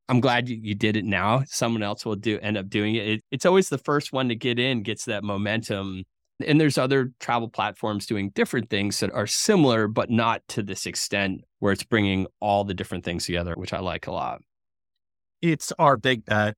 I'm 0.09 0.20
glad 0.20 0.48
you, 0.48 0.59
you 0.61 0.74
did 0.74 0.96
it 0.96 1.04
now. 1.04 1.42
Someone 1.46 1.83
else 1.83 2.07
will 2.07 2.16
do 2.16 2.38
end 2.40 2.57
up 2.57 2.70
doing 2.70 2.94
it. 2.94 3.09
it. 3.09 3.24
It's 3.31 3.44
always 3.44 3.68
the 3.68 3.78
first 3.78 4.12
one 4.12 4.31
to 4.31 4.35
get 4.35 4.59
in 4.59 4.83
gets 4.83 5.04
that 5.04 5.22
momentum. 5.22 6.05
And 6.47 6.61
there's 6.61 6.78
other 6.78 7.12
travel 7.18 7.49
platforms 7.49 8.07
doing 8.07 8.30
different 8.30 8.70
things 8.70 9.01
that 9.01 9.11
are 9.12 9.26
similar, 9.26 9.89
but 9.89 10.09
not 10.09 10.43
to 10.49 10.62
this 10.62 10.86
extent 10.86 11.43
where 11.59 11.72
it's 11.72 11.82
bringing 11.82 12.26
all 12.41 12.62
the 12.64 12.74
different 12.74 13.05
things 13.05 13.26
together, 13.26 13.55
which 13.57 13.72
I 13.72 13.80
like 13.80 14.07
a 14.07 14.12
lot 14.12 14.41
it's 15.41 15.72
our 15.78 15.97
big 15.97 16.24
bet 16.24 16.55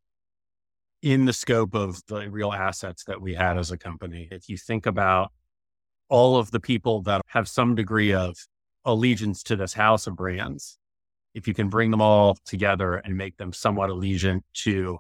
in 1.03 1.25
the 1.25 1.33
scope 1.33 1.75
of 1.75 2.03
the 2.09 2.31
real 2.31 2.53
assets 2.53 3.05
that 3.05 3.21
we 3.21 3.35
had 3.35 3.57
as 3.59 3.71
a 3.71 3.79
company. 3.79 4.29
If 4.31 4.49
you 4.49 4.57
think 4.57 4.87
about 4.87 5.33
all 6.09 6.37
of 6.37 6.51
the 6.51 6.61
people 6.61 7.03
that 7.03 7.23
have 7.29 7.49
some 7.49 7.75
degree 7.75 8.13
of 8.13 8.37
allegiance 8.85 9.43
to 9.45 9.57
this 9.57 9.75
house 9.75 10.07
of 10.07 10.17
brands, 10.17 10.79
if 11.35 11.47
you 11.47 11.55
can 11.55 11.69
bring 11.69 11.91
them 11.91 12.03
all 12.03 12.37
together 12.45 12.97
and 12.97 13.17
make 13.17 13.37
them 13.37 13.53
somewhat 13.53 13.91
allegiant 13.91 14.41
to 14.55 14.99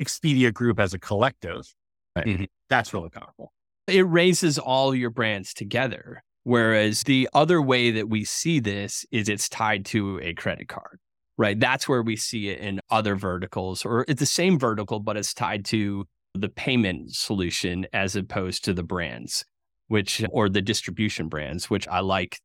Expedia 0.00 0.52
Group 0.52 0.80
as 0.80 0.94
a 0.94 0.98
collective, 0.98 1.74
mm-hmm. 2.16 2.44
that's 2.68 2.94
really 2.94 3.10
powerful. 3.10 3.52
It 3.90 4.02
raises 4.02 4.58
all 4.58 4.94
your 4.94 5.10
brands 5.10 5.54
together. 5.54 6.22
Whereas 6.42 7.02
the 7.02 7.28
other 7.34 7.60
way 7.60 7.90
that 7.90 8.08
we 8.08 8.24
see 8.24 8.60
this 8.60 9.04
is 9.10 9.28
it's 9.28 9.48
tied 9.48 9.84
to 9.86 10.18
a 10.22 10.32
credit 10.32 10.68
card 10.68 10.98
right? 11.40 11.58
That's 11.58 11.88
where 11.88 12.02
we 12.02 12.16
see 12.16 12.50
it 12.50 12.58
in 12.58 12.82
other 12.90 13.16
verticals, 13.16 13.86
or 13.86 14.04
it's 14.06 14.20
the 14.20 14.26
same 14.26 14.58
vertical, 14.58 15.00
but 15.00 15.16
it's 15.16 15.32
tied 15.32 15.64
to 15.66 16.06
the 16.34 16.50
payment 16.50 17.14
solution 17.14 17.86
as 17.94 18.14
opposed 18.14 18.62
to 18.66 18.74
the 18.74 18.82
brands, 18.82 19.46
which 19.88 20.22
or 20.28 20.50
the 20.50 20.60
distribution 20.60 21.28
brands, 21.28 21.70
which 21.70 21.88
I 21.88 22.00
like. 22.00 22.38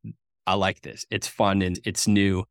I 0.47 0.53
like 0.53 0.79
this. 0.81 1.05
It's 1.09 1.27
fun 1.27 1.61
and 1.61 1.77
it's 1.83 2.07
new. 2.07 2.45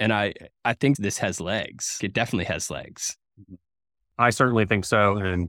And 0.00 0.12
I, 0.12 0.32
I 0.64 0.72
think 0.72 0.96
this 0.96 1.18
has 1.18 1.40
legs. 1.40 1.98
It 2.02 2.12
definitely 2.12 2.46
has 2.46 2.68
legs. 2.68 3.16
Mm-hmm. 3.40 3.54
I 4.18 4.30
certainly 4.30 4.64
think 4.64 4.84
so. 4.84 5.18
And 5.18 5.48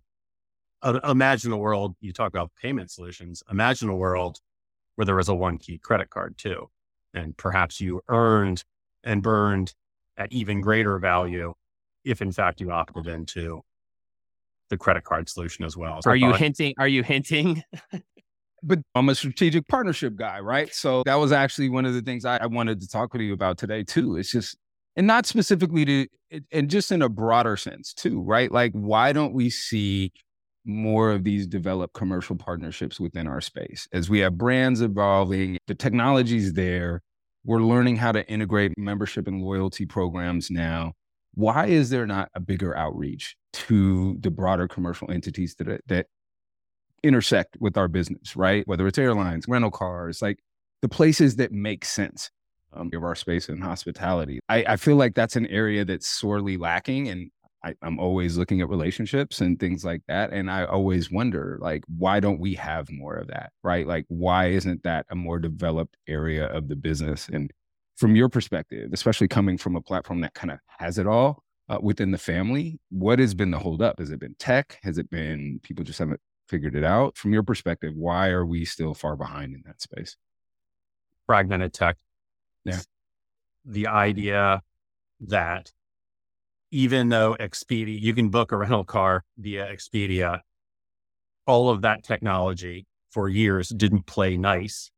Uh, 0.81 0.99
uh, 1.03 1.11
imagine 1.11 1.51
a 1.51 1.57
world, 1.57 1.95
you 2.01 2.13
talk 2.13 2.29
about 2.29 2.51
payment 2.61 2.91
solutions, 2.91 3.43
imagine 3.49 3.89
a 3.89 3.95
world 3.95 4.39
where 4.95 5.05
there 5.05 5.15
was 5.15 5.29
a 5.29 5.35
one 5.35 5.57
key 5.57 5.77
credit 5.77 6.09
card 6.09 6.37
too. 6.37 6.69
And 7.13 7.35
perhaps 7.37 7.79
you 7.81 8.01
earned 8.09 8.63
and 9.03 9.23
burned 9.23 9.73
at 10.17 10.31
even 10.31 10.61
greater 10.61 10.99
value 10.99 11.53
if 12.03 12.21
in 12.21 12.31
fact 12.31 12.61
you 12.61 12.71
opted 12.71 13.07
into 13.07 13.61
the 14.69 14.77
credit 14.77 15.03
card 15.03 15.29
solution 15.29 15.65
as 15.65 15.77
well. 15.77 16.01
So 16.01 16.11
are 16.11 16.15
you 16.15 16.33
hinting? 16.33 16.73
Are 16.77 16.87
you 16.87 17.03
hinting? 17.03 17.63
but 18.63 18.79
I'm 18.95 19.09
a 19.09 19.15
strategic 19.15 19.67
partnership 19.67 20.15
guy, 20.15 20.39
right? 20.39 20.73
So 20.73 21.03
that 21.05 21.15
was 21.15 21.31
actually 21.31 21.69
one 21.69 21.85
of 21.85 21.93
the 21.93 22.01
things 22.01 22.25
I, 22.25 22.37
I 22.37 22.45
wanted 22.47 22.81
to 22.81 22.87
talk 22.87 23.13
with 23.13 23.21
you 23.21 23.33
about 23.33 23.57
today 23.57 23.83
too. 23.83 24.17
It's 24.17 24.31
just, 24.31 24.57
and 24.95 25.07
not 25.07 25.25
specifically 25.25 25.85
to, 25.85 26.07
and 26.51 26.69
just 26.69 26.91
in 26.91 27.01
a 27.01 27.09
broader 27.09 27.55
sense 27.55 27.93
too, 27.93 28.21
right? 28.21 28.51
Like, 28.51 28.71
why 28.73 29.13
don't 29.13 29.33
we 29.33 29.49
see 29.49 30.11
more 30.67 31.11
of 31.11 31.23
these 31.23 31.47
developed 31.47 31.93
commercial 31.93 32.35
partnerships 32.35 32.99
within 32.99 33.27
our 33.27 33.41
space 33.41 33.87
as 33.93 34.09
we 34.09 34.19
have 34.19 34.37
brands 34.37 34.81
evolving, 34.81 35.57
the 35.67 35.75
technology's 35.75 36.53
there. 36.53 37.01
We're 37.45 37.61
learning 37.61 37.95
how 37.95 38.11
to 38.11 38.27
integrate 38.29 38.73
membership 38.77 39.27
and 39.27 39.41
loyalty 39.41 39.85
programs 39.85 40.51
now. 40.51 40.93
Why 41.33 41.67
is 41.67 41.89
there 41.89 42.05
not 42.05 42.29
a 42.35 42.39
bigger 42.39 42.75
outreach 42.75 43.37
to 43.53 44.17
the 44.19 44.31
broader 44.31 44.67
commercial 44.67 45.09
entities 45.09 45.55
that, 45.55 45.81
that 45.87 46.07
intersect 47.03 47.57
with 47.59 47.77
our 47.77 47.87
business, 47.87 48.35
right? 48.35 48.67
Whether 48.67 48.87
it's 48.87 48.97
airlines, 48.97 49.47
rental 49.47 49.71
cars, 49.71 50.21
like 50.21 50.39
the 50.81 50.89
places 50.89 51.37
that 51.37 51.51
make 51.51 51.85
sense 51.85 52.31
um, 52.73 52.89
of 52.93 53.03
our 53.03 53.15
space 53.15 53.49
and 53.49 53.63
hospitality. 53.63 54.39
I, 54.49 54.63
I 54.67 54.75
feel 54.75 54.95
like 54.95 55.15
that's 55.15 55.35
an 55.35 55.47
area 55.47 55.85
that's 55.85 56.07
sorely 56.07 56.57
lacking. 56.57 57.07
And 57.07 57.31
I, 57.63 57.73
I'm 57.81 57.99
always 57.99 58.37
looking 58.37 58.61
at 58.61 58.69
relationships 58.69 59.41
and 59.41 59.59
things 59.59 59.83
like 59.83 60.01
that. 60.07 60.31
And 60.31 60.49
I 60.49 60.65
always 60.65 61.11
wonder, 61.11 61.57
like, 61.59 61.83
why 61.87 62.19
don't 62.19 62.39
we 62.39 62.53
have 62.55 62.89
more 62.91 63.15
of 63.15 63.27
that? 63.27 63.51
Right. 63.63 63.87
Like, 63.87 64.05
why 64.07 64.47
isn't 64.47 64.83
that 64.83 65.05
a 65.09 65.15
more 65.15 65.39
developed 65.39 65.97
area 66.07 66.45
of 66.45 66.67
the 66.67 66.75
business? 66.75 67.27
And 67.29 67.51
from 67.95 68.15
your 68.15 68.29
perspective, 68.29 68.91
especially 68.93 69.27
coming 69.27 69.57
from 69.57 69.75
a 69.75 69.81
platform 69.81 70.21
that 70.21 70.35
kind 70.35 70.51
of 70.51 70.59
has 70.67 70.99
it 70.99 71.07
all 71.07 71.43
uh, 71.67 71.79
within 71.81 72.11
the 72.11 72.17
family, 72.17 72.79
what 72.89 73.17
has 73.19 73.33
been 73.33 73.51
the 73.51 73.59
holdup? 73.59 73.99
Has 73.99 74.11
it 74.11 74.19
been 74.19 74.35
tech? 74.37 74.77
Has 74.83 74.97
it 74.99 75.09
been 75.09 75.59
people 75.63 75.83
just 75.83 75.99
haven't 75.99 76.21
figured 76.47 76.75
it 76.75 76.83
out? 76.83 77.17
From 77.17 77.33
your 77.33 77.43
perspective, 77.43 77.93
why 77.95 78.29
are 78.29 78.45
we 78.45 78.65
still 78.65 78.93
far 78.93 79.15
behind 79.15 79.55
in 79.55 79.63
that 79.65 79.81
space? 79.81 80.15
Fragmented 81.25 81.73
tech. 81.73 81.97
Yeah. 82.63 82.79
The 83.65 83.87
idea 83.87 84.61
that 85.21 85.71
even 86.71 87.09
though 87.09 87.35
Expedia, 87.39 87.99
you 87.99 88.13
can 88.13 88.29
book 88.29 88.51
a 88.51 88.57
rental 88.57 88.83
car 88.83 89.23
via 89.37 89.65
Expedia, 89.67 90.41
all 91.45 91.69
of 91.69 91.81
that 91.81 92.03
technology 92.03 92.85
for 93.09 93.29
years 93.29 93.69
didn't 93.69 94.05
play 94.05 94.37
nice 94.37 94.91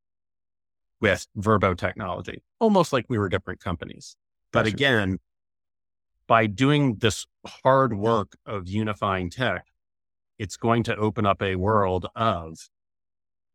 with 0.99 1.27
Vrbo 1.37 1.77
technology, 1.77 2.43
almost 2.59 2.91
like 2.91 3.05
we 3.07 3.17
were 3.17 3.29
different 3.29 3.59
companies. 3.59 4.15
But 4.51 4.63
gotcha. 4.63 4.75
again, 4.75 5.19
by 6.27 6.47
doing 6.47 6.95
this 6.95 7.25
hard 7.45 7.93
work 7.93 8.37
of 8.45 8.67
unifying 8.67 9.29
tech, 9.29 9.65
it's 10.37 10.57
going 10.57 10.83
to 10.83 10.95
open 10.95 11.25
up 11.25 11.41
a 11.41 11.55
world 11.55 12.07
of 12.15 12.57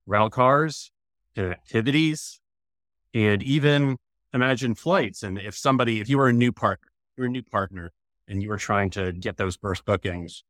rental 0.06 0.30
cars, 0.30 0.90
activities, 1.36 2.40
and 3.12 3.42
even 3.42 3.96
imagine 4.32 4.74
flights. 4.74 5.22
And 5.22 5.38
if 5.38 5.56
somebody, 5.56 6.00
if 6.00 6.08
you 6.08 6.18
were 6.18 6.28
a 6.28 6.32
new 6.32 6.52
partner, 6.52 6.88
you're 7.16 7.26
a 7.26 7.30
new 7.30 7.42
partner, 7.42 7.92
and 8.28 8.42
you 8.42 8.48
were 8.48 8.58
trying 8.58 8.90
to 8.90 9.12
get 9.12 9.36
those 9.36 9.56
first 9.56 9.84
bookings, 9.84 10.44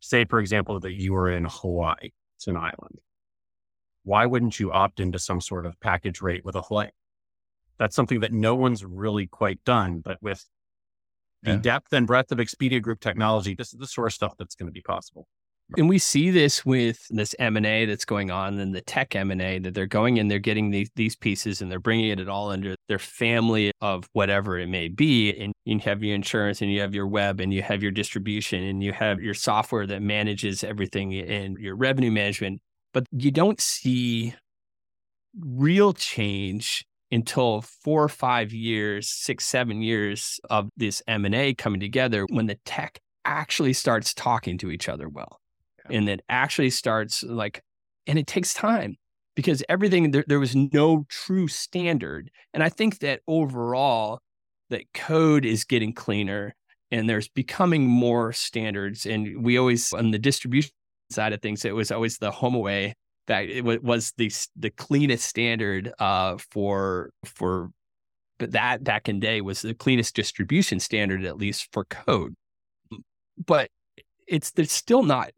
say, 0.00 0.24
for 0.24 0.40
example, 0.40 0.80
that 0.80 0.92
you 0.92 1.12
were 1.12 1.30
in 1.30 1.46
Hawaii, 1.48 2.10
it's 2.36 2.46
an 2.46 2.56
island. 2.56 3.00
Why 4.02 4.26
wouldn't 4.26 4.58
you 4.58 4.72
opt 4.72 4.98
into 4.98 5.18
some 5.18 5.40
sort 5.40 5.66
of 5.66 5.78
package 5.80 6.22
rate 6.22 6.44
with 6.44 6.54
a 6.56 6.62
flight? 6.62 6.92
That's 7.78 7.94
something 7.94 8.20
that 8.20 8.32
no 8.32 8.54
one's 8.54 8.84
really 8.84 9.26
quite 9.26 9.62
done. 9.64 10.00
But 10.00 10.18
with 10.22 10.46
the 11.42 11.52
yeah. 11.52 11.56
depth 11.56 11.92
and 11.92 12.06
breadth 12.06 12.32
of 12.32 12.38
Expedia 12.38 12.80
Group 12.80 13.00
technology, 13.00 13.54
this 13.54 13.72
is 13.72 13.78
the 13.78 13.86
sort 13.86 14.08
of 14.08 14.14
stuff 14.14 14.34
that's 14.38 14.54
going 14.54 14.66
to 14.66 14.72
be 14.72 14.82
possible. 14.82 15.26
And 15.76 15.88
we 15.88 15.98
see 15.98 16.30
this 16.30 16.64
with 16.64 17.06
this 17.10 17.34
M 17.38 17.56
and 17.56 17.66
A 17.66 17.84
that's 17.84 18.04
going 18.04 18.30
on, 18.30 18.58
and 18.58 18.74
the 18.74 18.80
tech 18.80 19.14
M 19.14 19.30
and 19.30 19.40
A 19.40 19.58
that 19.60 19.74
they're 19.74 19.86
going 19.86 20.16
in, 20.16 20.28
they're 20.28 20.38
getting 20.38 20.70
these 20.70 20.90
these 20.96 21.16
pieces, 21.16 21.60
and 21.60 21.70
they're 21.70 21.78
bringing 21.78 22.18
it 22.18 22.28
all 22.28 22.50
under 22.50 22.74
their 22.88 22.98
family 22.98 23.72
of 23.80 24.08
whatever 24.12 24.58
it 24.58 24.68
may 24.68 24.88
be. 24.88 25.32
And 25.38 25.52
you 25.64 25.78
have 25.80 26.02
your 26.02 26.14
insurance, 26.14 26.60
and 26.60 26.72
you 26.72 26.80
have 26.80 26.94
your 26.94 27.06
web, 27.06 27.40
and 27.40 27.52
you 27.52 27.62
have 27.62 27.82
your 27.82 27.92
distribution, 27.92 28.62
and 28.64 28.82
you 28.82 28.92
have 28.92 29.20
your 29.20 29.34
software 29.34 29.86
that 29.86 30.02
manages 30.02 30.64
everything, 30.64 31.14
and 31.14 31.56
your 31.58 31.76
revenue 31.76 32.10
management. 32.10 32.60
But 32.92 33.06
you 33.12 33.30
don't 33.30 33.60
see 33.60 34.34
real 35.38 35.92
change 35.92 36.84
until 37.12 37.62
four 37.62 38.02
or 38.02 38.08
five 38.08 38.52
years, 38.52 39.08
six, 39.08 39.46
seven 39.46 39.82
years 39.82 40.40
of 40.48 40.68
this 40.76 41.02
M 41.06 41.24
and 41.24 41.34
A 41.34 41.54
coming 41.54 41.80
together 41.80 42.26
when 42.30 42.46
the 42.46 42.58
tech 42.64 42.98
actually 43.24 43.72
starts 43.72 44.14
talking 44.14 44.56
to 44.58 44.70
each 44.70 44.88
other 44.88 45.08
well 45.08 45.39
and 45.90 46.08
it 46.08 46.20
actually 46.28 46.70
starts 46.70 47.22
like, 47.22 47.62
and 48.06 48.18
it 48.18 48.26
takes 48.26 48.54
time 48.54 48.96
because 49.36 49.62
everything 49.68 50.10
there, 50.10 50.24
there 50.26 50.40
was 50.40 50.56
no 50.56 51.04
true 51.08 51.48
standard. 51.48 52.30
And 52.54 52.62
I 52.62 52.68
think 52.68 52.98
that 53.00 53.20
overall, 53.28 54.20
that 54.70 54.84
code 54.94 55.44
is 55.44 55.64
getting 55.64 55.92
cleaner 55.92 56.54
and 56.90 57.08
there's 57.08 57.28
becoming 57.28 57.86
more 57.86 58.32
standards. 58.32 59.06
And 59.06 59.44
we 59.44 59.58
always 59.58 59.92
on 59.92 60.10
the 60.10 60.18
distribution 60.18 60.72
side 61.10 61.32
of 61.32 61.42
things, 61.42 61.64
it 61.64 61.74
was 61.74 61.90
always 61.90 62.18
the 62.18 62.30
HomeAway 62.30 62.92
that 63.26 63.44
it 63.48 63.64
was 63.84 64.12
the 64.16 64.32
the 64.56 64.70
cleanest 64.70 65.24
standard 65.24 65.92
uh, 65.98 66.36
for 66.50 67.10
for 67.24 67.70
that 68.38 68.82
back 68.82 69.08
in 69.08 69.20
day 69.20 69.40
was 69.40 69.62
the 69.62 69.74
cleanest 69.74 70.16
distribution 70.16 70.80
standard 70.80 71.24
at 71.24 71.36
least 71.36 71.68
for 71.72 71.84
code. 71.84 72.34
But 73.46 73.70
it's 74.26 74.50
there's 74.52 74.72
still 74.72 75.02
not 75.02 75.30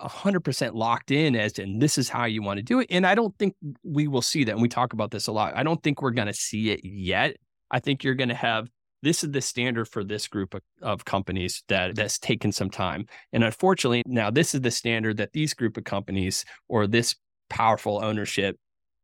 100% 0.00 0.74
locked 0.74 1.10
in 1.10 1.34
as 1.36 1.58
in 1.58 1.78
this 1.78 1.98
is 1.98 2.08
how 2.08 2.24
you 2.24 2.42
want 2.42 2.58
to 2.58 2.62
do 2.62 2.80
it. 2.80 2.86
And 2.90 3.06
I 3.06 3.14
don't 3.14 3.36
think 3.38 3.54
we 3.82 4.08
will 4.08 4.22
see 4.22 4.44
that. 4.44 4.52
And 4.52 4.62
we 4.62 4.68
talk 4.68 4.92
about 4.92 5.10
this 5.10 5.26
a 5.26 5.32
lot. 5.32 5.56
I 5.56 5.62
don't 5.62 5.82
think 5.82 6.02
we're 6.02 6.10
going 6.10 6.26
to 6.26 6.34
see 6.34 6.70
it 6.70 6.80
yet. 6.84 7.36
I 7.70 7.80
think 7.80 8.04
you're 8.04 8.14
going 8.14 8.28
to 8.28 8.34
have 8.34 8.68
this 9.02 9.22
is 9.22 9.30
the 9.30 9.40
standard 9.40 9.86
for 9.86 10.02
this 10.02 10.26
group 10.26 10.54
of, 10.54 10.62
of, 10.82 11.04
companies 11.04 11.62
that 11.68 11.94
that's 11.94 12.18
taken 12.18 12.50
some 12.50 12.70
time. 12.70 13.06
And 13.32 13.44
unfortunately, 13.44 14.02
now 14.06 14.30
this 14.30 14.54
is 14.54 14.62
the 14.62 14.70
standard 14.70 15.18
that 15.18 15.32
these 15.32 15.54
group 15.54 15.76
of 15.76 15.84
companies 15.84 16.44
or 16.68 16.86
this 16.86 17.14
powerful 17.48 18.02
ownership 18.02 18.58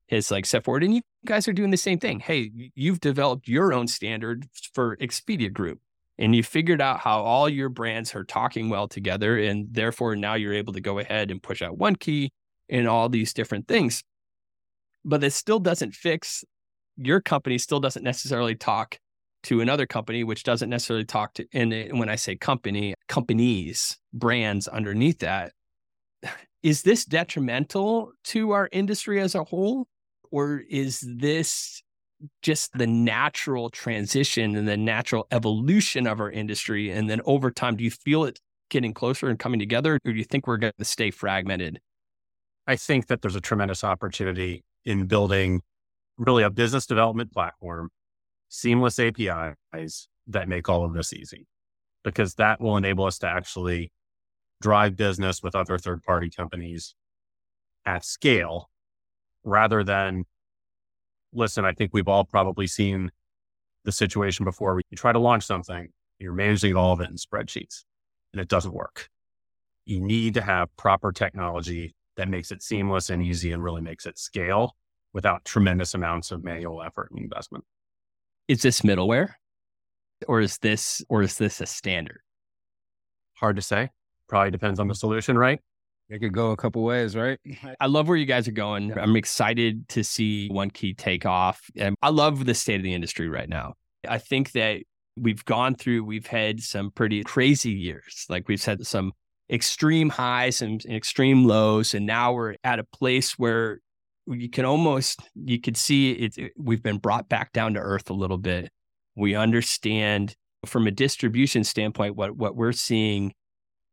has 0.09 0.30
like 0.30 0.47
set 0.47 0.64
forward. 0.64 0.82
And 0.82 0.95
you 0.95 1.03
guys 1.24 1.47
are 1.47 1.53
doing 1.53 1.70
the 1.70 1.76
same 1.76 1.99
thing. 1.99 2.20
Hey, 2.20 2.51
you've 2.74 3.01
developed 3.01 3.49
your 3.49 3.72
own 3.72 3.86
standard 3.86 4.47
for 4.72 4.97
Expedia 4.97 5.53
Group 5.53 5.80
and 6.22 6.34
you 6.34 6.42
figured 6.42 6.80
out 6.80 7.00
how 7.00 7.20
all 7.20 7.48
your 7.48 7.68
brands 7.68 8.14
are 8.14 8.24
talking 8.24 8.70
well 8.70 8.88
together 8.88 9.36
and 9.38 9.66
therefore 9.70 10.16
now 10.16 10.34
you're 10.34 10.54
able 10.54 10.72
to 10.72 10.80
go 10.80 10.98
ahead 10.98 11.30
and 11.30 11.42
push 11.42 11.60
out 11.60 11.76
one 11.76 11.96
key 11.96 12.30
and 12.70 12.88
all 12.88 13.08
these 13.08 13.34
different 13.34 13.68
things. 13.68 14.02
But 15.04 15.22
it 15.24 15.32
still 15.32 15.58
doesn't 15.58 15.94
fix 15.94 16.44
your 16.96 17.20
company 17.20 17.58
still 17.58 17.80
doesn't 17.80 18.04
necessarily 18.04 18.54
talk 18.54 18.98
to 19.44 19.60
another 19.60 19.86
company 19.86 20.24
which 20.24 20.44
doesn't 20.44 20.70
necessarily 20.70 21.04
talk 21.04 21.34
to 21.34 21.46
and 21.52 21.72
when 21.98 22.08
i 22.08 22.16
say 22.16 22.36
company 22.36 22.94
companies 23.08 23.98
brands 24.12 24.68
underneath 24.68 25.18
that 25.18 25.52
is 26.62 26.82
this 26.82 27.04
detrimental 27.04 28.12
to 28.24 28.52
our 28.52 28.68
industry 28.72 29.20
as 29.20 29.34
a 29.34 29.44
whole 29.44 29.86
or 30.30 30.62
is 30.70 31.04
this 31.16 31.82
just 32.42 32.72
the 32.74 32.86
natural 32.86 33.70
transition 33.70 34.56
and 34.56 34.68
the 34.68 34.76
natural 34.76 35.26
evolution 35.30 36.06
of 36.06 36.20
our 36.20 36.30
industry? 36.30 36.90
And 36.90 37.08
then 37.08 37.20
over 37.24 37.50
time, 37.50 37.76
do 37.76 37.84
you 37.84 37.90
feel 37.90 38.24
it 38.24 38.38
getting 38.70 38.94
closer 38.94 39.28
and 39.28 39.38
coming 39.38 39.60
together, 39.60 39.98
or 40.04 40.12
do 40.12 40.18
you 40.18 40.24
think 40.24 40.46
we're 40.46 40.56
going 40.56 40.72
to 40.78 40.84
stay 40.84 41.10
fragmented? 41.10 41.78
I 42.66 42.76
think 42.76 43.08
that 43.08 43.20
there's 43.20 43.36
a 43.36 43.40
tremendous 43.40 43.84
opportunity 43.84 44.64
in 44.84 45.06
building 45.06 45.60
really 46.16 46.42
a 46.42 46.50
business 46.50 46.86
development 46.86 47.32
platform, 47.32 47.90
seamless 48.48 48.98
APIs 48.98 50.08
that 50.26 50.48
make 50.48 50.68
all 50.68 50.84
of 50.84 50.94
this 50.94 51.12
easy, 51.12 51.46
because 52.04 52.34
that 52.34 52.60
will 52.60 52.76
enable 52.76 53.04
us 53.04 53.18
to 53.18 53.26
actually 53.26 53.92
drive 54.60 54.96
business 54.96 55.42
with 55.42 55.54
other 55.54 55.76
third 55.76 56.02
party 56.02 56.30
companies 56.30 56.94
at 57.84 58.04
scale 58.04 58.70
rather 59.44 59.82
than 59.82 60.24
listen, 61.33 61.64
I 61.64 61.72
think 61.72 61.93
we've 61.93 62.09
all 62.09 62.24
probably 62.24 62.66
seen 62.66 63.11
the 63.85 63.93
situation 63.93 64.45
before. 64.45 64.80
You 64.91 64.97
try 64.97 65.12
to 65.12 65.18
launch 65.18 65.45
something, 65.45 65.89
you're 66.18 66.33
managing 66.33 66.76
all 66.76 66.93
of 66.93 67.01
it 67.01 67.11
in 67.11 67.16
spreadsheets, 67.16 67.85
and 68.33 68.41
it 68.41 68.49
doesn't 68.49 68.74
work. 68.74 69.09
You 69.85 70.01
need 70.01 70.35
to 70.35 70.43
have 70.43 70.74
proper 70.76 71.12
technology 71.12 71.95
that 72.16 72.28
makes 72.28 72.53
it 72.53 72.62
seamless 72.62 73.11
and 73.11 73.22
easy 73.22 73.53
and 73.53 73.62
really 73.62 73.83
makes 73.83 74.07
it 74.07 74.18
scale 74.18 74.76
without 75.12 75.45
tremendous 75.45 75.95
amounts 75.95 76.30
of 76.30 76.45
manual 76.45 76.83
effort 76.83 77.11
and 77.11 77.20
investment. 77.20 77.64
Is 78.49 78.62
this 78.62 78.83
middleware? 78.83 79.35
or 80.28 80.41
is 80.41 80.59
this 80.59 81.03
or 81.09 81.22
is 81.22 81.37
this 81.39 81.61
a 81.61 81.66
standard? 81.66 82.20
Hard 83.35 83.57
to 83.57 83.62
say. 83.62 83.91
Probably 84.28 84.51
depends 84.51 84.80
on 84.80 84.89
the 84.89 84.95
solution, 84.95 85.37
right? 85.37 85.61
It 86.12 86.18
could 86.18 86.34
go 86.34 86.50
a 86.50 86.56
couple 86.58 86.82
ways, 86.82 87.16
right? 87.16 87.38
I 87.80 87.86
love 87.86 88.06
where 88.06 88.18
you 88.18 88.26
guys 88.26 88.46
are 88.46 88.52
going. 88.52 88.92
I'm 88.98 89.16
excited 89.16 89.88
to 89.88 90.04
see 90.04 90.48
One 90.48 90.68
Key 90.68 90.92
take 90.92 91.24
off. 91.24 91.62
And 91.74 91.96
I 92.02 92.10
love 92.10 92.44
the 92.44 92.52
state 92.52 92.76
of 92.76 92.82
the 92.82 92.92
industry 92.92 93.30
right 93.30 93.48
now. 93.48 93.74
I 94.06 94.18
think 94.18 94.52
that 94.52 94.82
we've 95.16 95.42
gone 95.46 95.74
through, 95.74 96.04
we've 96.04 96.26
had 96.26 96.60
some 96.60 96.90
pretty 96.90 97.24
crazy 97.24 97.70
years. 97.70 98.26
Like 98.28 98.46
we've 98.46 98.62
had 98.62 98.86
some 98.86 99.12
extreme 99.50 100.10
highs 100.10 100.60
and 100.60 100.84
extreme 100.84 101.46
lows. 101.46 101.94
And 101.94 102.04
now 102.04 102.34
we're 102.34 102.56
at 102.62 102.78
a 102.78 102.84
place 102.84 103.38
where 103.38 103.80
you 104.26 104.50
can 104.50 104.66
almost, 104.66 105.20
you 105.34 105.62
could 105.62 105.78
see 105.78 106.12
it, 106.12 106.52
we've 106.58 106.82
been 106.82 106.98
brought 106.98 107.30
back 107.30 107.54
down 107.54 107.72
to 107.72 107.80
earth 107.80 108.10
a 108.10 108.14
little 108.14 108.36
bit. 108.36 108.70
We 109.16 109.34
understand 109.34 110.36
from 110.66 110.86
a 110.86 110.90
distribution 110.90 111.64
standpoint, 111.64 112.16
what, 112.16 112.36
what 112.36 112.54
we're 112.54 112.72
seeing 112.72 113.32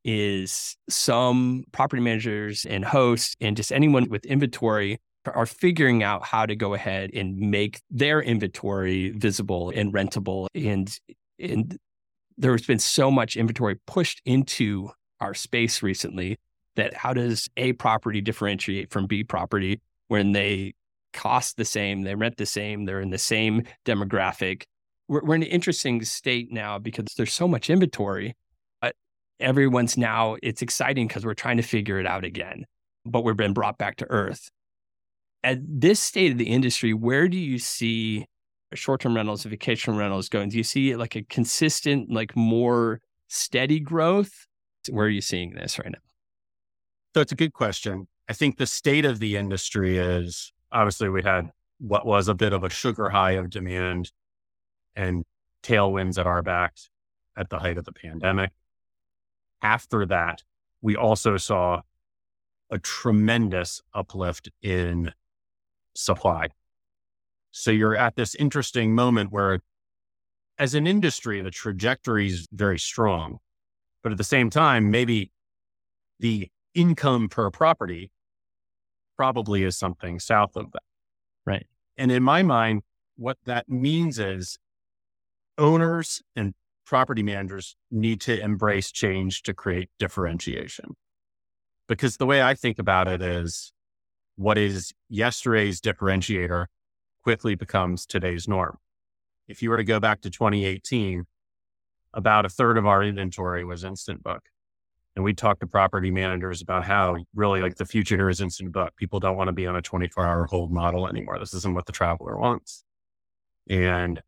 is 0.03 0.77
some 0.89 1.63
property 1.71 2.01
managers 2.01 2.65
and 2.65 2.85
hosts 2.85 3.35
and 3.41 3.57
just 3.57 3.71
anyone 3.71 4.09
with 4.09 4.25
inventory 4.25 4.99
are 5.25 5.45
figuring 5.45 6.03
out 6.03 6.25
how 6.25 6.45
to 6.45 6.55
go 6.55 6.73
ahead 6.73 7.11
and 7.13 7.37
make 7.37 7.81
their 7.89 8.21
inventory 8.21 9.11
visible 9.11 9.71
and 9.75 9.93
rentable. 9.93 10.47
And 10.55 10.91
and 11.37 11.77
there's 12.37 12.65
been 12.65 12.79
so 12.79 13.11
much 13.11 13.35
inventory 13.35 13.75
pushed 13.85 14.21
into 14.25 14.89
our 15.19 15.33
space 15.33 15.83
recently 15.83 16.37
that 16.75 16.93
how 16.93 17.13
does 17.13 17.49
a 17.57 17.73
property 17.73 18.21
differentiate 18.21 18.89
from 18.91 19.05
b 19.05 19.23
property 19.23 19.81
when 20.07 20.31
they 20.31 20.73
cost 21.11 21.57
the 21.57 21.65
same 21.65 22.03
they 22.03 22.15
rent 22.15 22.37
the 22.37 22.45
same 22.45 22.85
they're 22.85 23.01
in 23.01 23.09
the 23.09 23.17
same 23.17 23.63
demographic? 23.85 24.63
We're, 25.07 25.23
we're 25.23 25.35
in 25.35 25.43
an 25.43 25.49
interesting 25.49 26.03
state 26.03 26.51
now 26.51 26.79
because 26.79 27.05
there's 27.17 27.33
so 27.33 27.47
much 27.47 27.69
inventory 27.69 28.35
everyone's 29.39 29.97
now 29.97 30.35
it's 30.43 30.61
exciting 30.61 31.07
because 31.07 31.25
we're 31.25 31.33
trying 31.33 31.57
to 31.57 31.63
figure 31.63 31.99
it 31.99 32.05
out 32.05 32.23
again 32.23 32.65
but 33.05 33.23
we've 33.23 33.37
been 33.37 33.53
brought 33.53 33.77
back 33.77 33.97
to 33.97 34.09
earth. 34.09 34.49
At 35.43 35.59
this 35.63 35.99
state 35.99 36.31
of 36.31 36.37
the 36.37 36.49
industry 36.49 36.93
where 36.93 37.27
do 37.27 37.37
you 37.37 37.59
see 37.59 38.25
short-term 38.73 39.15
rentals 39.15 39.45
and 39.45 39.51
vacation 39.51 39.95
rentals 39.95 40.29
going? 40.29 40.49
Do 40.49 40.57
you 40.57 40.63
see 40.63 40.95
like 40.95 41.15
a 41.15 41.23
consistent 41.23 42.11
like 42.11 42.35
more 42.35 42.99
steady 43.27 43.79
growth? 43.79 44.47
Where 44.89 45.05
are 45.05 45.09
you 45.09 45.21
seeing 45.21 45.55
this 45.55 45.79
right 45.79 45.91
now? 45.91 45.99
So 47.15 47.21
it's 47.21 47.31
a 47.31 47.35
good 47.35 47.53
question. 47.53 48.07
I 48.27 48.33
think 48.33 48.57
the 48.57 48.67
state 48.67 49.05
of 49.05 49.19
the 49.19 49.37
industry 49.37 49.97
is 49.97 50.53
obviously 50.71 51.09
we 51.09 51.23
had 51.23 51.49
what 51.79 52.05
was 52.05 52.27
a 52.27 52.35
bit 52.35 52.53
of 52.53 52.63
a 52.63 52.69
sugar 52.69 53.09
high 53.09 53.31
of 53.31 53.49
demand 53.49 54.11
and 54.95 55.23
tailwinds 55.63 56.19
at 56.19 56.27
our 56.27 56.41
backs 56.41 56.89
at 57.35 57.49
the 57.49 57.59
height 57.59 57.77
of 57.77 57.85
the 57.85 57.93
pandemic 57.93 58.51
after 59.61 60.05
that, 60.05 60.43
we 60.81 60.95
also 60.95 61.37
saw 61.37 61.81
a 62.69 62.79
tremendous 62.79 63.81
uplift 63.93 64.49
in 64.61 65.11
supply. 65.95 66.49
So 67.51 67.71
you're 67.71 67.95
at 67.95 68.15
this 68.15 68.35
interesting 68.35 68.93
moment 68.93 69.31
where, 69.31 69.59
as 70.57 70.75
an 70.75 70.85
industry, 70.85 71.41
the 71.41 71.51
trajectory 71.51 72.27
is 72.27 72.47
very 72.51 72.79
strong. 72.79 73.39
But 74.03 74.11
at 74.11 74.17
the 74.17 74.23
same 74.23 74.49
time, 74.49 74.91
maybe 74.91 75.31
the 76.19 76.49
income 76.73 77.27
per 77.27 77.49
property 77.49 78.11
probably 79.17 79.63
is 79.63 79.77
something 79.77 80.19
south 80.19 80.55
of 80.55 80.71
that. 80.71 80.83
Right. 81.45 81.67
And 81.97 82.11
in 82.11 82.23
my 82.23 82.43
mind, 82.43 82.83
what 83.17 83.37
that 83.45 83.67
means 83.67 84.19
is 84.19 84.57
owners 85.57 86.21
and 86.35 86.53
property 86.89 87.21
managers 87.21 87.75
need 87.91 88.19
to 88.19 88.43
embrace 88.43 88.91
change 88.91 89.43
to 89.43 89.53
create 89.53 89.91
differentiation. 89.99 90.95
Because 91.87 92.17
the 92.17 92.25
way 92.25 92.41
I 92.41 92.55
think 92.55 92.79
about 92.79 93.07
it 93.07 93.21
is 93.21 93.71
what 94.37 94.57
is 94.57 94.91
yesterday's 95.07 95.79
differentiator 95.81 96.65
quickly 97.21 97.53
becomes 97.53 98.07
today's 98.07 98.47
norm. 98.47 98.79
If 99.47 99.61
you 99.61 99.69
were 99.69 99.77
to 99.77 99.83
go 99.83 99.99
back 99.99 100.21
to 100.21 100.31
2018, 100.31 101.25
about 102.15 102.47
a 102.47 102.49
third 102.49 102.75
of 102.75 102.87
our 102.87 103.03
inventory 103.03 103.63
was 103.63 103.83
instant 103.83 104.23
book. 104.23 104.41
And 105.15 105.23
we 105.23 105.35
talked 105.35 105.61
to 105.61 105.67
property 105.67 106.09
managers 106.09 106.59
about 106.59 106.85
how 106.85 107.17
really 107.35 107.61
like 107.61 107.75
the 107.75 107.85
future 107.85 108.15
here 108.15 108.29
is 108.29 108.41
instant 108.41 108.71
book. 108.71 108.95
People 108.95 109.19
don't 109.19 109.37
want 109.37 109.49
to 109.49 109.53
be 109.53 109.67
on 109.67 109.75
a 109.75 109.81
24 109.83 110.25
hour 110.25 110.45
hold 110.45 110.71
model 110.71 111.07
anymore. 111.07 111.37
This 111.37 111.53
isn't 111.53 111.75
what 111.75 111.85
the 111.85 111.91
traveler 111.91 112.35
wants. 112.35 112.83
And 113.69 114.23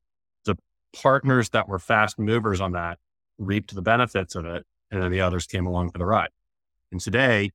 partners 0.94 1.50
that 1.50 1.68
were 1.68 1.80
fast 1.80 2.20
movers 2.20 2.62
on 2.62 2.74
that 2.74 3.00
reaped 3.38 3.74
the 3.74 3.82
benefits 3.82 4.36
of 4.36 4.46
it. 4.46 4.66
And 4.90 5.02
then 5.02 5.12
the 5.12 5.22
others 5.22 5.46
came 5.46 5.66
along 5.66 5.92
for 5.92 5.98
the 5.98 6.06
ride. 6.06 6.30
And 6.92 7.00
today, 7.00 7.52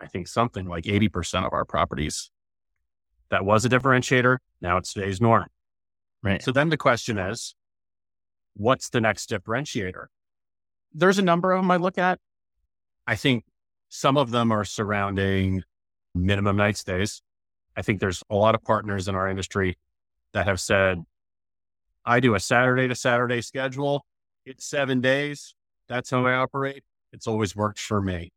I 0.00 0.06
think 0.06 0.26
something 0.26 0.66
like 0.66 0.84
80% 0.84 1.46
of 1.46 1.52
our 1.52 1.64
properties 1.64 2.30
that 3.30 3.44
was 3.44 3.64
a 3.64 3.68
differentiator. 3.68 4.38
Now 4.60 4.76
it's 4.76 4.92
today's 4.92 5.20
norm. 5.20 5.46
Right. 6.22 6.42
So 6.42 6.50
then 6.50 6.68
the 6.68 6.76
question 6.76 7.18
is, 7.18 7.54
what's 8.54 8.88
the 8.88 9.00
next 9.00 9.30
differentiator? 9.30 10.06
There's 10.92 11.18
a 11.18 11.22
number 11.22 11.52
of 11.52 11.62
them 11.62 11.70
I 11.70 11.76
look 11.76 11.96
at. 11.96 12.18
I 13.06 13.14
think 13.14 13.44
some 13.88 14.16
of 14.16 14.30
them 14.30 14.50
are 14.50 14.64
surrounding 14.64 15.62
minimum 16.14 16.56
night 16.56 16.76
stays. 16.76 17.22
I 17.76 17.82
think 17.82 18.00
there's 18.00 18.22
a 18.28 18.34
lot 18.34 18.54
of 18.54 18.62
partners 18.62 19.06
in 19.06 19.14
our 19.14 19.28
industry 19.28 19.78
that 20.32 20.46
have 20.46 20.60
said, 20.60 21.04
I 22.08 22.20
do 22.20 22.34
a 22.34 22.40
Saturday 22.40 22.88
to 22.88 22.94
Saturday 22.94 23.42
schedule. 23.42 24.06
It's 24.46 24.64
seven 24.64 25.02
days. 25.02 25.54
That's 25.88 26.08
how 26.08 26.24
I 26.24 26.32
operate. 26.32 26.82
It's 27.12 27.26
always 27.26 27.54
worked 27.54 27.78
for 27.78 28.00
me. 28.00 28.32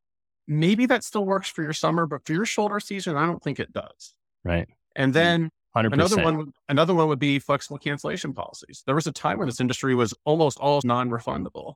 Maybe 0.45 0.85
that 0.87 1.05
still 1.05 1.23
works 1.23 1.49
for 1.49 1.63
your 1.63 1.71
summer, 1.71 2.05
but 2.05 2.25
for 2.25 2.33
your 2.33 2.45
shoulder 2.45 2.81
season, 2.81 3.15
I 3.15 3.25
don't 3.25 3.41
think 3.41 3.61
it 3.61 3.71
does. 3.71 4.13
Right. 4.43 4.67
And 4.97 5.11
mm, 5.11 5.13
then 5.13 5.49
100%. 5.73 5.93
another 5.93 6.21
one, 6.21 6.53
another 6.67 6.93
one 6.93 7.07
would 7.07 7.19
be 7.19 7.39
flexible 7.39 7.77
cancellation 7.77 8.33
policies. 8.33 8.83
There 8.85 8.95
was 8.95 9.07
a 9.07 9.11
time 9.13 9.37
when 9.37 9.47
this 9.47 9.61
industry 9.61 9.95
was 9.95 10.13
almost 10.25 10.57
all 10.59 10.81
non-refundable, 10.83 11.75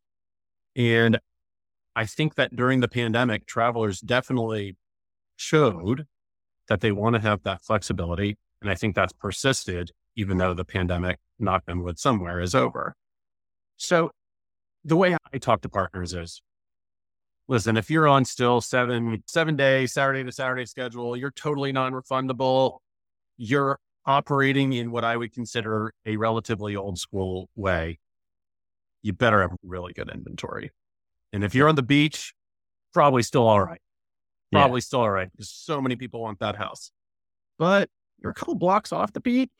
and 0.75 1.17
I 1.95 2.05
think 2.05 2.35
that 2.35 2.53
during 2.53 2.81
the 2.81 2.89
pandemic, 2.89 3.45
travelers 3.45 4.01
definitely 4.01 4.75
showed 5.37 6.07
that 6.67 6.81
they 6.81 6.91
want 6.91 7.15
to 7.15 7.21
have 7.21 7.43
that 7.43 7.61
flexibility, 7.61 8.37
and 8.61 8.69
I 8.69 8.75
think 8.75 8.95
that's 8.95 9.13
persisted 9.13 9.91
even 10.15 10.37
though 10.37 10.53
the 10.53 10.65
pandemic, 10.65 11.19
knock 11.39 11.63
on 11.67 11.83
wood, 11.83 11.99
somewhere 11.99 12.39
is 12.39 12.55
over. 12.55 12.95
So 13.77 14.11
the 14.83 14.95
way 14.95 15.15
I 15.33 15.37
talk 15.37 15.61
to 15.61 15.69
partners 15.69 16.13
is 16.13 16.41
listen, 17.47 17.77
if 17.77 17.89
you're 17.89 18.07
on 18.07 18.25
still 18.25 18.61
seven, 18.61 19.23
seven 19.27 19.55
day, 19.55 19.85
Saturday 19.85 20.23
to 20.23 20.31
Saturday 20.31 20.65
schedule, 20.65 21.15
you're 21.17 21.31
totally 21.31 21.71
non 21.71 21.93
refundable. 21.93 22.79
You're 23.37 23.79
operating 24.05 24.73
in 24.73 24.91
what 24.91 25.03
I 25.03 25.17
would 25.17 25.33
consider 25.33 25.93
a 26.05 26.15
relatively 26.17 26.75
old 26.75 26.99
school 26.99 27.49
way. 27.55 27.99
You 29.01 29.13
better 29.13 29.41
have 29.41 29.51
really 29.63 29.93
good 29.93 30.09
inventory. 30.09 30.71
And 31.33 31.43
if 31.43 31.53
you're 31.53 31.67
on 31.67 31.75
the 31.75 31.83
beach, 31.83 32.33
probably 32.93 33.23
still 33.23 33.47
all 33.47 33.61
right. 33.61 33.81
Probably 34.51 34.77
yeah. 34.77 34.83
still 34.83 35.01
all 35.01 35.09
right. 35.09 35.29
Because 35.31 35.49
so 35.49 35.81
many 35.81 35.95
people 35.95 36.21
want 36.21 36.39
that 36.39 36.55
house. 36.55 36.91
But 37.57 37.89
you're 38.21 38.31
a 38.31 38.33
couple 38.33 38.55
blocks 38.55 38.91
off 38.91 39.13
the 39.13 39.19
beach, 39.19 39.51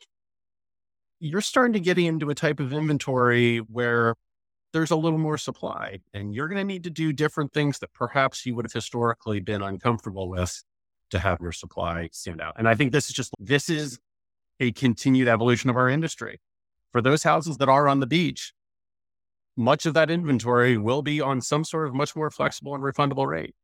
you're 1.18 1.40
starting 1.40 1.72
to 1.72 1.80
get 1.80 1.98
into 1.98 2.30
a 2.30 2.34
type 2.34 2.60
of 2.60 2.72
inventory 2.72 3.58
where 3.58 4.14
there's 4.72 4.90
a 4.90 4.96
little 4.96 5.18
more 5.18 5.38
supply 5.38 6.00
and 6.12 6.34
you're 6.34 6.48
going 6.48 6.58
to 6.58 6.64
need 6.64 6.84
to 6.84 6.90
do 6.90 7.12
different 7.12 7.52
things 7.52 7.78
that 7.78 7.92
perhaps 7.92 8.44
you 8.44 8.54
would 8.54 8.64
have 8.64 8.72
historically 8.72 9.40
been 9.40 9.62
uncomfortable 9.62 10.28
with 10.28 10.62
to 11.10 11.18
have 11.18 11.40
your 11.40 11.52
supply 11.52 12.08
stand 12.12 12.40
out. 12.40 12.54
And 12.58 12.68
I 12.68 12.74
think 12.74 12.92
this 12.92 13.08
is 13.08 13.12
just, 13.14 13.32
this 13.38 13.70
is 13.70 13.98
a 14.60 14.72
continued 14.72 15.28
evolution 15.28 15.70
of 15.70 15.76
our 15.76 15.88
industry. 15.88 16.40
For 16.92 17.00
those 17.00 17.22
houses 17.22 17.56
that 17.58 17.68
are 17.68 17.88
on 17.88 18.00
the 18.00 18.06
beach, 18.06 18.52
much 19.56 19.86
of 19.86 19.94
that 19.94 20.10
inventory 20.10 20.76
will 20.76 21.02
be 21.02 21.20
on 21.20 21.40
some 21.40 21.64
sort 21.64 21.88
of 21.88 21.94
much 21.94 22.14
more 22.14 22.30
flexible 22.30 22.74
and 22.74 22.84
refundable 22.84 23.26
rate. 23.26 23.54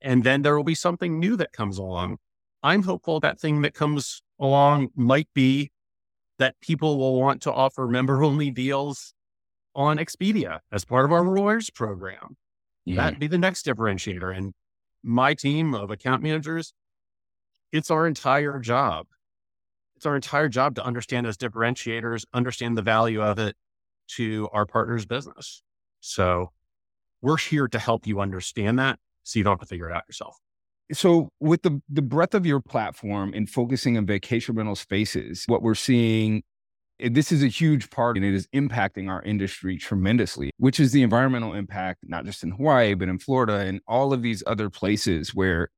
And 0.00 0.24
then 0.24 0.42
there 0.42 0.56
will 0.56 0.64
be 0.64 0.74
something 0.74 1.18
new 1.18 1.36
that 1.36 1.52
comes 1.52 1.76
along. 1.76 2.18
I'm 2.62 2.82
hopeful 2.82 3.20
that 3.20 3.40
thing 3.40 3.62
that 3.62 3.74
comes 3.74 4.22
along 4.40 4.88
might 4.94 5.28
be 5.34 5.72
that 6.38 6.60
people 6.60 6.98
will 6.98 7.18
want 7.18 7.42
to 7.42 7.52
offer 7.52 7.86
member 7.86 8.22
only 8.22 8.50
deals 8.50 9.14
on 9.74 9.98
Expedia 9.98 10.60
as 10.72 10.84
part 10.84 11.04
of 11.04 11.12
our 11.12 11.22
rewards 11.22 11.70
program. 11.70 12.36
Yeah. 12.84 12.96
That'd 12.96 13.18
be 13.18 13.26
the 13.26 13.38
next 13.38 13.66
differentiator. 13.66 14.36
And 14.36 14.54
my 15.02 15.34
team 15.34 15.74
of 15.74 15.90
account 15.90 16.22
managers, 16.22 16.72
it's 17.72 17.90
our 17.90 18.06
entire 18.06 18.58
job. 18.58 19.06
It's 19.96 20.06
our 20.06 20.16
entire 20.16 20.48
job 20.48 20.76
to 20.76 20.84
understand 20.84 21.26
those 21.26 21.36
differentiators, 21.36 22.24
understand 22.32 22.78
the 22.78 22.82
value 22.82 23.20
of 23.20 23.38
it 23.38 23.56
to 24.16 24.48
our 24.52 24.64
partner's 24.64 25.06
business. 25.06 25.62
So 26.00 26.52
we're 27.20 27.36
here 27.36 27.68
to 27.68 27.78
help 27.78 28.06
you 28.06 28.20
understand 28.20 28.78
that 28.78 28.98
so 29.24 29.38
you 29.38 29.44
don't 29.44 29.54
have 29.54 29.60
to 29.60 29.66
figure 29.66 29.90
it 29.90 29.94
out 29.94 30.04
yourself 30.08 30.38
so 30.92 31.28
with 31.40 31.62
the 31.62 31.80
the 31.88 32.02
breadth 32.02 32.34
of 32.34 32.46
your 32.46 32.60
platform 32.60 33.32
and 33.34 33.48
focusing 33.48 33.96
on 33.96 34.06
vacation 34.06 34.54
rental 34.54 34.76
spaces 34.76 35.44
what 35.46 35.62
we're 35.62 35.74
seeing 35.74 36.42
this 36.98 37.30
is 37.30 37.42
a 37.42 37.48
huge 37.48 37.90
part 37.90 38.16
and 38.16 38.26
it 38.26 38.34
is 38.34 38.48
impacting 38.48 39.08
our 39.08 39.22
industry 39.22 39.76
tremendously, 39.76 40.50
which 40.58 40.80
is 40.80 40.92
the 40.92 41.02
environmental 41.02 41.54
impact, 41.54 42.00
not 42.04 42.24
just 42.24 42.42
in 42.42 42.50
Hawaii, 42.50 42.94
but 42.94 43.08
in 43.08 43.18
Florida 43.18 43.58
and 43.58 43.80
all 43.86 44.12
of 44.12 44.22
these 44.22 44.42
other 44.46 44.68
places 44.68 45.34
where 45.34 45.68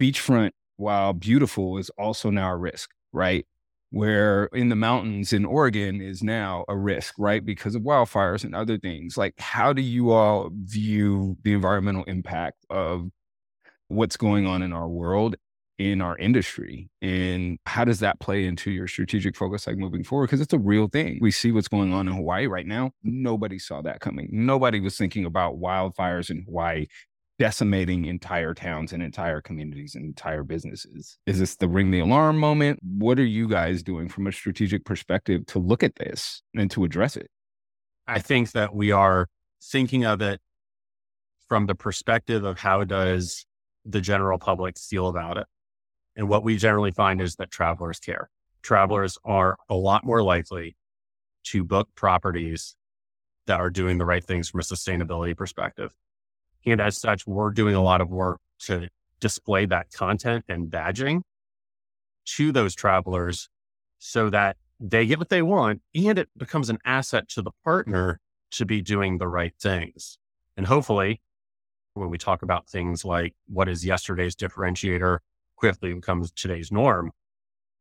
beachfront, 0.00 0.50
while 0.76 1.14
beautiful, 1.14 1.78
is 1.78 1.90
also 1.98 2.28
now 2.30 2.50
a 2.50 2.56
risk, 2.56 2.90
right? 3.12 3.46
Where 3.90 4.46
in 4.46 4.68
the 4.68 4.76
mountains 4.76 5.32
in 5.32 5.46
Oregon 5.46 6.02
is 6.02 6.22
now 6.22 6.64
a 6.68 6.76
risk, 6.76 7.14
right? 7.18 7.44
Because 7.44 7.74
of 7.74 7.82
wildfires 7.82 8.44
and 8.44 8.54
other 8.54 8.78
things. 8.78 9.16
Like, 9.16 9.34
how 9.38 9.72
do 9.72 9.80
you 9.80 10.10
all 10.10 10.50
view 10.52 11.38
the 11.42 11.54
environmental 11.54 12.04
impact 12.04 12.66
of 12.68 13.08
what's 13.88 14.16
going 14.16 14.46
on 14.46 14.62
in 14.62 14.72
our 14.72 14.88
world 14.88 15.36
in 15.78 16.00
our 16.00 16.16
industry 16.16 16.88
and 17.02 17.58
how 17.66 17.84
does 17.84 18.00
that 18.00 18.18
play 18.18 18.46
into 18.46 18.70
your 18.70 18.88
strategic 18.88 19.36
focus 19.36 19.66
like 19.66 19.76
moving 19.76 20.02
forward? 20.02 20.26
Because 20.26 20.40
it's 20.40 20.54
a 20.54 20.58
real 20.58 20.88
thing. 20.88 21.18
We 21.20 21.30
see 21.30 21.52
what's 21.52 21.68
going 21.68 21.92
on 21.92 22.08
in 22.08 22.14
hawaii 22.14 22.46
right 22.46 22.66
now. 22.66 22.92
Nobody 23.02 23.58
saw 23.58 23.82
that 23.82 24.00
coming. 24.00 24.28
Nobody 24.32 24.80
was 24.80 24.96
thinking 24.96 25.26
about 25.26 25.60
wildfires 25.60 26.30
in 26.30 26.44
hawaii 26.46 26.86
decimating 27.38 28.06
entire 28.06 28.54
towns 28.54 28.94
and 28.94 29.02
entire 29.02 29.42
communities 29.42 29.94
and 29.94 30.06
entire 30.06 30.42
businesses. 30.42 31.18
Is 31.26 31.38
this 31.38 31.56
the 31.56 31.68
ring 31.68 31.90
the 31.90 32.00
alarm 32.00 32.38
moment? 32.38 32.80
What 32.82 33.18
are 33.18 33.26
you 33.26 33.46
guys 33.46 33.82
doing 33.82 34.08
from 34.08 34.26
a 34.26 34.32
strategic 34.32 34.86
perspective 34.86 35.44
to 35.46 35.58
look 35.58 35.82
at 35.82 35.96
this 35.96 36.40
and 36.54 36.70
to 36.70 36.84
address 36.84 37.16
it? 37.16 37.28
I 38.06 38.20
think 38.20 38.52
that 38.52 38.74
we 38.74 38.90
are 38.92 39.28
thinking 39.62 40.06
of 40.06 40.22
it 40.22 40.40
from 41.48 41.66
the 41.66 41.74
perspective 41.74 42.44
of 42.44 42.58
how 42.58 42.84
does 42.84 43.44
the 43.88 44.00
general 44.00 44.38
public 44.38 44.78
feel 44.78 45.08
about 45.08 45.38
it 45.38 45.46
and 46.16 46.28
what 46.28 46.42
we 46.42 46.56
generally 46.56 46.90
find 46.90 47.20
is 47.20 47.36
that 47.36 47.50
travelers 47.50 48.00
care. 48.00 48.30
Travelers 48.62 49.18
are 49.24 49.58
a 49.68 49.74
lot 49.74 50.04
more 50.04 50.22
likely 50.22 50.76
to 51.44 51.62
book 51.62 51.88
properties 51.94 52.74
that 53.46 53.60
are 53.60 53.70
doing 53.70 53.98
the 53.98 54.06
right 54.06 54.24
things 54.24 54.48
from 54.48 54.60
a 54.60 54.64
sustainability 54.64 55.36
perspective. 55.36 55.92
And 56.64 56.80
as 56.80 56.98
such, 56.98 57.26
we're 57.26 57.50
doing 57.50 57.76
a 57.76 57.82
lot 57.82 58.00
of 58.00 58.08
work 58.08 58.40
to 58.60 58.88
display 59.20 59.66
that 59.66 59.92
content 59.92 60.44
and 60.48 60.68
badging 60.68 61.20
to 62.24 62.50
those 62.50 62.74
travelers 62.74 63.48
so 63.98 64.30
that 64.30 64.56
they 64.80 65.06
get 65.06 65.18
what 65.18 65.28
they 65.28 65.42
want 65.42 65.80
and 65.94 66.18
it 66.18 66.28
becomes 66.36 66.68
an 66.68 66.78
asset 66.84 67.28
to 67.28 67.42
the 67.42 67.52
partner 67.62 68.20
to 68.50 68.66
be 68.66 68.82
doing 68.82 69.18
the 69.18 69.28
right 69.28 69.54
things. 69.60 70.18
And 70.56 70.66
hopefully, 70.66 71.20
when 71.96 72.10
we 72.10 72.18
talk 72.18 72.42
about 72.42 72.68
things 72.68 73.04
like 73.04 73.34
what 73.48 73.68
is 73.68 73.84
yesterday's 73.84 74.36
differentiator 74.36 75.18
quickly 75.56 75.92
becomes 75.94 76.30
today's 76.32 76.70
norm, 76.70 77.10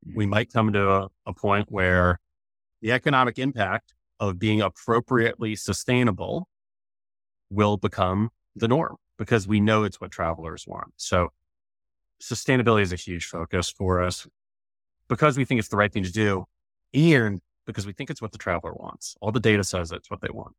we 0.05 0.24
mm-hmm. 0.24 0.32
might 0.32 0.53
come 0.53 0.74
to 0.74 0.89
a, 0.89 1.07
a 1.26 1.34
point 1.34 1.68
where 1.70 2.20
the 2.82 2.91
economic 2.91 3.39
impact 3.39 3.93
of 4.20 4.39
being 4.39 4.61
appropriately 4.61 5.55
sustainable 5.55 6.47
will 7.49 7.78
become 7.78 8.30
the 8.55 8.68
norm 8.68 8.95
because 9.18 9.47
we 9.47 9.59
know 9.59 9.84
it's 9.84 9.99
what 9.99 10.11
travelers 10.11 10.66
want. 10.68 10.93
So 10.97 11.30
sustainability 12.22 12.82
is 12.82 12.93
a 12.93 12.97
huge 12.97 13.26
focus 13.26 13.70
for 13.70 14.01
us 14.01 14.28
because 15.07 15.38
we 15.38 15.45
think 15.45 15.59
it's 15.59 15.70
the 15.70 15.78
right 15.78 15.91
thing 15.91 16.03
to 16.03 16.11
do 16.11 16.45
and 16.93 17.41
because 17.66 17.86
we 17.86 17.93
think 17.93 18.09
it's 18.09 18.22
what 18.22 18.32
the 18.32 18.38
traveler 18.38 18.74
wants. 18.74 19.16
All 19.22 19.32
the 19.32 19.39
data 19.39 19.63
says 19.63 19.91
it's 19.91 20.09
what 20.09 20.22
they 20.22 20.30
want. 20.32 20.53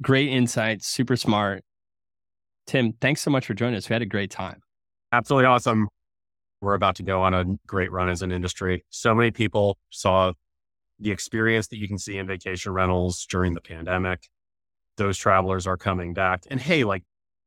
Great 0.00 0.28
insights, 0.28 0.86
super 0.86 1.16
smart. 1.16 1.64
Tim, 2.68 2.92
thanks 3.00 3.22
so 3.22 3.32
much 3.32 3.46
for 3.46 3.54
joining 3.54 3.76
us. 3.76 3.88
We 3.88 3.94
had 3.94 4.02
a 4.02 4.06
great 4.06 4.30
time. 4.30 4.62
Absolutely 5.10 5.46
awesome 5.46 5.88
we're 6.60 6.74
about 6.74 6.96
to 6.96 7.02
go 7.02 7.22
on 7.22 7.34
a 7.34 7.44
great 7.66 7.92
run 7.92 8.08
as 8.08 8.22
an 8.22 8.32
industry. 8.32 8.84
So 8.90 9.14
many 9.14 9.30
people 9.30 9.78
saw 9.90 10.32
the 10.98 11.10
experience 11.10 11.68
that 11.68 11.78
you 11.78 11.86
can 11.86 11.98
see 11.98 12.18
in 12.18 12.26
vacation 12.26 12.72
rentals 12.72 13.26
during 13.26 13.54
the 13.54 13.60
pandemic. 13.60 14.28
Those 14.96 15.16
travelers 15.16 15.66
are 15.66 15.76
coming 15.76 16.14
back. 16.14 16.44
And 16.50 16.60
hey, 16.60 16.84
like 16.84 17.04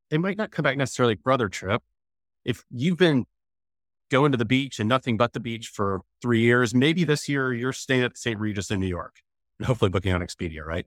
they 0.09 0.17
might 0.17 0.37
not 0.37 0.51
come 0.51 0.63
back 0.63 0.77
necessarily 0.77 1.17
for 1.21 1.49
trip. 1.49 1.81
If 2.45 2.63
you've 2.71 2.97
been 2.97 3.25
going 4.09 4.31
to 4.31 4.37
the 4.37 4.45
beach 4.45 4.79
and 4.79 4.87
nothing 4.87 5.17
but 5.17 5.33
the 5.33 5.39
beach 5.39 5.67
for 5.67 6.01
three 6.21 6.41
years, 6.41 6.73
maybe 6.73 7.03
this 7.03 7.27
year 7.27 7.53
you're 7.53 7.73
staying 7.73 8.03
at 8.03 8.17
St. 8.17 8.39
Regis 8.39 8.71
in 8.71 8.79
New 8.79 8.87
York 8.87 9.17
and 9.59 9.65
hopefully 9.67 9.89
booking 9.89 10.13
on 10.13 10.21
Expedia, 10.21 10.65
right? 10.65 10.85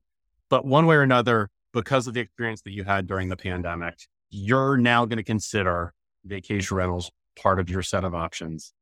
But 0.49 0.65
one 0.65 0.87
way 0.87 0.97
or 0.97 1.03
another, 1.03 1.51
because 1.73 2.07
of 2.07 2.15
the 2.15 2.21
experience 2.21 2.63
that 2.63 2.73
you 2.73 2.85
had 2.85 3.07
during 3.07 3.29
the 3.29 3.37
pandemic, 3.37 3.99
you're 4.35 4.77
now 4.77 5.05
going 5.05 5.19
to 5.19 5.25
consider 5.25 5.95
vacation 6.25 6.77
rentals 6.77 7.11
part 7.41 7.61
of 7.61 7.71
your 7.71 7.83
set 7.83 8.05
of 8.05 8.15
options. 8.15 8.73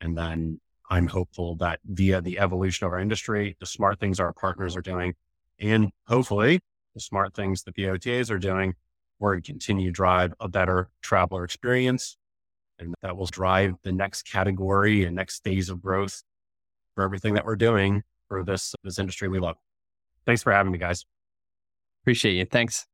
And 0.00 0.16
then 0.16 0.60
I'm 0.88 1.08
hopeful 1.08 1.56
that 1.56 1.80
via 1.84 2.20
the 2.20 2.38
evolution 2.38 2.86
of 2.86 2.92
our 2.92 3.00
industry, 3.00 3.56
the 3.58 3.66
smart 3.66 3.98
things 3.98 4.20
our 4.20 4.32
partners 4.32 4.76
are 4.76 4.82
doing, 4.82 5.14
and 5.58 5.90
hopefully 6.06 6.60
the 6.94 7.00
smart 7.00 7.34
things 7.34 7.64
that 7.64 7.74
the 7.74 7.84
OTAs 7.84 8.30
are 8.30 8.38
doing, 8.38 8.74
we're 9.18 9.32
going 9.32 9.42
to 9.42 9.52
continue 9.52 9.88
to 9.88 9.92
drive 9.92 10.34
a 10.40 10.48
better 10.48 10.90
traveler 11.00 11.44
experience. 11.44 12.16
And 12.78 12.94
that 13.02 13.16
will 13.16 13.26
drive 13.26 13.74
the 13.82 13.92
next 13.92 14.22
category 14.22 15.04
and 15.04 15.16
next 15.16 15.42
phase 15.44 15.68
of 15.68 15.80
growth 15.80 16.22
for 16.94 17.04
everything 17.04 17.34
that 17.34 17.44
we're 17.44 17.56
doing 17.56 18.02
for 18.28 18.44
this, 18.44 18.74
this 18.82 18.98
industry 18.98 19.28
we 19.28 19.38
love. 19.38 19.56
Thanks 20.26 20.42
for 20.42 20.52
having 20.52 20.72
me, 20.72 20.78
guys. 20.78 21.04
Appreciate 22.02 22.34
you. 22.34 22.44
Thanks. 22.44 22.86